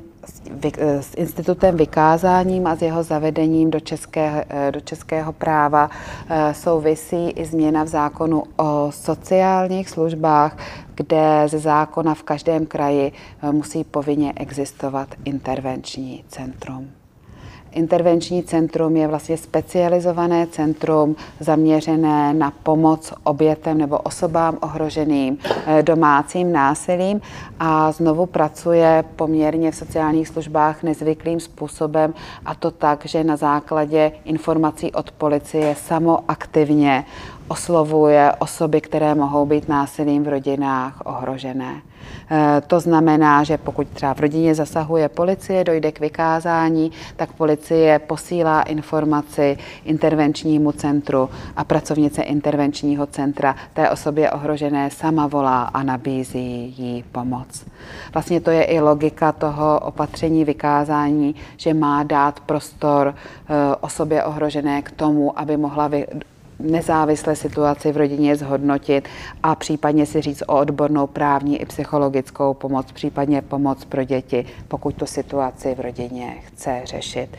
s 1.02 1.16
institutem 1.16 1.78
vykázáním 1.78 2.68
a 2.68 2.76
s 2.76 2.82
jeho 2.82 3.04
zavedením 3.04 3.72
do, 3.72 3.80
české, 3.80 4.46
do 4.72 4.80
českého 4.82 5.34
práva 5.34 5.90
eh, 6.30 6.54
souvisí 6.54 7.30
i 7.30 7.46
změna 7.46 7.84
v 7.84 7.88
zákonu 7.88 8.44
o 8.58 8.92
sociálních 8.92 9.90
službách, 9.90 10.58
kde 10.96 11.44
ze 11.48 11.60
zákona 11.60 12.14
v 12.14 12.24
každém 12.24 12.66
kraji 12.66 13.12
eh, 13.44 13.52
musí 13.52 13.84
povinně 13.84 14.34
existovat 14.36 15.16
intervenční 15.26 16.24
centrum. 16.28 17.01
Intervenční 17.72 18.44
centrum 18.44 18.98
je 18.98 19.08
vlastně 19.08 19.38
specializované 19.38 20.48
centrum 20.48 21.16
zaměřené 21.40 22.34
na 22.34 22.52
pomoc 22.64 23.14
obětem 23.24 23.78
nebo 23.78 23.98
osobám 23.98 24.58
ohroženým 24.62 25.38
eh, 25.66 25.84
domácím 25.84 26.52
násilím 26.52 27.22
a 27.60 27.92
znovu 27.92 28.26
pracuje 28.26 29.04
poměrně 29.16 29.72
v 29.72 29.76
sociálních 29.76 30.28
službách 30.28 30.84
nezvyklým 30.84 31.40
způsobem 31.40 32.14
a 32.46 32.56
to 32.56 32.72
tak, 32.72 33.06
že 33.06 33.24
na 33.24 33.36
základě 33.36 34.12
informací 34.26 34.92
od 34.92 35.12
policie 35.12 35.76
samoaktivně 35.76 37.06
oslovuje 37.52 38.32
osoby, 38.40 38.82
které 38.82 39.16
mohou 39.16 39.46
být 39.46 39.70
násilím 39.70 40.24
v 40.24 40.28
rodinách 40.28 41.02
ohrožené. 41.06 41.82
Eh, 42.32 42.62
to 42.68 42.80
znamená, 42.80 43.44
že 43.44 43.58
pokud 43.58 43.88
třeba 43.88 44.14
v 44.14 44.20
rodině 44.20 44.56
zasahuje 44.56 45.10
policie, 45.10 45.64
dojde 45.64 45.92
k 45.92 46.00
vykázání, 46.00 46.92
tak 47.16 47.34
policie 47.34 48.00
posílá 48.00 48.62
informaci 48.62 49.58
intervenčnímu 49.86 50.72
centru 50.72 51.30
a 51.56 51.64
pracovnice 51.64 52.22
intervenčního 52.22 53.06
centra 53.06 53.56
té 53.74 53.90
osobě 53.90 54.32
ohrožené 54.32 54.90
sama 54.90 55.28
volá 55.28 55.64
a 55.64 55.84
nabízí 55.84 56.76
jí 56.78 57.04
pomoc. 57.12 57.66
Vlastně 58.14 58.42
to 58.42 58.52
je 58.52 58.64
i 58.64 58.80
logika 58.80 59.32
toho 59.32 59.80
opatření 59.80 60.46
vykázání, 60.46 61.36
že 61.58 61.74
má 61.74 62.04
dát 62.04 62.40
prostor 62.40 63.16
eh, 63.16 63.76
osobě 63.82 64.24
ohrožené 64.24 64.82
k 64.82 64.92
tomu, 64.92 65.40
aby 65.40 65.58
mohla 65.58 65.90
nezávisle 66.62 67.36
situaci 67.36 67.92
v 67.92 67.98
rodině 67.98 68.36
zhodnotit 68.36 69.10
a 69.44 69.56
případně 69.56 70.06
si 70.06 70.22
říct 70.22 70.44
o 70.48 70.60
odbornou 70.60 71.08
právní 71.08 71.62
i 71.62 71.66
psychologickou 71.66 72.54
pomoc, 72.54 72.92
případně 72.92 73.42
pomoc 73.42 73.86
pro 73.86 74.04
děti, 74.04 74.46
pokud 74.68 74.96
tu 74.96 75.06
situaci 75.06 75.76
v 75.76 75.80
rodině 75.80 76.38
chce 76.46 76.82
řešit. 76.86 77.30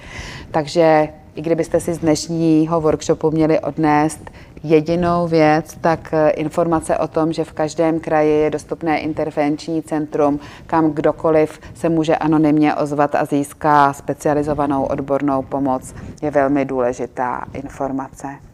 Takže 0.51 1.09
i 1.35 1.43
kdybyste 1.43 1.81
si 1.81 1.95
z 1.95 1.99
dnešního 1.99 2.81
workshopu 2.81 3.31
měli 3.31 3.61
odnést 3.61 4.31
jedinou 4.63 5.29
věc, 5.29 5.77
tak 5.81 6.09
eh, 6.13 6.31
informace 6.31 6.99
o 6.99 7.09
tom, 7.09 7.33
že 7.33 7.45
v 7.45 7.53
každém 7.53 8.01
kraji 8.01 8.41
je 8.41 8.51
dostupné 8.51 9.01
intervenční 9.01 9.83
centrum, 9.83 10.41
kam 10.67 10.91
kdokoliv 10.91 11.61
se 11.75 11.89
může 11.89 12.17
anonymně 12.17 12.75
ozvat 12.75 13.15
a 13.15 13.25
získá 13.25 13.93
specializovanou 13.93 14.85
odbornou 14.85 15.43
pomoc, 15.43 15.95
je 16.23 16.31
velmi 16.31 16.65
důležitá 16.65 17.45
informace. 17.53 18.52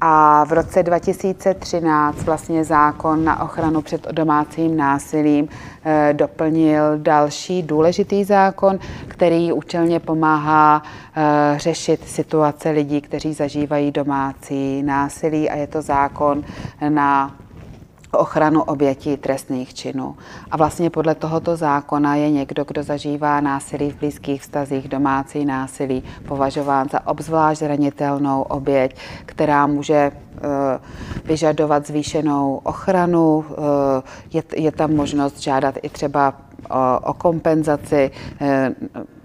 A 0.00 0.44
v 0.44 0.52
roce 0.52 0.82
2013 0.82 2.22
vlastně 2.22 2.64
zákon 2.64 3.24
na 3.24 3.42
ochranu 3.42 3.82
před 3.82 4.06
domácím 4.12 4.76
násilím 4.76 5.48
eh, 5.84 6.14
doplnil 6.16 6.98
další 6.98 7.62
důležitý 7.62 8.24
zákon, 8.24 8.78
který 9.08 9.52
účelně 9.52 10.00
pomáhá 10.00 10.82
eh, 11.16 11.58
řešit 11.58 12.08
situace 12.08 12.70
lidí, 12.70 13.00
kteří 13.00 13.32
zažívají 13.32 13.90
domácí 13.90 14.82
násilí. 14.82 15.50
A 15.50 15.56
je 15.56 15.66
to 15.66 15.82
zákon 15.82 16.44
na 16.88 17.34
ochranu 18.12 18.62
obětí 18.62 19.16
trestných 19.16 19.74
činů. 19.74 20.16
A 20.50 20.56
vlastně 20.56 20.90
podle 20.90 21.14
tohoto 21.14 21.56
zákona 21.56 22.14
je 22.14 22.30
někdo, 22.30 22.64
kdo 22.64 22.82
zažívá 22.82 23.40
násilí 23.40 23.90
v 23.90 23.98
blízkých 23.98 24.42
vztazích, 24.42 24.88
domácí 24.88 25.44
násilí, 25.44 26.02
považován 26.28 26.88
za 26.88 27.06
obzvlášť 27.06 27.60
zranitelnou 27.60 28.42
oběť, 28.42 28.96
která 29.26 29.66
může 29.66 30.12
eh, 30.12 30.40
vyžadovat 31.24 31.86
zvýšenou 31.86 32.60
ochranu. 32.64 33.44
Eh, 34.32 34.42
je, 34.56 34.72
tam 34.72 34.94
možnost 34.94 35.40
žádat 35.40 35.74
i 35.82 35.88
třeba 35.88 36.34
o, 36.70 37.00
o 37.00 37.14
kompenzaci. 37.14 38.10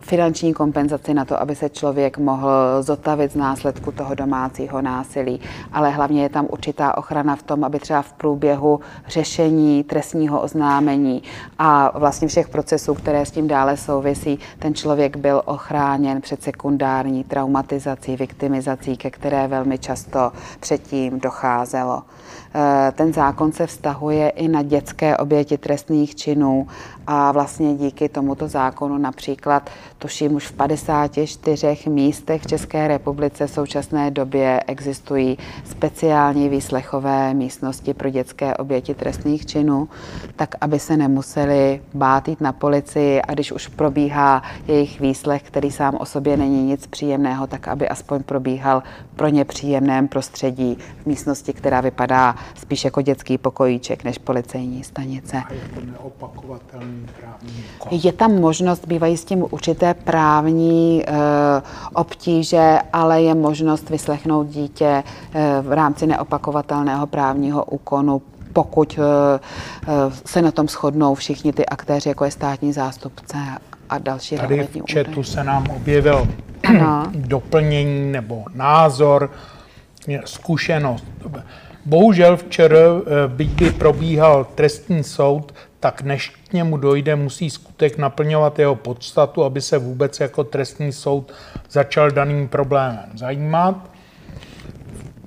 Finanční 0.05 0.53
kompenzaci 0.53 1.13
na 1.13 1.25
to, 1.25 1.41
aby 1.41 1.55
se 1.55 1.69
člověk 1.69 2.17
mohl 2.17 2.49
zotavit 2.81 3.31
z 3.31 3.35
následku 3.35 3.91
toho 3.91 4.15
domácího 4.15 4.81
násilí. 4.81 5.39
Ale 5.73 5.89
hlavně 5.89 6.23
je 6.23 6.29
tam 6.29 6.47
určitá 6.49 6.97
ochrana 6.97 7.35
v 7.35 7.43
tom, 7.43 7.63
aby 7.63 7.79
třeba 7.79 8.01
v 8.01 8.13
průběhu 8.13 8.79
řešení 9.07 9.83
trestního 9.83 10.41
oznámení 10.41 11.23
a 11.59 11.99
vlastně 11.99 12.27
všech 12.27 12.49
procesů, 12.49 12.93
které 12.93 13.25
s 13.25 13.31
tím 13.31 13.47
dále 13.47 13.77
souvisí, 13.77 14.39
ten 14.59 14.73
člověk 14.75 15.17
byl 15.17 15.41
ochráněn 15.45 16.21
před 16.21 16.43
sekundární 16.43 17.23
traumatizací, 17.23 18.15
viktimizací, 18.15 18.97
ke 18.97 19.09
které 19.09 19.47
velmi 19.47 19.77
často 19.77 20.31
předtím 20.59 21.19
docházelo. 21.19 22.03
Eh, 22.55 22.91
ten 22.95 23.13
zákon 23.13 23.51
se 23.51 23.67
vztahuje 23.67 24.29
i 24.29 24.47
na 24.47 24.61
dětské 24.63 25.17
oběti 25.17 25.57
trestných 25.57 26.15
činů 26.15 26.67
a 27.07 27.31
vlastně 27.31 27.75
díky 27.75 28.09
tomuto 28.09 28.47
zákonu 28.47 28.97
například, 28.97 29.69
tuším 29.99 30.35
už 30.35 30.47
v 30.47 30.51
54 30.53 31.89
místech 31.89 32.41
v 32.41 32.47
České 32.47 32.87
republice 32.87 33.47
v 33.47 33.51
současné 33.51 34.11
době 34.11 34.59
existují 34.67 35.37
speciální 35.65 36.49
výslechové 36.49 37.33
místnosti 37.33 37.93
pro 37.93 38.09
dětské 38.09 38.57
oběti 38.57 38.93
trestných 38.93 39.45
činů, 39.45 39.89
tak 40.35 40.55
aby 40.61 40.79
se 40.79 40.97
nemuseli 40.97 41.81
bát 41.93 42.27
jít 42.27 42.41
na 42.41 42.51
policii 42.51 43.21
a 43.21 43.33
když 43.33 43.51
už 43.51 43.67
probíhá 43.67 44.43
jejich 44.67 44.99
výslech, 44.99 45.43
který 45.43 45.71
sám 45.71 45.95
o 45.99 46.05
sobě 46.05 46.37
není 46.37 46.63
nic 46.63 46.87
příjemného, 46.87 47.47
tak 47.47 47.67
aby 47.67 47.89
aspoň 47.89 48.23
probíhal 48.23 48.83
pro 49.15 49.27
ně 49.27 49.45
příjemném 49.45 50.07
prostředí 50.07 50.77
v 51.03 51.05
místnosti, 51.05 51.53
která 51.53 51.81
vypadá 51.81 52.35
spíš 52.55 52.85
jako 52.85 53.01
dětský 53.01 53.37
pokojíček 53.37 54.03
než 54.03 54.17
policejní 54.17 54.83
stanice. 54.83 55.37
A 55.37 55.53
je 55.53 55.59
to 55.75 55.81
právní 57.19 57.63
úkol. 57.75 57.99
Je 58.03 58.13
tam 58.13 58.41
možnost, 58.41 58.87
bývají 58.87 59.17
s 59.17 59.25
tím 59.25 59.45
určité 59.51 59.93
právní 59.93 61.03
e, 61.07 61.13
obtíže, 61.93 62.79
ale 62.93 63.21
je 63.21 63.35
možnost 63.35 63.89
vyslechnout 63.89 64.47
dítě 64.47 64.85
e, 64.85 65.61
v 65.61 65.71
rámci 65.71 66.07
neopakovatelného 66.07 67.07
právního 67.07 67.65
úkonu, 67.65 68.21
pokud 68.53 68.99
e, 68.99 69.01
se 70.25 70.41
na 70.41 70.51
tom 70.51 70.67
shodnou 70.67 71.15
všichni 71.15 71.53
ty 71.53 71.65
aktéři, 71.65 72.09
jako 72.09 72.25
je 72.25 72.31
státní 72.31 72.73
zástupce 72.73 73.37
a 73.89 73.97
další 73.97 74.35
Tady 74.35 74.67
v 74.87 74.93
chatu 74.93 75.23
se 75.23 75.43
nám 75.43 75.65
objevil 75.75 76.27
ano. 76.63 77.03
doplnění 77.15 78.11
nebo 78.11 78.43
názor, 78.53 79.31
zkušenost. 80.25 81.05
Bohužel 81.85 82.37
včera, 82.37 82.77
eh, 82.77 83.27
byť 83.27 83.49
by 83.49 83.71
probíhal 83.71 84.47
trestní 84.55 85.03
soud, 85.03 85.53
tak 85.83 86.01
než 86.01 86.29
k 86.29 86.53
němu 86.53 86.77
dojde, 86.77 87.15
musí 87.15 87.49
skutek 87.49 87.97
naplňovat 87.97 88.59
jeho 88.59 88.75
podstatu, 88.75 89.43
aby 89.43 89.61
se 89.61 89.77
vůbec 89.77 90.19
jako 90.19 90.43
trestní 90.43 90.91
soud 90.91 91.33
začal 91.69 92.11
daným 92.11 92.47
problémem 92.47 93.09
zajímat. 93.15 93.89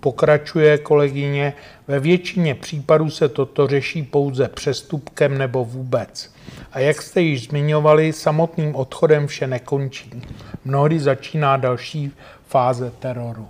Pokračuje 0.01 0.79
kolegyně, 0.79 1.53
ve 1.89 2.01
většině 2.01 2.55
případů 2.55 3.11
se 3.11 3.29
toto 3.29 3.67
řeší 3.67 4.03
pouze 4.03 4.49
přestupkem 4.49 5.39
nebo 5.39 5.65
vůbec. 5.65 6.33
A 6.73 6.79
jak 6.79 7.03
jste 7.03 7.21
již 7.21 7.49
zmiňovali, 7.49 8.13
samotným 8.13 8.75
odchodem 8.75 9.27
vše 9.27 9.47
nekončí. 9.47 10.23
Mnohdy 10.65 11.01
začíná 11.01 11.57
další 11.57 12.13
fáze 12.47 12.93
teroru. 12.99 13.49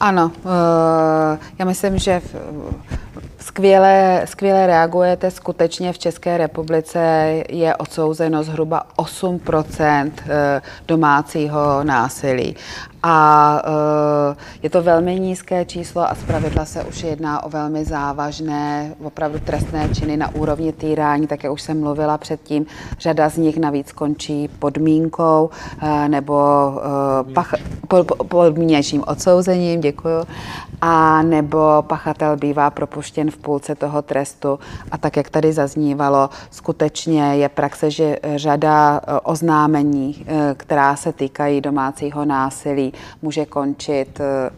Ano, 0.00 0.32
eh, 0.36 1.38
já 1.58 1.64
myslím, 1.64 1.98
že 1.98 2.20
skvěle, 3.42 4.22
skvěle 4.24 4.66
reagujete. 4.66 5.30
Skutečně 5.30 5.92
v 5.92 5.98
České 5.98 6.38
republice 6.38 7.00
je 7.48 7.76
odsouzeno 7.76 8.42
zhruba 8.42 8.82
8 8.96 9.40
eh, 10.28 10.62
domácího 10.88 11.84
násilí. 11.84 12.56
A 13.02 13.62
uh, 14.30 14.36
je 14.62 14.70
to 14.70 14.82
velmi 14.82 15.20
nízké 15.20 15.64
číslo 15.64 16.10
a 16.10 16.14
zpravidla 16.14 16.64
se 16.64 16.84
už 16.84 17.02
jedná 17.02 17.42
o 17.44 17.48
velmi 17.48 17.84
závažné, 17.84 18.94
opravdu 19.04 19.38
trestné 19.38 19.88
činy 19.88 20.16
na 20.16 20.34
úrovni 20.34 20.72
týrání, 20.72 21.26
tak 21.26 21.44
jak 21.44 21.52
už 21.52 21.62
jsem 21.62 21.80
mluvila 21.80 22.18
předtím. 22.18 22.66
Řada 22.98 23.28
z 23.28 23.36
nich 23.36 23.58
navíc 23.58 23.92
končí 23.92 24.48
podmínkou 24.58 25.50
uh, 25.82 26.08
nebo 26.08 26.34
uh, 27.26 27.32
pach, 27.32 27.54
po, 27.88 28.04
po, 28.04 28.24
podmínějším 28.24 29.04
odsouzením, 29.06 29.80
děkuju, 29.80 30.24
a 30.80 31.22
nebo 31.22 31.84
pachatel 31.86 32.36
bývá 32.36 32.70
propuštěn 32.70 33.30
v 33.30 33.36
půlce 33.36 33.74
toho 33.74 34.02
trestu. 34.02 34.58
A 34.90 34.98
tak, 34.98 35.16
jak 35.16 35.30
tady 35.30 35.52
zaznívalo, 35.52 36.30
skutečně 36.50 37.22
je 37.22 37.48
praxe, 37.48 37.90
že 37.90 38.16
řada 38.36 39.00
oznámení, 39.22 40.26
která 40.56 40.96
se 40.96 41.12
týkají 41.12 41.60
domácího 41.60 42.24
násilí, 42.24 42.91
může 43.22 43.46
končit 43.46 44.20
eh, 44.20 44.50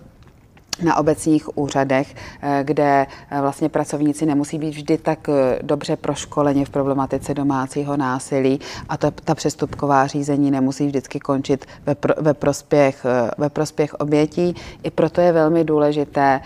na 0.82 0.96
obecních 0.96 1.58
úřadech, 1.58 2.14
eh, 2.42 2.60
kde 2.64 3.06
eh, 3.30 3.40
vlastně 3.40 3.68
pracovníci 3.68 4.26
nemusí 4.26 4.58
být 4.58 4.70
vždy 4.70 4.98
tak 4.98 5.28
dobře 5.62 5.96
proškoleni 5.96 6.64
v 6.64 6.70
problematice 6.70 7.34
domácího 7.34 7.96
násilí 7.96 8.60
a 8.88 8.96
to, 8.96 9.10
ta 9.10 9.34
přestupková 9.34 10.06
řízení 10.06 10.50
nemusí 10.50 10.86
vždycky 10.86 11.20
končit 11.20 11.66
ve, 11.86 11.94
pro, 11.94 12.14
ve, 12.20 12.34
prospěch, 12.34 13.06
ve 13.38 13.48
prospěch 13.48 13.94
obětí. 13.94 14.54
I 14.82 14.90
proto 14.90 15.20
je 15.20 15.32
velmi 15.32 15.64
důležité 15.64 16.40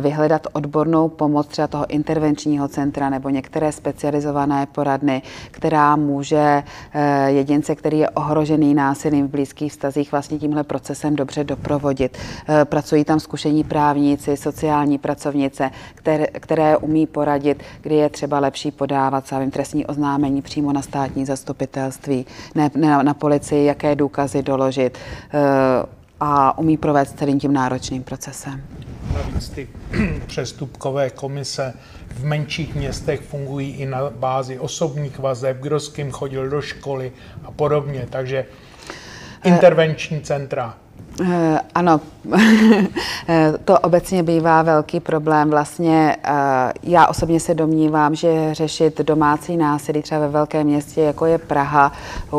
vyhledat 0.00 0.46
odbornou 0.52 1.08
pomoc 1.08 1.46
třeba 1.46 1.66
toho 1.66 1.90
intervenčního 1.90 2.68
centra 2.68 3.10
nebo 3.10 3.28
některé 3.28 3.72
specializované 3.72 4.66
poradny, 4.66 5.22
která 5.50 5.96
může 5.96 6.62
jedince, 7.26 7.74
který 7.74 7.98
je 7.98 8.10
ohrožený 8.10 8.74
násilím 8.74 9.28
v 9.28 9.30
blízkých 9.30 9.72
vztazích, 9.72 10.12
vlastně 10.12 10.38
tímhle 10.38 10.64
procesem 10.64 11.16
dobře 11.16 11.44
doprovodit. 11.44 12.18
Pracují 12.64 13.04
tam 13.04 13.20
zkušení 13.20 13.64
právníci, 13.72 14.36
sociální 14.36 14.98
pracovnice, 14.98 15.70
které, 15.94 16.26
které 16.26 16.76
umí 16.76 17.06
poradit, 17.06 17.62
kdy 17.80 17.94
je 17.94 18.08
třeba 18.08 18.38
lepší 18.38 18.70
podávat 18.70 19.26
sám 19.26 19.50
trestní 19.50 19.86
oznámení 19.86 20.42
přímo 20.42 20.72
na 20.72 20.82
státní 20.82 21.26
zastupitelství, 21.26 22.26
ne, 22.54 22.70
ne 22.74 22.88
na, 22.88 23.02
na 23.02 23.14
policii, 23.14 23.64
jaké 23.64 23.94
důkazy 23.94 24.42
doložit 24.42 24.98
eh, 24.98 25.38
a 26.20 26.58
umí 26.58 26.76
provést 26.76 27.18
celým 27.18 27.40
tím 27.40 27.52
náročným 27.52 28.02
procesem. 28.02 28.62
Navíc 29.14 29.48
ty 29.48 29.68
přestupkové 30.26 31.10
komise 31.10 31.74
v 32.08 32.24
menších 32.24 32.74
městech 32.74 33.20
fungují 33.20 33.70
i 33.70 33.86
na 33.86 34.10
bázi 34.10 34.58
osobních 34.58 35.18
vazeb, 35.18 35.56
kdo 35.60 35.80
s 35.80 35.88
kým 35.88 36.10
chodil 36.10 36.48
do 36.48 36.60
školy 36.60 37.12
a 37.44 37.50
podobně. 37.50 38.06
Takže 38.10 38.44
intervenční 39.44 40.20
centra 40.20 40.74
Eh, 40.76 40.81
ano, 41.74 42.00
eh, 43.28 43.52
to 43.64 43.78
obecně 43.78 44.22
bývá 44.22 44.62
velký 44.62 45.00
problém. 45.00 45.50
Vlastně 45.50 46.16
eh, 46.24 46.32
já 46.82 47.06
osobně 47.06 47.40
se 47.40 47.54
domnívám, 47.54 48.14
že 48.14 48.54
řešit 48.54 49.00
domácí 49.00 49.56
násilí 49.56 50.02
třeba 50.02 50.20
ve 50.20 50.28
velkém 50.28 50.66
městě, 50.66 51.00
jako 51.00 51.26
je 51.26 51.38
Praha, 51.38 51.92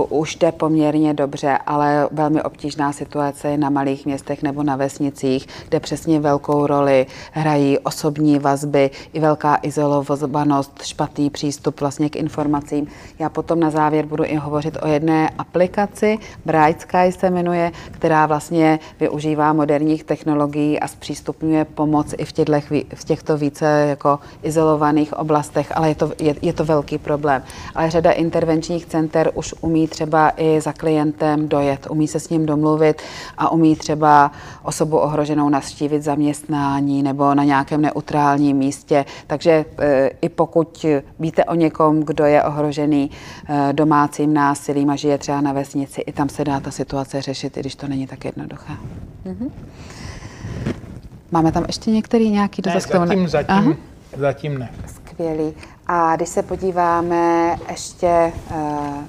už 0.09 0.35
jde 0.35 0.51
poměrně 0.51 1.13
dobře, 1.13 1.57
ale 1.65 2.07
velmi 2.11 2.43
obtížná 2.43 2.93
situace 2.93 3.47
je 3.47 3.57
na 3.57 3.69
malých 3.69 4.05
městech 4.05 4.43
nebo 4.43 4.63
na 4.63 4.75
vesnicích, 4.75 5.47
kde 5.69 5.79
přesně 5.79 6.19
velkou 6.19 6.67
roli 6.67 7.05
hrají 7.31 7.79
osobní 7.79 8.39
vazby 8.39 8.91
i 9.13 9.19
velká 9.19 9.59
izolovanost, 9.61 10.83
špatný 10.83 11.29
přístup 11.29 11.79
vlastně 11.79 12.09
k 12.09 12.15
informacím. 12.15 12.87
Já 13.19 13.29
potom 13.29 13.59
na 13.59 13.71
závěr 13.71 14.05
budu 14.05 14.23
i 14.25 14.35
hovořit 14.35 14.77
o 14.81 14.87
jedné 14.87 15.29
aplikaci, 15.37 16.17
Bright 16.45 16.81
Sky 16.81 17.11
se 17.11 17.29
jmenuje, 17.29 17.71
která 17.91 18.25
vlastně 18.25 18.62
vlastně 18.63 18.79
využívá 18.99 19.53
moderních 19.53 20.03
technologií 20.03 20.79
a 20.79 20.87
zpřístupňuje 20.87 21.65
pomoc 21.65 22.13
i 22.17 22.25
v, 22.25 22.31
těchto, 22.31 22.53
v 22.95 23.03
těchto 23.03 23.37
více 23.37 23.65
jako 23.65 24.19
izolovaných 24.43 25.13
oblastech, 25.13 25.71
ale 25.75 25.89
je 25.89 25.95
to, 25.95 26.11
je, 26.19 26.35
je 26.41 26.53
to 26.53 26.65
velký 26.65 26.97
problém. 26.97 27.43
Ale 27.75 27.89
řada 27.89 28.11
intervenčních 28.11 28.85
center 28.85 29.31
už 29.33 29.55
umí 29.61 29.87
třeba 29.87 30.31
i 30.37 30.61
za 30.61 30.73
klientem 30.73 31.47
dojet, 31.47 31.87
umí 31.89 32.07
se 32.07 32.19
s 32.19 32.29
ním 32.29 32.45
domluvit 32.45 33.01
a 33.37 33.51
umí 33.51 33.75
třeba 33.75 34.31
osobu 34.63 34.97
ohroženou 34.97 35.49
navštívit 35.49 36.03
zaměstnání 36.03 37.03
nebo 37.03 37.35
na 37.35 37.43
nějakém 37.43 37.81
neutrálním 37.81 38.57
místě. 38.57 39.05
Takže 39.27 39.65
e, 39.79 40.07
i 40.21 40.29
pokud 40.29 40.85
víte 41.19 41.45
o 41.45 41.55
někom, 41.55 42.03
kdo 42.03 42.25
je 42.25 42.43
ohrožený 42.43 43.11
e, 43.11 43.73
domácím 43.73 44.33
násilím 44.33 44.89
a 44.89 44.95
žije 44.95 45.17
třeba 45.17 45.41
na 45.41 45.53
vesnici, 45.53 46.01
i 46.01 46.11
tam 46.11 46.29
se 46.29 46.43
dá 46.43 46.59
ta 46.59 46.71
situace 46.71 47.21
řešit, 47.21 47.57
i 47.57 47.59
když 47.59 47.75
to 47.75 47.87
není 47.87 48.07
tak 48.07 48.25
jednoduché 48.25 48.52
jednoduché. 48.53 48.73
Mm-hmm. 49.25 49.51
Máme 51.31 51.51
tam 51.51 51.63
ještě 51.67 51.91
některý 51.91 52.29
nějaký 52.29 52.61
dotaz? 52.61 52.89
Ne, 52.89 52.99
zatím, 52.99 53.27
zatím, 53.27 53.77
zatím 54.17 54.57
ne. 54.57 54.69
Skvělý. 54.87 55.53
A 55.87 56.15
když 56.15 56.29
se 56.29 56.43
podíváme 56.43 57.55
ještě 57.69 58.07
eh, 58.07 58.33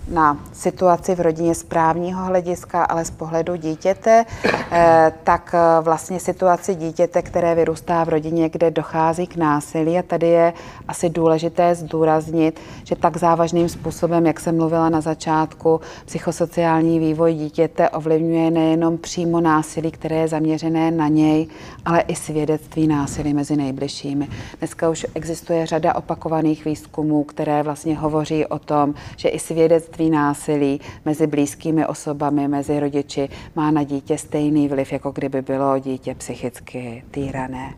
na 0.08 0.38
situaci 0.52 1.14
v 1.14 1.20
rodině 1.20 1.54
z 1.54 1.64
právního 1.64 2.24
hlediska, 2.24 2.84
ale 2.84 3.04
z 3.04 3.10
pohledu 3.10 3.56
dítěte, 3.56 4.24
eh, 4.72 5.12
tak 5.24 5.54
eh, 5.54 5.82
vlastně 5.82 6.20
situaci 6.20 6.74
dítěte, 6.74 7.22
které 7.22 7.54
vyrůstá 7.54 8.04
v 8.04 8.08
rodině, 8.08 8.48
kde 8.48 8.70
dochází 8.70 9.26
k 9.26 9.36
násilí. 9.36 9.98
A 9.98 10.02
tady 10.02 10.26
je 10.26 10.52
asi 10.88 11.10
důležité 11.10 11.74
zdůraznit, 11.74 12.60
že 12.84 12.96
tak 12.96 13.16
závažným 13.16 13.68
způsobem, 13.68 14.26
jak 14.26 14.40
jsem 14.40 14.56
mluvila 14.56 14.88
na 14.88 15.00
začátku, 15.00 15.80
psychosociální 16.04 16.98
vývoj 16.98 17.34
dítěte 17.34 17.90
ovlivňuje 17.90 18.50
nejenom 18.50 18.98
přímo 18.98 19.40
násilí, 19.40 19.90
které 19.90 20.16
je 20.16 20.28
zaměřené 20.28 20.90
na 20.90 21.08
něj, 21.08 21.46
ale 21.84 22.00
i 22.00 22.14
svědectví 22.14 22.86
násilí 22.86 23.34
mezi 23.34 23.56
nejbližšími. 23.56 24.28
Dneska 24.58 24.90
už 24.90 25.06
existuje 25.14 25.66
řada 25.66 25.94
opakovaných 25.94 26.63
výzkumů, 26.64 27.24
které 27.24 27.62
vlastně 27.62 27.98
hovoří 27.98 28.46
o 28.46 28.58
tom, 28.58 28.94
že 29.16 29.28
i 29.28 29.38
svědectví 29.38 30.10
násilí 30.10 30.80
mezi 31.04 31.26
blízkými 31.26 31.86
osobami, 31.86 32.48
mezi 32.48 32.80
rodiči 32.80 33.28
má 33.56 33.70
na 33.70 33.82
dítě 33.82 34.18
stejný 34.18 34.68
vliv, 34.68 34.92
jako 34.92 35.10
kdyby 35.10 35.42
bylo 35.42 35.78
dítě 35.78 36.14
psychicky 36.14 37.04
týrané. 37.10 37.74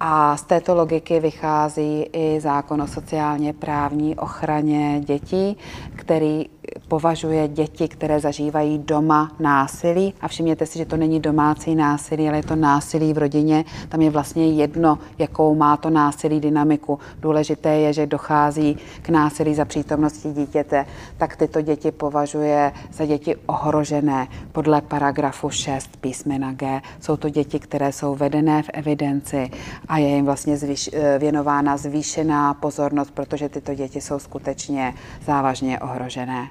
A 0.00 0.36
z 0.36 0.42
této 0.42 0.74
logiky 0.74 1.20
vychází 1.20 2.06
i 2.12 2.40
zákon 2.40 2.82
o 2.82 2.86
sociálně 2.86 3.52
právní 3.52 4.16
ochraně 4.16 5.00
dětí, 5.04 5.56
který 5.96 6.46
považuje 6.88 7.48
děti, 7.48 7.88
které 7.88 8.20
zažívají 8.20 8.78
doma 8.78 9.32
násilí. 9.38 10.14
A 10.20 10.28
všimněte 10.28 10.66
si, 10.66 10.78
že 10.78 10.84
to 10.84 10.96
není 10.96 11.20
domácí 11.20 11.74
násilí, 11.74 12.28
ale 12.28 12.38
je 12.38 12.42
to 12.42 12.56
násilí 12.56 13.12
v 13.12 13.18
rodině. 13.18 13.64
Tam 13.88 14.02
je 14.02 14.10
vlastně 14.10 14.52
jedno, 14.52 14.98
jakou 15.18 15.54
má 15.54 15.76
to 15.76 15.90
násilí 15.90 16.40
dynamiku. 16.40 16.98
Důležité 17.20 17.68
je, 17.68 17.92
že 17.92 18.06
dochází 18.06 18.76
k 19.02 19.08
násilí 19.08 19.54
za 19.54 19.64
přítomnosti 19.64 20.32
dítěte, 20.32 20.86
tak 21.18 21.36
tyto 21.36 21.60
děti 21.60 21.90
považuje 21.90 22.72
za 22.92 23.06
děti 23.06 23.36
ohrožené 23.46 24.28
podle 24.52 24.80
paragrafu 24.80 25.50
6 25.50 25.96
písmena 25.96 26.52
G. 26.52 26.82
Jsou 27.00 27.16
to 27.16 27.28
děti, 27.28 27.58
které 27.58 27.92
jsou 27.92 28.14
vedené 28.14 28.62
v 28.62 28.70
evidenci 28.72 29.50
a 29.88 29.98
je 29.98 30.08
jim 30.08 30.24
vlastně 30.24 30.56
zvýš, 30.56 30.90
eh, 30.92 31.18
věnována 31.18 31.76
zvýšená 31.76 32.54
pozornost, 32.54 33.10
protože 33.10 33.48
tyto 33.48 33.74
děti 33.74 34.00
jsou 34.00 34.18
skutečně 34.18 34.94
závažně 35.26 35.80
ohrožené. 35.80 36.48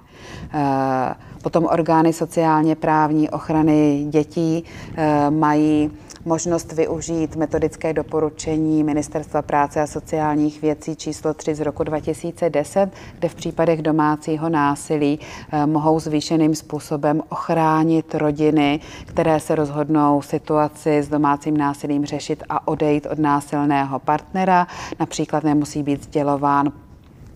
Eh, 0.53 1.15
potom 1.43 1.65
orgány 1.65 2.13
sociálně 2.13 2.75
právní 2.75 3.29
ochrany 3.29 4.05
dětí 4.09 4.63
eh, 4.95 5.29
mají 5.29 5.91
možnost 6.25 6.71
využít 6.71 7.35
metodické 7.35 7.93
doporučení 7.93 8.83
Ministerstva 8.83 9.41
práce 9.41 9.81
a 9.81 9.87
sociálních 9.87 10.61
věcí 10.61 10.95
číslo 10.95 11.33
3 11.33 11.55
z 11.55 11.59
roku 11.59 11.83
2010, 11.83 12.89
kde 13.19 13.29
v 13.29 13.35
případech 13.35 13.81
domácího 13.81 14.49
násilí 14.49 15.19
eh, 15.51 15.65
mohou 15.65 15.99
zvýšeným 15.99 16.55
způsobem 16.55 17.21
ochránit 17.29 18.15
rodiny, 18.15 18.79
které 19.05 19.39
se 19.39 19.55
rozhodnou 19.55 20.21
situaci 20.21 20.97
s 20.97 21.09
domácím 21.09 21.57
násilím 21.57 22.05
řešit 22.05 22.43
a 22.49 22.67
odejít 22.67 23.07
od 23.11 23.19
násilného 23.19 23.99
partnera. 23.99 24.67
Například 24.99 25.43
nemusí 25.43 25.83
být 25.83 26.03
sdělován 26.03 26.71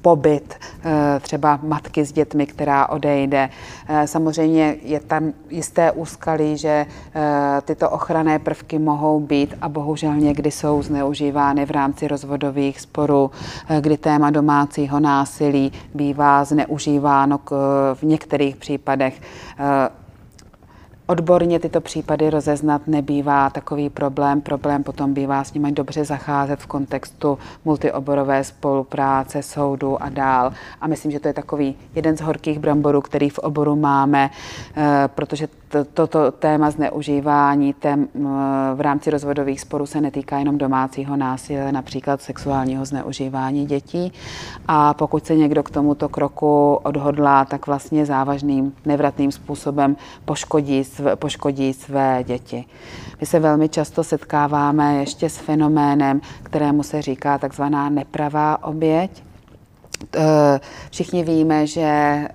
pobyt 0.02 0.56
eh, 0.84 1.20
třeba 1.20 1.60
matky 1.64 2.06
s 2.06 2.12
dětmi, 2.12 2.46
která 2.46 2.90
odejde. 2.90 3.50
Eh, 3.88 4.08
samozřejmě 4.08 4.76
je 4.82 5.00
tam 5.00 5.34
jisté 5.50 5.92
úskalí, 5.92 6.58
že 6.58 6.86
eh, 7.16 7.62
tyto 7.62 7.90
ochranné 7.90 8.40
prvky 8.40 8.80
mohou 8.80 9.20
být 9.20 9.56
a 9.62 9.70
bohužel 9.70 10.16
někdy 10.16 10.52
jsou 10.52 10.82
zneužívány 10.82 11.66
v 11.66 11.72
rámci 11.72 12.08
rozvodových 12.08 12.82
sporů, 12.82 13.32
kdy 13.82 13.98
téma 13.98 14.30
domácího 14.30 15.00
násilí 15.00 15.72
bývá 15.94 16.44
zneužíváno 16.44 17.40
v 17.94 18.04
některých 18.04 18.56
případech 18.56 19.22
Odborně 21.10 21.60
tyto 21.60 21.82
případy 21.82 22.30
rozeznat 22.30 22.82
nebývá 22.88 23.50
takový 23.50 23.90
problém. 23.90 24.42
Problém 24.42 24.84
potom 24.84 25.14
bývá 25.14 25.44
s 25.44 25.54
nimi 25.54 25.72
dobře 25.72 26.06
zacházet 26.06 26.60
v 26.60 26.68
kontextu 26.68 27.38
multioborové 27.66 28.44
spolupráce, 28.44 29.44
soudu 29.44 30.04
a 30.04 30.10
dál. 30.10 30.54
A 30.82 30.88
myslím, 30.88 31.12
že 31.12 31.20
to 31.20 31.28
je 31.28 31.34
takový 31.34 31.76
jeden 31.96 32.18
z 32.18 32.22
horkých 32.22 32.60
bramborů, 32.60 33.02
který 33.02 33.30
v 33.30 33.40
oboru 33.40 33.76
máme, 33.76 34.30
eh, 34.78 35.10
protože 35.16 35.48
toto 35.94 36.32
téma 36.32 36.72
zneužívání 36.72 37.74
tém, 37.74 38.08
v 38.76 38.82
rámci 38.82 39.10
rozvodových 39.10 39.62
sporů 39.62 39.86
se 39.86 40.02
netýká 40.02 40.38
jenom 40.38 40.58
domácího 40.58 41.16
násilí, 41.18 41.72
například 41.72 42.22
sexuálního 42.22 42.86
zneužívání 42.86 43.66
dětí. 43.66 44.14
A 44.68 44.94
pokud 44.94 45.26
se 45.26 45.36
někdo 45.36 45.64
k 45.64 45.70
tomuto 45.70 46.10
kroku 46.10 46.74
odhodlá, 46.74 47.46
tak 47.46 47.68
vlastně 47.68 48.06
závažným, 48.06 48.74
nevratným 48.86 49.32
způsobem 49.32 49.96
poškodí 50.26 50.84
poškodí 51.16 51.74
své 51.74 52.24
děti. 52.28 52.66
My 53.20 53.26
se 53.26 53.40
velmi 53.40 53.70
často 53.70 54.04
setkáváme 54.04 54.96
ještě 54.96 55.30
s 55.30 55.38
fenoménem, 55.38 56.22
kterému 56.44 56.84
se 56.84 57.02
říká 57.02 57.38
takzvaná 57.38 57.90
nepravá 57.90 58.64
oběť. 58.64 59.29
Eh, 60.16 60.60
všichni 60.92 61.24
víme, 61.24 61.68
že 61.68 61.82
eh, 61.82 62.30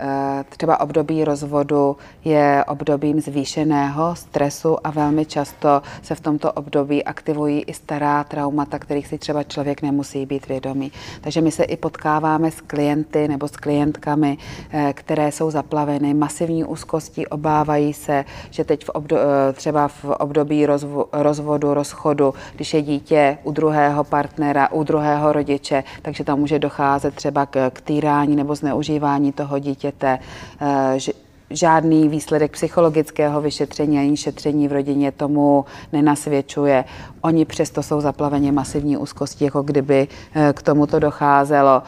třeba 0.48 0.80
období 0.80 1.24
rozvodu 1.24 1.96
je 2.24 2.64
obdobím 2.68 3.20
zvýšeného 3.20 4.16
stresu 4.16 4.86
a 4.86 4.90
velmi 4.90 5.26
často 5.26 5.82
se 6.02 6.14
v 6.14 6.20
tomto 6.20 6.52
období 6.52 7.04
aktivují 7.04 7.62
i 7.62 7.74
stará 7.74 8.24
traumata, 8.24 8.78
kterých 8.78 9.06
si 9.06 9.18
třeba 9.18 9.42
člověk 9.42 9.82
nemusí 9.82 10.26
být 10.26 10.48
vědomý. 10.48 10.92
Takže 11.20 11.40
my 11.40 11.50
se 11.50 11.64
i 11.64 11.76
potkáváme 11.76 12.50
s 12.50 12.60
klienty 12.60 13.28
nebo 13.28 13.48
s 13.48 13.56
klientkami, 13.56 14.38
eh, 14.70 14.92
které 14.92 15.32
jsou 15.32 15.50
zaplaveny 15.50 16.14
masivní 16.14 16.64
úzkostí, 16.64 17.26
obávají 17.26 17.92
se, 17.92 18.24
že 18.50 18.64
teď 18.64 18.84
v 18.84 18.88
obdo- 18.88 19.18
třeba 19.52 19.88
v 19.88 20.04
období 20.04 20.66
rozvo- 20.66 21.06
rozvodu, 21.12 21.74
rozchodu, 21.74 22.34
když 22.56 22.74
je 22.74 22.82
dítě 22.82 23.38
u 23.42 23.52
druhého 23.52 24.04
partnera, 24.04 24.72
u 24.72 24.82
druhého 24.84 25.32
rodiče, 25.32 25.84
takže 26.02 26.24
tam 26.24 26.38
může 26.38 26.58
docházet 26.58 27.14
třeba 27.14 27.46
k 27.70 27.80
týrání 27.80 28.36
nebo 28.36 28.54
zneužívání 28.54 29.32
toho 29.32 29.58
dítěte, 29.58 30.18
eh, 30.60 31.00
žádný 31.50 32.08
výsledek 32.08 32.52
psychologického 32.52 33.40
vyšetření 33.40 33.98
ani 33.98 34.16
šetření 34.16 34.68
v 34.68 34.72
rodině 34.72 35.12
tomu 35.12 35.64
nenasvědčuje. 35.92 36.84
Oni 37.20 37.44
přesto 37.44 37.82
jsou 37.82 38.00
zaplaveni 38.00 38.52
masivní 38.52 38.96
úzkostí, 38.96 39.44
jako 39.44 39.62
kdyby 39.62 40.08
eh, 40.34 40.52
k 40.52 40.62
tomuto 40.62 40.98
docházelo. 40.98 41.82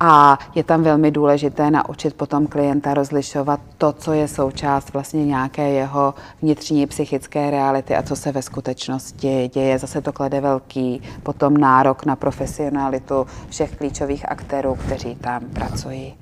A 0.00 0.38
je 0.54 0.64
tam 0.64 0.82
velmi 0.82 1.10
důležité 1.10 1.70
naučit 1.70 2.14
potom 2.14 2.46
klienta 2.46 2.94
rozlišovat 2.94 3.60
to, 3.78 3.92
co 3.92 4.12
je 4.12 4.28
součást 4.28 4.92
vlastně 4.92 5.26
nějaké 5.26 5.70
jeho 5.70 6.14
vnitřní 6.42 6.86
psychické 6.86 7.50
reality 7.50 7.96
a 7.96 8.02
co 8.02 8.16
se 8.16 8.32
ve 8.32 8.42
skutečnosti 8.42 9.50
děje. 9.54 9.78
Zase 9.78 10.00
to 10.00 10.12
klade 10.12 10.40
velký 10.40 11.02
potom 11.22 11.56
nárok 11.56 12.06
na 12.06 12.16
profesionalitu 12.16 13.26
všech 13.48 13.76
klíčových 13.76 14.28
aktérů, 14.28 14.74
kteří 14.74 15.14
tam 15.14 15.44
pracují. 15.44 16.14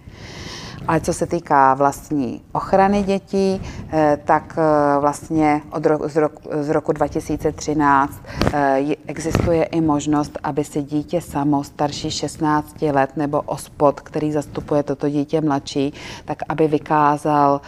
Ale 0.89 1.01
co 1.01 1.13
se 1.13 1.27
týká 1.27 1.75
vlastní 1.75 2.43
ochrany 2.53 3.03
dětí, 3.03 3.63
eh, 3.93 4.19
tak 4.25 4.59
eh, 4.59 5.01
vlastně 5.01 5.63
od 5.71 5.87
roku, 5.87 6.09
z, 6.09 6.17
roku, 6.17 6.43
z 6.61 6.69
roku 6.69 6.93
2013 6.93 8.21
eh, 8.53 8.81
existuje 9.07 9.65
i 9.65 9.81
možnost, 9.81 10.39
aby 10.43 10.65
si 10.65 10.83
dítě 10.83 11.21
samo 11.21 11.65
starší 11.65 12.11
16 12.11 12.83
let 12.83 13.11
nebo 13.17 13.41
ospod, 13.41 14.01
který 14.01 14.33
zastupuje 14.33 14.83
toto 14.83 15.09
dítě 15.09 15.41
mladší, 15.41 15.93
tak 16.25 16.39
aby 16.49 16.69
vykázal 16.69 17.61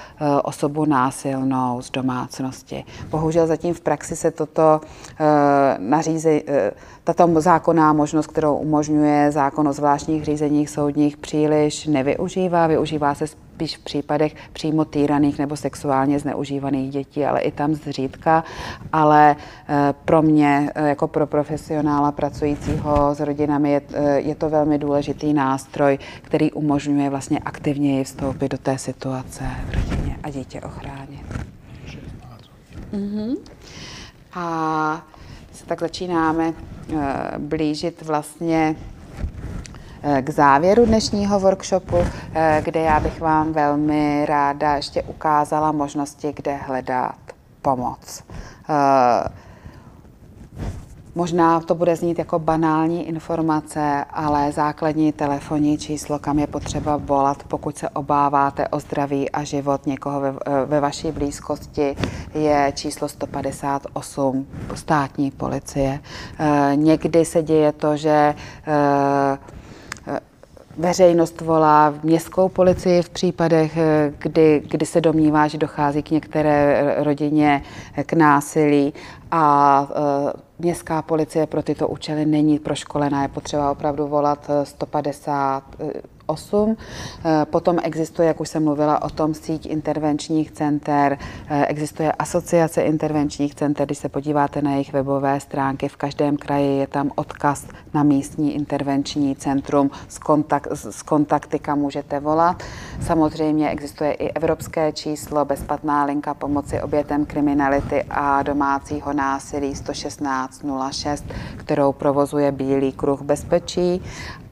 osobu 0.44 0.84
násilnou 0.84 1.82
z 1.82 1.90
domácnosti. 1.90 2.84
Bohužel 3.10 3.46
zatím 3.46 3.74
v 3.74 3.80
praxi 3.80 4.16
se 4.16 4.30
toto 4.30 4.80
nařízení 5.78 6.42
tato 7.14 7.40
zákonná 7.40 7.92
možnost, 7.92 8.26
kterou 8.26 8.56
umožňuje 8.56 9.32
zákon 9.32 9.68
o 9.68 9.72
zvláštních 9.72 10.24
řízeních 10.24 10.70
soudních, 10.70 11.16
příliš 11.16 11.86
nevyužívá. 11.86 12.66
Využívá 12.66 13.14
se 13.14 13.26
spíš 13.26 13.76
v 13.76 13.84
případech 13.84 14.34
přímo 14.52 14.84
týraných 14.84 15.38
nebo 15.38 15.56
sexuálně 15.56 16.18
zneužívaných 16.18 16.90
dětí, 16.90 17.24
ale 17.24 17.40
i 17.40 17.52
tam 17.52 17.74
zřídka. 17.74 18.44
Ale 18.92 19.36
eh, 19.68 19.94
pro 20.04 20.22
mě, 20.22 20.70
eh, 20.74 20.88
jako 20.88 21.08
pro 21.08 21.26
profesionála 21.26 22.12
pracujícího 22.12 23.14
s 23.14 23.20
rodinami, 23.20 23.70
je, 23.70 23.82
eh, 23.92 24.20
je 24.20 24.34
to 24.34 24.50
velmi 24.50 24.78
důležitý 24.78 25.32
nástroj, 25.32 25.98
který 26.22 26.52
umožňuje 26.52 27.10
vlastně 27.10 27.38
aktivněji 27.38 28.04
vstoupit 28.04 28.52
do 28.52 28.58
té 28.58 28.78
situace 28.78 29.44
v 29.70 29.74
rodině 29.74 30.18
a 30.22 30.30
dítě 30.30 30.60
ochránit. 30.60 31.24
Mm-hmm. 32.92 33.36
A 34.34 35.17
tak 35.68 35.80
začínáme 35.80 36.54
Eh, 36.96 37.38
blížit 37.38 38.02
vlastně 38.02 38.76
eh, 40.02 40.22
k 40.22 40.30
závěru 40.30 40.86
dnešního 40.86 41.40
workshopu, 41.40 41.96
eh, 42.34 42.62
kde 42.64 42.80
já 42.80 43.00
bych 43.00 43.20
vám 43.20 43.52
velmi 43.52 44.26
ráda 44.26 44.76
ještě 44.76 45.02
ukázala 45.02 45.72
možnosti, 45.72 46.32
kde 46.36 46.54
hledat 46.54 47.18
pomoc. 47.62 48.24
Možná 51.18 51.60
to 51.60 51.74
bude 51.74 51.96
znít 51.96 52.18
jako 52.18 52.38
banální 52.38 53.08
informace, 53.08 54.04
ale 54.10 54.52
základní 54.52 55.12
telefonní 55.12 55.78
číslo, 55.78 56.18
kam 56.18 56.38
je 56.38 56.46
potřeba 56.46 56.96
volat, 56.96 57.42
pokud 57.48 57.78
se 57.78 57.88
obáváte 57.88 58.68
o 58.68 58.80
zdraví 58.80 59.30
a 59.30 59.44
život 59.44 59.86
někoho 59.86 60.20
ve, 60.20 60.32
ve 60.66 60.80
vaší 60.80 61.12
blízkosti, 61.12 61.96
je 62.34 62.72
číslo 62.74 63.08
158 63.08 64.46
státní 64.74 65.30
policie. 65.30 66.00
Eh, 66.38 66.76
někdy 66.76 67.24
se 67.24 67.42
děje 67.42 67.72
to, 67.72 67.96
že 67.96 68.34
eh, 68.66 69.38
Veřejnost 70.78 71.40
volá 71.40 71.94
městskou 72.02 72.48
policii 72.48 73.02
v 73.02 73.08
případech, 73.08 73.76
eh, 73.76 74.12
kdy, 74.18 74.62
kdy 74.70 74.86
se 74.86 75.00
domnívá, 75.00 75.48
že 75.48 75.58
dochází 75.58 76.02
k 76.02 76.10
některé 76.10 76.94
rodině 76.98 77.62
k 78.06 78.12
násilí 78.12 78.94
a 79.30 79.88
městská 80.58 81.02
policie 81.02 81.46
pro 81.46 81.62
tyto 81.62 81.88
účely 81.88 82.26
není 82.26 82.58
proškolená. 82.58 83.22
Je 83.22 83.28
potřeba 83.28 83.70
opravdu 83.70 84.06
volat 84.06 84.50
150 84.64 85.64
8. 86.28 86.76
Eh, 87.24 87.44
potom 87.44 87.78
existuje, 87.82 88.28
jak 88.28 88.40
už 88.40 88.48
jsem 88.48 88.64
mluvila 88.64 89.02
o 89.02 89.10
tom, 89.10 89.34
síť 89.34 89.66
intervenčních 89.66 90.50
center, 90.50 91.18
existuje 91.66 92.12
asociace 92.12 92.82
intervenčních 92.82 93.54
center, 93.54 93.86
když 93.86 93.98
se 93.98 94.08
podíváte 94.08 94.62
na 94.62 94.72
jejich 94.72 94.92
webové 94.92 95.40
stránky, 95.40 95.88
v 95.88 95.96
každém 95.96 96.36
kraji 96.36 96.78
je 96.78 96.86
tam 96.86 97.10
odkaz 97.14 97.66
na 97.94 98.02
místní 98.02 98.54
intervenční 98.54 99.36
centrum, 99.36 99.90
z, 100.08 100.18
kontakt, 100.18 100.68
z 100.72 101.02
kontakty, 101.02 101.58
kam 101.58 101.78
můžete 101.78 102.20
volat. 102.20 102.62
Samozřejmě 103.00 103.70
existuje 103.70 104.12
i 104.12 104.30
evropské 104.32 104.92
číslo, 104.92 105.44
bezplatná 105.44 106.04
linka 106.04 106.34
pomoci 106.34 106.82
obětem 106.82 107.26
kriminality 107.26 108.04
a 108.10 108.42
domácího 108.42 109.12
násilí 109.18 109.74
116 109.74 110.64
06, 110.90 111.24
kterou 111.56 111.92
provozuje 111.92 112.52
Bílý 112.52 112.92
kruh 112.92 113.22
bezpečí 113.22 114.02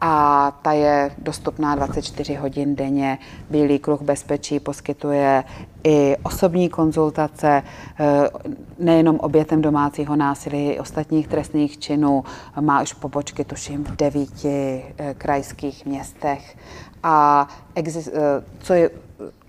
a 0.01 0.51
ta 0.62 0.73
je 0.73 1.11
dostupná 1.19 1.75
24 1.75 2.35
hodin 2.35 2.77
denně. 2.77 3.19
Bílý 3.51 3.79
kruh 3.79 4.03
bezpečí 4.03 4.61
poskytuje 4.61 5.45
i 5.85 6.17
osobní 6.23 6.69
konzultace 6.69 7.62
eh, 7.62 8.29
nejenom 8.79 9.17
obětem 9.17 9.62
domácího 9.62 10.17
násilí, 10.17 10.71
i 10.71 10.81
ostatních 10.81 11.29
trestných 11.29 11.79
činů. 11.79 12.25
Má 12.61 12.83
už 12.83 12.93
pobočky, 12.93 13.45
tuším, 13.45 13.85
v 13.85 13.97
devíti 13.97 14.85
eh, 14.99 15.14
krajských 15.14 15.87
městech. 15.87 16.57
A 17.03 17.49
eh, 17.77 18.43
co 18.59 18.75
je 18.75 18.91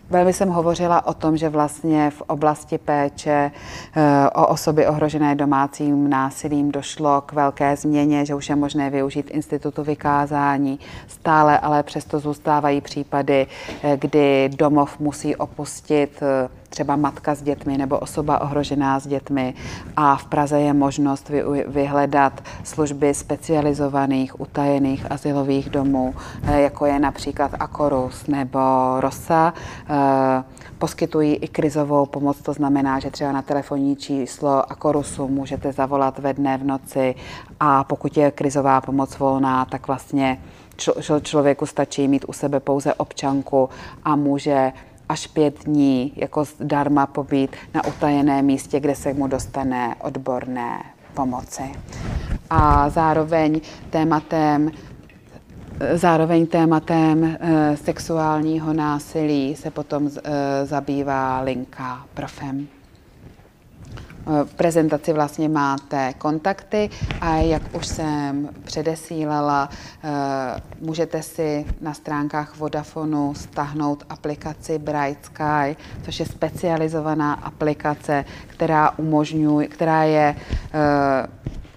Velmi 0.10 0.34
jsem 0.34 0.50
hovořila 0.50 1.08
o 1.08 1.14
tom, 1.14 1.38
že 1.38 1.50
vlastně 1.50 2.10
v 2.10 2.22
oblasti 2.22 2.78
péče 2.78 3.52
eh, 3.96 4.30
o 4.30 4.48
osoby 4.48 4.88
ohrožené 4.88 5.36
domácím 5.36 6.10
násilím 6.10 6.72
došlo 6.72 7.22
k 7.22 7.34
velké 7.34 7.76
změně, 7.76 8.26
že 8.26 8.36
už 8.36 8.50
je 8.50 8.56
možné 8.56 8.90
využít 8.90 9.32
institutu 9.32 9.84
vykázání. 9.84 10.80
Stále 11.08 11.60
ale 11.60 11.84
přesto 11.84 12.20
zůstávají 12.20 12.82
případy, 12.82 13.48
eh, 13.84 13.98
kdy 14.02 14.50
domov 14.56 15.00
musí 15.00 15.36
opustit 15.36 16.20
eh, 16.22 16.50
třeba 16.70 16.96
matka 16.96 17.36
s 17.36 17.42
dětmi 17.42 17.78
nebo 17.78 18.00
osoba 18.00 18.42
ohrožená 18.42 19.00
s 19.00 19.08
dětmi 19.08 19.54
a 19.96 20.16
v 20.16 20.26
Praze 20.26 20.60
je 20.60 20.74
možnost 20.74 21.32
vyhledat 21.68 22.44
služby 22.64 23.14
specializovaných 23.14 24.40
utajených 24.40 25.12
asilových 25.12 25.70
domů, 25.70 26.16
eh, 26.44 26.62
jako 26.62 26.86
je 26.86 27.00
například 27.00 27.52
Akorus 27.60 28.28
nebo 28.28 28.60
Rosa. 29.00 29.54
Eh, 29.90 30.44
poskytují 30.78 31.36
i 31.36 31.48
krizovou 31.48 32.06
pomoc, 32.06 32.42
to 32.42 32.54
znamená, 32.54 33.00
že 33.00 33.12
třeba 33.12 33.32
na 33.32 33.42
telefonní 33.42 33.96
číslo 33.96 34.72
Akorusu 34.72 35.28
můžete 35.28 35.72
zavolat 35.72 36.20
ve 36.20 36.34
dne 36.34 36.58
v 36.58 36.64
noci 36.64 37.16
a 37.60 37.84
pokud 37.84 38.18
je 38.18 38.32
krizová 38.32 38.82
pomoc 38.82 39.20
volná, 39.20 39.66
tak 39.66 39.88
vlastně 39.88 40.38
člověku 41.22 41.66
stačí 41.66 42.08
mít 42.08 42.26
u 42.28 42.34
sebe 42.34 42.60
pouze 42.60 42.94
občanku 42.94 43.70
a 44.04 44.16
může 44.16 44.72
až 45.10 45.28
pět 45.28 45.64
dní 45.66 46.14
jako 46.16 46.46
zdarma 46.46 47.06
pobít 47.06 47.56
na 47.74 47.86
utajeném 47.86 48.46
místě, 48.46 48.80
kde 48.80 48.96
se 48.96 49.14
mu 49.14 49.28
dostane 49.28 49.96
odborné 50.02 50.84
pomoci. 51.14 51.64
A 52.50 52.90
zároveň 52.90 53.62
tématem 53.90 54.72
Zároveň 55.94 56.48
tématem 56.48 57.24
e, 57.24 57.78
sexuálního 57.78 58.74
násilí 58.74 59.56
se 59.56 59.72
potom 59.72 60.08
e, 60.08 60.66
zabývá 60.66 61.42
linka 61.42 62.06
Profem. 62.14 62.68
V 64.44 64.54
prezentaci 64.54 65.14
vlastně 65.14 65.50
máte 65.50 66.14
kontakty 66.14 66.90
a 67.22 67.36
jak 67.36 67.62
už 67.76 67.88
jsem 67.88 68.50
předesílala, 68.64 69.70
eh, 70.04 70.10
můžete 70.82 71.24
si 71.24 71.66
na 71.82 71.94
stránkách 71.94 72.58
Vodafonu 72.58 73.34
stáhnout 73.34 74.04
aplikaci 74.10 74.80
Bright 74.80 75.26
Sky, 75.26 75.76
což 76.06 76.20
je 76.20 76.26
specializovaná 76.26 77.34
aplikace, 77.34 78.26
která 78.48 78.92
umožňuje, 78.98 79.68
která 79.68 80.04
je 80.04 80.36
eh, 80.74 81.28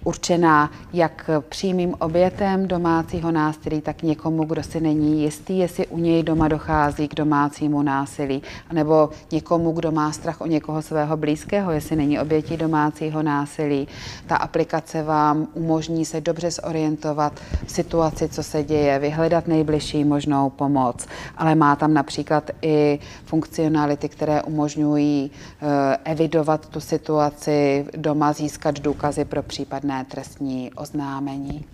určená 0.05 0.71
jak 0.93 1.31
přímým 1.49 1.95
obětem 1.99 2.69
domácího 2.69 3.33
násilí, 3.33 3.81
tak 3.81 4.03
někomu, 4.03 4.45
kdo 4.45 4.63
si 4.63 4.81
není 4.81 5.23
jistý, 5.23 5.59
jestli 5.59 5.87
u 5.87 5.99
něj 5.99 6.23
doma 6.23 6.49
dochází 6.49 7.09
k 7.09 7.15
domácímu 7.15 7.83
násilí, 7.83 8.43
nebo 8.73 9.11
někomu, 9.33 9.73
kdo 9.73 9.93
má 9.93 10.13
strach 10.13 10.41
o 10.41 10.47
někoho 10.47 10.83
svého 10.83 11.17
blízkého, 11.17 11.71
jestli 11.71 11.97
není 11.97 12.21
obětí 12.21 12.57
domácího 12.57 13.23
násilí. 13.23 13.89
Ta 14.27 14.37
aplikace 14.37 15.03
vám 15.03 15.47
umožní 15.55 16.05
se 16.05 16.21
dobře 16.21 16.51
zorientovat 16.51 17.41
v 17.67 17.71
situaci, 17.71 18.29
co 18.29 18.43
se 18.43 18.65
děje, 18.65 18.99
vyhledat 18.99 19.49
nejbližší 19.49 20.05
možnou 20.05 20.51
pomoc, 20.51 21.07
ale 21.37 21.55
má 21.55 21.77
tam 21.77 21.95
například 21.95 22.51
i 22.63 22.99
funkcionality, 23.25 24.09
které 24.09 24.43
umožňují 24.43 25.31
eh, 25.31 25.97
evidovat 26.05 26.67
tu 26.67 26.81
situaci 26.81 27.87
doma, 27.97 28.33
získat 28.33 28.81
důkazy 28.81 29.25
pro 29.25 29.43
případné 29.43 29.90
trestní 30.05 30.71
oznámení. 30.75 31.65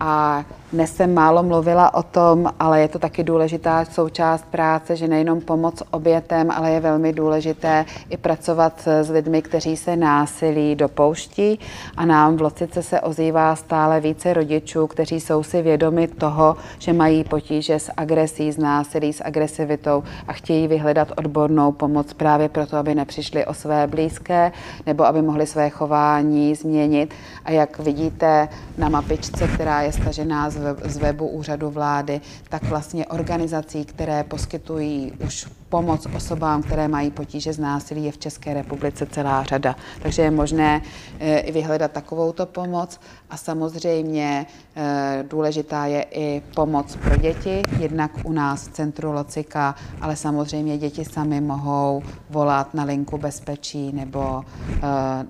A 0.00 0.44
dnes 0.72 0.96
jsem 0.96 1.14
málo 1.14 1.42
mluvila 1.42 1.94
o 1.94 2.02
tom, 2.02 2.52
ale 2.60 2.80
je 2.80 2.88
to 2.88 2.98
taky 2.98 3.24
důležitá 3.24 3.84
součást 3.84 4.44
práce, 4.50 4.96
že 4.96 5.08
nejenom 5.08 5.40
pomoc 5.40 5.82
obětem, 5.90 6.50
ale 6.50 6.70
je 6.70 6.80
velmi 6.80 7.12
důležité 7.12 7.84
i 8.10 8.16
pracovat 8.16 8.88
s 9.02 9.10
lidmi, 9.10 9.42
kteří 9.42 9.76
se 9.76 9.96
násilí 9.96 10.74
dopouští. 10.74 11.58
A 11.96 12.04
nám 12.04 12.36
v 12.36 12.40
Locice 12.40 12.82
se 12.82 13.00
ozývá 13.00 13.56
stále 13.56 14.00
více 14.00 14.34
rodičů, 14.34 14.86
kteří 14.86 15.20
jsou 15.20 15.42
si 15.42 15.62
vědomi 15.62 16.08
toho, 16.08 16.56
že 16.78 16.92
mají 16.92 17.24
potíže 17.24 17.78
s 17.78 17.92
agresí, 17.96 18.52
s 18.52 18.56
násilí, 18.58 19.12
s 19.12 19.24
agresivitou 19.24 20.02
a 20.28 20.32
chtějí 20.32 20.68
vyhledat 20.68 21.12
odbornou 21.16 21.72
pomoc 21.72 22.12
právě 22.12 22.48
proto, 22.48 22.76
aby 22.76 22.94
nepřišli 22.94 23.46
o 23.46 23.54
své 23.54 23.86
blízké 23.86 24.52
nebo 24.86 25.06
aby 25.06 25.22
mohli 25.22 25.46
své 25.46 25.70
chování 25.70 26.54
změnit. 26.54 27.14
A 27.44 27.50
jak 27.50 27.78
vidíte 27.78 28.48
na 28.78 28.88
mapičce, 28.88 29.29
která 29.54 29.82
je 29.82 29.92
stažená 29.92 30.50
z 30.84 30.96
webu 30.96 31.28
úřadu 31.28 31.70
vlády, 31.70 32.20
tak 32.48 32.62
vlastně 32.62 33.06
organizací, 33.06 33.84
které 33.84 34.24
poskytují 34.24 35.12
už 35.26 35.46
pomoc 35.70 36.06
osobám, 36.16 36.62
které 36.62 36.88
mají 36.88 37.10
potíže 37.10 37.52
z 37.52 37.58
násilí, 37.58 38.04
je 38.04 38.12
v 38.12 38.18
České 38.18 38.54
republice 38.54 39.06
celá 39.06 39.42
řada. 39.42 39.76
Takže 40.02 40.22
je 40.22 40.30
možné 40.30 40.82
eh, 41.18 41.38
i 41.38 41.52
vyhledat 41.52 41.92
takovouto 41.92 42.46
pomoc. 42.46 43.00
A 43.30 43.36
samozřejmě 43.36 44.46
eh, 44.76 45.24
důležitá 45.28 45.86
je 45.86 46.02
i 46.02 46.42
pomoc 46.54 46.96
pro 46.96 47.16
děti, 47.16 47.62
jednak 47.78 48.10
u 48.24 48.32
nás 48.32 48.68
v 48.68 48.72
centru 48.72 49.12
Locika, 49.12 49.74
ale 50.00 50.16
samozřejmě 50.16 50.78
děti 50.78 51.04
sami 51.04 51.40
mohou 51.40 52.02
volat 52.30 52.74
na 52.74 52.84
linku 52.84 53.18
bezpečí 53.18 53.92
nebo 53.92 54.42
eh, 54.42 54.80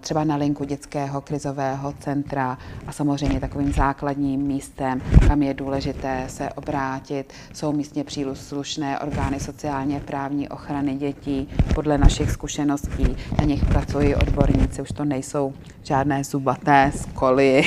třeba 0.01 0.25
na 0.25 0.37
linku 0.37 0.65
dětského 0.65 1.21
krizového 1.21 1.93
centra. 1.93 2.59
A 2.87 2.93
samozřejmě 2.93 3.41
takovým 3.41 3.73
základním 3.73 4.41
místem, 4.41 5.03
kam 5.29 5.43
je 5.43 5.55
důležité 5.55 6.25
se 6.29 6.51
obrátit, 6.51 7.33
jsou 7.53 7.73
místně 7.73 8.05
příslušné 8.05 8.99
orgány 8.99 9.41
sociálně 9.41 10.01
právní 10.31 10.49
ochrany 10.49 10.95
dětí. 10.95 11.49
Podle 11.75 11.99
našich 11.99 12.31
zkušeností 12.31 13.17
na 13.39 13.45
nich 13.45 13.65
pracují 13.65 14.15
odborníci, 14.15 14.83
už 14.83 14.89
to 14.89 15.05
nejsou 15.05 15.53
žádné 15.83 16.25
zubaté 16.25 16.93
skoly, 16.97 17.65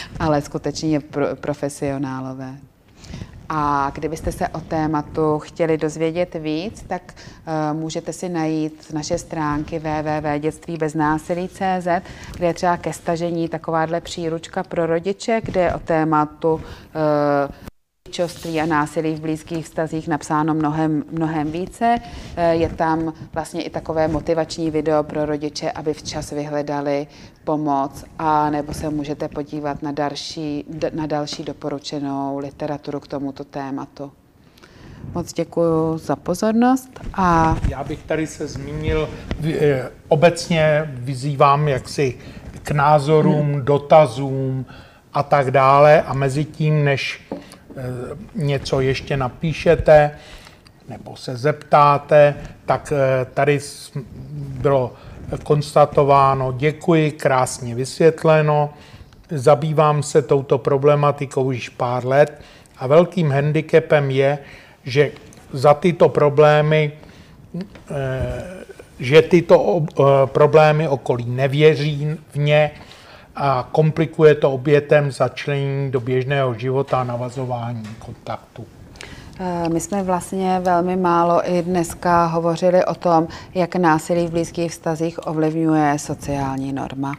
ale 0.20 0.42
skutečně 0.42 1.00
pro, 1.00 1.36
profesionálové. 1.36 2.56
A 3.48 3.90
kdybyste 3.94 4.32
se 4.32 4.48
o 4.48 4.60
tématu 4.60 5.38
chtěli 5.38 5.78
dozvědět 5.78 6.34
víc, 6.34 6.84
tak 6.88 7.02
uh, 7.12 7.14
můžete 7.80 8.12
si 8.12 8.28
najít 8.28 8.92
naše 8.92 9.18
stránky 9.18 9.78
www.dětstvíbeznásilí.cz, 9.78 11.88
kde 12.36 12.46
je 12.46 12.54
třeba 12.54 12.76
ke 12.76 12.92
stažení 12.92 13.48
takováhle 13.48 14.00
příručka 14.00 14.62
pro 14.62 14.86
rodiče, 14.86 15.40
kde 15.44 15.60
je 15.60 15.74
o 15.74 15.78
tématu 15.78 16.54
uh, 16.54 16.60
rodičovství 18.18 18.60
a 18.60 18.66
násilí 18.66 19.14
v 19.14 19.20
blízkých 19.20 19.64
vztazích 19.64 20.08
napsáno 20.08 20.54
mnohem, 20.54 21.04
mnohem 21.10 21.50
více. 21.52 21.98
Eh, 22.36 22.54
je 22.54 22.68
tam 22.68 23.12
vlastně 23.32 23.62
i 23.62 23.70
takové 23.70 24.08
motivační 24.08 24.70
video 24.70 25.02
pro 25.02 25.26
rodiče, 25.26 25.70
aby 25.70 25.94
včas 25.94 26.30
vyhledali 26.30 27.06
pomoc 27.44 28.04
a 28.18 28.50
nebo 28.50 28.74
se 28.74 28.90
můžete 28.90 29.28
podívat 29.28 29.82
na 29.82 29.92
další, 29.92 30.64
na 30.92 31.06
další 31.06 31.44
doporučenou 31.44 32.38
literaturu 32.38 33.00
k 33.00 33.08
tomuto 33.08 33.44
tématu. 33.44 34.12
Moc 35.14 35.32
děkuji 35.32 35.98
za 35.98 36.16
pozornost. 36.16 36.90
A... 37.14 37.56
Já 37.68 37.84
bych 37.84 38.02
tady 38.02 38.26
se 38.26 38.46
zmínil, 38.46 39.08
eh, 39.44 39.90
obecně 40.08 40.92
vyzývám 40.94 41.68
jaksi 41.68 42.14
k 42.62 42.70
názorům, 42.70 43.52
hmm. 43.52 43.64
dotazům 43.64 44.66
a 45.12 45.22
tak 45.22 45.50
dále 45.50 46.02
a 46.02 46.14
mezi 46.14 46.44
tím, 46.44 46.84
než 46.84 47.25
něco 48.34 48.80
ještě 48.80 49.16
napíšete 49.16 50.10
nebo 50.88 51.16
se 51.16 51.36
zeptáte, 51.36 52.34
tak 52.66 52.92
eh, 52.92 53.24
tady 53.34 53.60
bylo 54.60 54.92
konstatováno, 55.42 56.54
děkuji, 56.56 57.10
krásně 57.10 57.74
vysvětleno, 57.74 58.70
zabývám 59.30 60.02
se 60.02 60.22
touto 60.22 60.58
problematikou 60.58 61.44
už 61.44 61.68
pár 61.68 62.06
let 62.06 62.40
a 62.78 62.86
velkým 62.86 63.30
handicapem 63.30 64.10
je, 64.10 64.38
že 64.84 65.10
za 65.52 65.74
tyto 65.74 66.08
problémy, 66.08 66.92
eh, 67.90 68.44
že 68.98 69.22
tyto 69.22 69.82
eh, 69.82 70.02
problémy 70.26 70.88
okolí 70.88 71.24
nevěří 71.26 72.16
v 72.32 72.38
ně 72.38 72.70
a 73.36 73.68
komplikuje 73.72 74.34
to 74.34 74.52
obětem 74.52 75.12
začlenění 75.12 75.90
do 75.90 76.00
běžného 76.00 76.54
života 76.54 77.00
a 77.00 77.04
navazování 77.04 77.84
kontaktu. 77.98 78.66
Eh, 79.38 79.68
my 79.68 79.80
jsme 79.80 80.02
vlastně 80.02 80.60
velmi 80.62 80.96
málo 80.96 81.50
i 81.50 81.62
dneska 81.62 82.26
hovořili 82.26 82.84
o 82.84 82.94
tom, 82.94 83.28
jak 83.54 83.76
násilí 83.76 84.26
v 84.26 84.30
blízkých 84.30 84.70
vztazích 84.70 85.26
ovlivňuje 85.26 85.98
sociální 85.98 86.72
norma. 86.72 87.14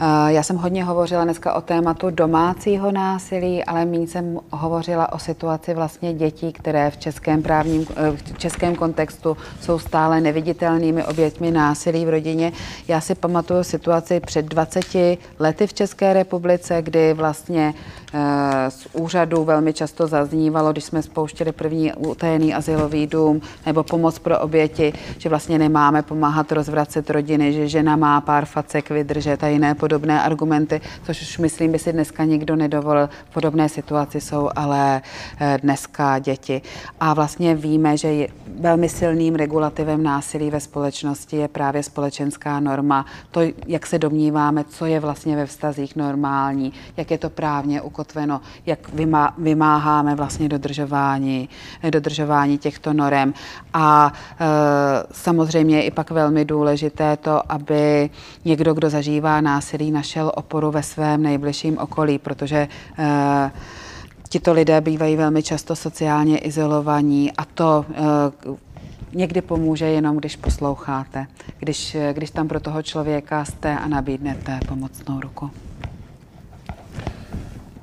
Eh, 0.00 0.32
já 0.32 0.42
jsem 0.42 0.56
hodně 0.56 0.84
hovořila 0.84 1.24
dneska 1.24 1.54
o 1.54 1.60
tématu 1.60 2.10
domácího 2.10 2.92
násilí, 2.92 3.64
ale 3.64 3.84
méně 3.84 4.06
jsem 4.06 4.40
hovořila 4.50 5.12
o 5.12 5.18
situaci 5.18 5.74
vlastně 5.74 6.14
dětí, 6.14 6.52
které 6.52 6.90
v 6.90 6.96
českém 6.96 7.42
právním, 7.42 7.86
eh, 7.96 8.16
v 8.34 8.38
českém 8.38 8.74
kontextu 8.74 9.36
jsou 9.60 9.78
stále 9.78 10.20
neviditelnými 10.20 11.04
oběťmi 11.04 11.50
násilí 11.50 12.04
v 12.04 12.10
rodině. 12.10 12.52
Já 12.88 13.00
si 13.00 13.14
pamatuju 13.14 13.64
situaci 13.64 14.20
před 14.20 14.44
20 14.44 15.18
lety 15.38 15.66
v 15.66 15.74
České 15.74 16.12
republice, 16.12 16.82
kdy 16.82 17.14
vlastně 17.14 17.74
z 18.68 18.86
úřadu 18.92 19.44
velmi 19.44 19.72
často 19.72 20.06
zaznívalo, 20.06 20.72
když 20.72 20.84
jsme 20.84 21.02
spouštěli 21.02 21.52
první 21.52 21.92
utajený 21.92 22.54
asilový 22.54 23.06
dům 23.06 23.40
nebo 23.66 23.82
pomoc 23.82 24.18
pro 24.18 24.38
oběti, 24.38 24.92
že 25.18 25.28
vlastně 25.28 25.58
nemáme 25.58 26.02
pomáhat 26.02 26.52
rozvracet 26.52 27.10
rodiny, 27.10 27.52
že 27.52 27.68
žena 27.68 27.96
má 27.96 28.20
pár 28.20 28.44
facek 28.44 28.90
vydržet 28.90 29.44
a 29.44 29.48
jiné 29.48 29.74
podobné 29.74 30.22
argumenty, 30.22 30.80
což 31.02 31.22
už 31.22 31.38
myslím 31.38 31.72
by 31.72 31.78
si 31.78 31.92
dneska 31.92 32.24
nikdo 32.24 32.56
nedovolil. 32.56 33.08
V 33.30 33.34
podobné 33.34 33.68
situaci 33.68 34.20
jsou 34.20 34.50
ale 34.56 35.02
eh, 35.40 35.58
dneska 35.62 36.18
děti. 36.18 36.62
A 37.00 37.14
vlastně 37.14 37.54
víme, 37.54 37.96
že 37.96 38.26
velmi 38.60 38.88
silným 38.88 39.34
regulativem 39.34 40.02
násilí 40.02 40.50
ve 40.50 40.60
společnosti 40.60 41.36
je 41.36 41.48
právě 41.48 41.82
společenská 41.82 42.60
norma. 42.60 43.06
To, 43.30 43.40
jak 43.66 43.86
se 43.86 43.98
domníváme, 43.98 44.64
co 44.64 44.86
je 44.86 45.00
vlastně 45.00 45.36
ve 45.36 45.46
vztazích 45.46 45.96
normální, 45.96 46.72
jak 46.96 47.10
je 47.10 47.18
to 47.18 47.30
právně 47.30 47.82
ukotveno, 47.82 47.97
jak 48.66 48.78
vymáháme 49.38 50.14
vlastně 50.14 50.48
dodržování 50.48 51.48
dodržování 51.90 52.58
těchto 52.58 52.92
norem. 52.92 53.34
A 53.74 54.12
e, 54.40 54.44
samozřejmě 55.12 55.76
je 55.76 55.82
i 55.82 55.90
pak 55.90 56.10
velmi 56.10 56.44
důležité 56.44 57.16
to, 57.16 57.52
aby 57.52 58.10
někdo, 58.44 58.74
kdo 58.74 58.90
zažívá 58.90 59.40
násilí, 59.40 59.90
našel 59.90 60.32
oporu 60.34 60.70
ve 60.70 60.82
svém 60.82 61.22
nejbližším 61.22 61.78
okolí, 61.78 62.18
protože 62.18 62.68
e, 62.98 63.50
tito 64.28 64.52
lidé 64.52 64.80
bývají 64.80 65.16
velmi 65.16 65.42
často 65.42 65.76
sociálně 65.76 66.38
izolovaní 66.38 67.32
a 67.32 67.44
to 67.44 67.84
e, 67.90 68.68
někdy 69.12 69.40
pomůže 69.40 69.86
jenom, 69.86 70.16
když 70.16 70.36
posloucháte, 70.36 71.26
když, 71.58 71.96
když 72.12 72.30
tam 72.30 72.48
pro 72.48 72.60
toho 72.60 72.82
člověka 72.82 73.44
jste 73.44 73.78
a 73.78 73.88
nabídnete 73.88 74.60
pomocnou 74.68 75.20
ruku. 75.20 75.50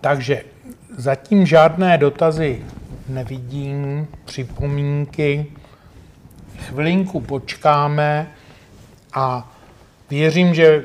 Takže 0.06 0.44
zatím 0.98 1.46
žádné 1.46 1.98
dotazy 1.98 2.66
nevidím 3.10 4.08
připomínky. 4.26 5.46
Chvilinku 6.58 7.20
počkáme 7.20 8.32
a 9.14 9.54
věřím, 10.10 10.54
že 10.54 10.84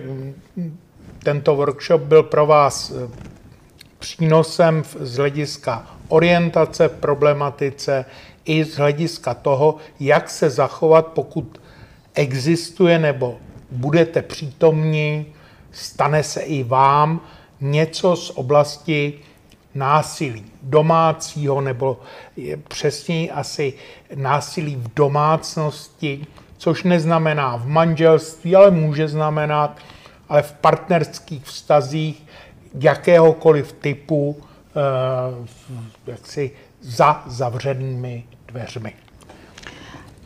tento 1.22 1.56
workshop 1.56 2.00
byl 2.00 2.22
pro 2.22 2.46
vás 2.46 2.90
eh, 2.90 3.08
přínosem 3.98 4.82
z 5.00 5.16
hlediska 5.16 5.86
orientace 6.08 6.88
v 6.88 6.92
problematice 6.92 8.04
i 8.44 8.64
z 8.64 8.76
hlediska 8.76 9.34
toho, 9.34 9.76
jak 10.00 10.30
se 10.30 10.50
zachovat, 10.50 11.06
pokud 11.06 11.60
existuje 12.14 12.98
nebo 12.98 13.38
budete 13.70 14.22
přítomní, 14.22 15.26
stane 15.72 16.22
se 16.22 16.40
i 16.40 16.62
vám 16.62 17.20
něco 17.60 18.16
z 18.16 18.30
oblasti 18.30 19.14
násilí 19.74 20.44
domácího, 20.62 21.60
nebo 21.60 22.00
přesněji 22.68 23.30
asi 23.30 23.74
násilí 24.14 24.76
v 24.76 24.94
domácnosti, 24.94 26.26
což 26.58 26.82
neznamená 26.82 27.56
v 27.56 27.66
manželství, 27.66 28.56
ale 28.56 28.70
může 28.70 29.08
znamenat 29.08 29.76
ale 30.30 30.42
v 30.42 30.52
partnerských 30.52 31.44
vztazích 31.44 32.26
jakéhokoliv 32.74 33.72
typu, 33.72 34.42
eh, 34.70 36.10
jaksi 36.10 36.50
za 36.80 37.22
zavřenými 37.26 38.24
dveřmi. 38.46 38.94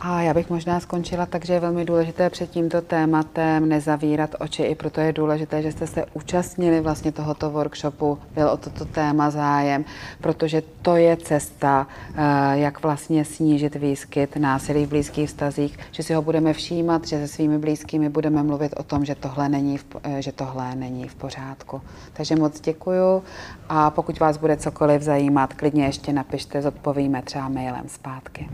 A 0.07 0.23
já 0.23 0.35
bych 0.35 0.51
možná 0.51 0.81
skončila 0.81 1.27
tak, 1.27 1.45
že 1.45 1.53
je 1.53 1.61
velmi 1.61 1.85
důležité 1.85 2.31
před 2.31 2.51
tímto 2.51 2.81
tématem 2.81 3.69
nezavírat 3.69 4.31
oči. 4.39 4.63
I 4.63 4.75
proto 4.75 5.01
je 5.01 5.13
důležité, 5.13 5.63
že 5.63 5.73
jste 5.73 5.87
se 5.87 6.05
účastnili 6.13 6.81
vlastně 6.81 7.13
tohoto 7.13 7.51
workshopu, 7.51 8.19
byl 8.35 8.49
o 8.49 8.57
toto 8.57 8.85
téma 8.85 9.31
zájem, 9.31 9.85
protože 10.21 10.63
to 10.83 10.97
je 10.97 11.17
cesta, 11.17 11.87
eh, 12.15 12.23
jak 12.53 12.83
vlastně 12.83 13.25
snížit 13.25 13.75
výskyt 13.75 14.37
násilí 14.37 14.87
v 14.87 14.89
blízkých 14.89 15.29
vztazích, 15.29 15.79
že 15.93 16.03
si 16.03 16.15
ho 16.15 16.23
budeme 16.23 16.53
všímat, 16.53 17.07
že 17.07 17.19
se 17.19 17.29
svými 17.29 17.59
blízkými 17.59 18.09
budeme 18.09 18.43
mluvit 18.43 18.75
o 18.77 18.83
tom, 18.83 19.05
že 19.05 19.15
tohle 19.15 19.49
není 19.49 19.79
v, 19.79 19.85
eh, 20.03 20.23
že 20.23 20.33
tohle 20.33 20.75
není 20.75 21.09
v 21.09 21.15
pořádku. 21.15 21.81
Takže 22.13 22.37
moc 22.37 22.61
děkuju 22.61 23.23
a 23.69 23.91
pokud 23.91 24.21
vás 24.21 24.37
bude 24.37 24.57
cokoliv 24.57 25.03
zajímat, 25.03 25.55
klidně 25.55 25.85
ještě 25.85 26.13
napište, 26.13 26.63
zodpovíme 26.63 27.23
třeba 27.23 27.49
mailem 27.49 27.89
zpátky. 27.89 28.49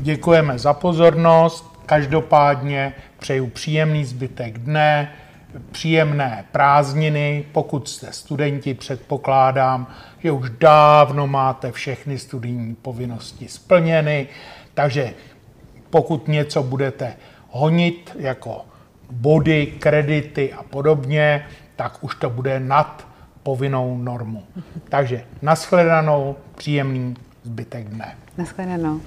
Děkujeme 0.00 0.58
za 0.58 0.77
pozornost. 0.78 1.78
Každopádně 1.86 2.94
přeju 3.18 3.46
příjemný 3.46 4.04
zbytek 4.04 4.58
dne, 4.58 5.12
příjemné 5.72 6.44
prázdniny. 6.52 7.44
Pokud 7.52 7.88
jste 7.88 8.12
studenti, 8.12 8.74
předpokládám, 8.74 9.86
že 10.18 10.32
už 10.32 10.50
dávno 10.50 11.26
máte 11.26 11.72
všechny 11.72 12.18
studijní 12.18 12.74
povinnosti 12.74 13.48
splněny, 13.48 14.26
takže 14.74 15.14
pokud 15.90 16.28
něco 16.28 16.62
budete 16.62 17.16
honit 17.50 18.16
jako 18.18 18.64
body, 19.10 19.66
kredity 19.66 20.52
a 20.52 20.62
podobně, 20.62 21.46
tak 21.76 22.04
už 22.04 22.14
to 22.14 22.30
bude 22.30 22.60
nad 22.60 23.08
povinnou 23.42 23.98
normu. 23.98 24.44
Takže 24.88 25.24
nashledanou, 25.42 26.36
příjemný 26.56 27.16
zbytek 27.42 27.88
dne. 27.88 28.16
Nashledanou. 28.38 29.00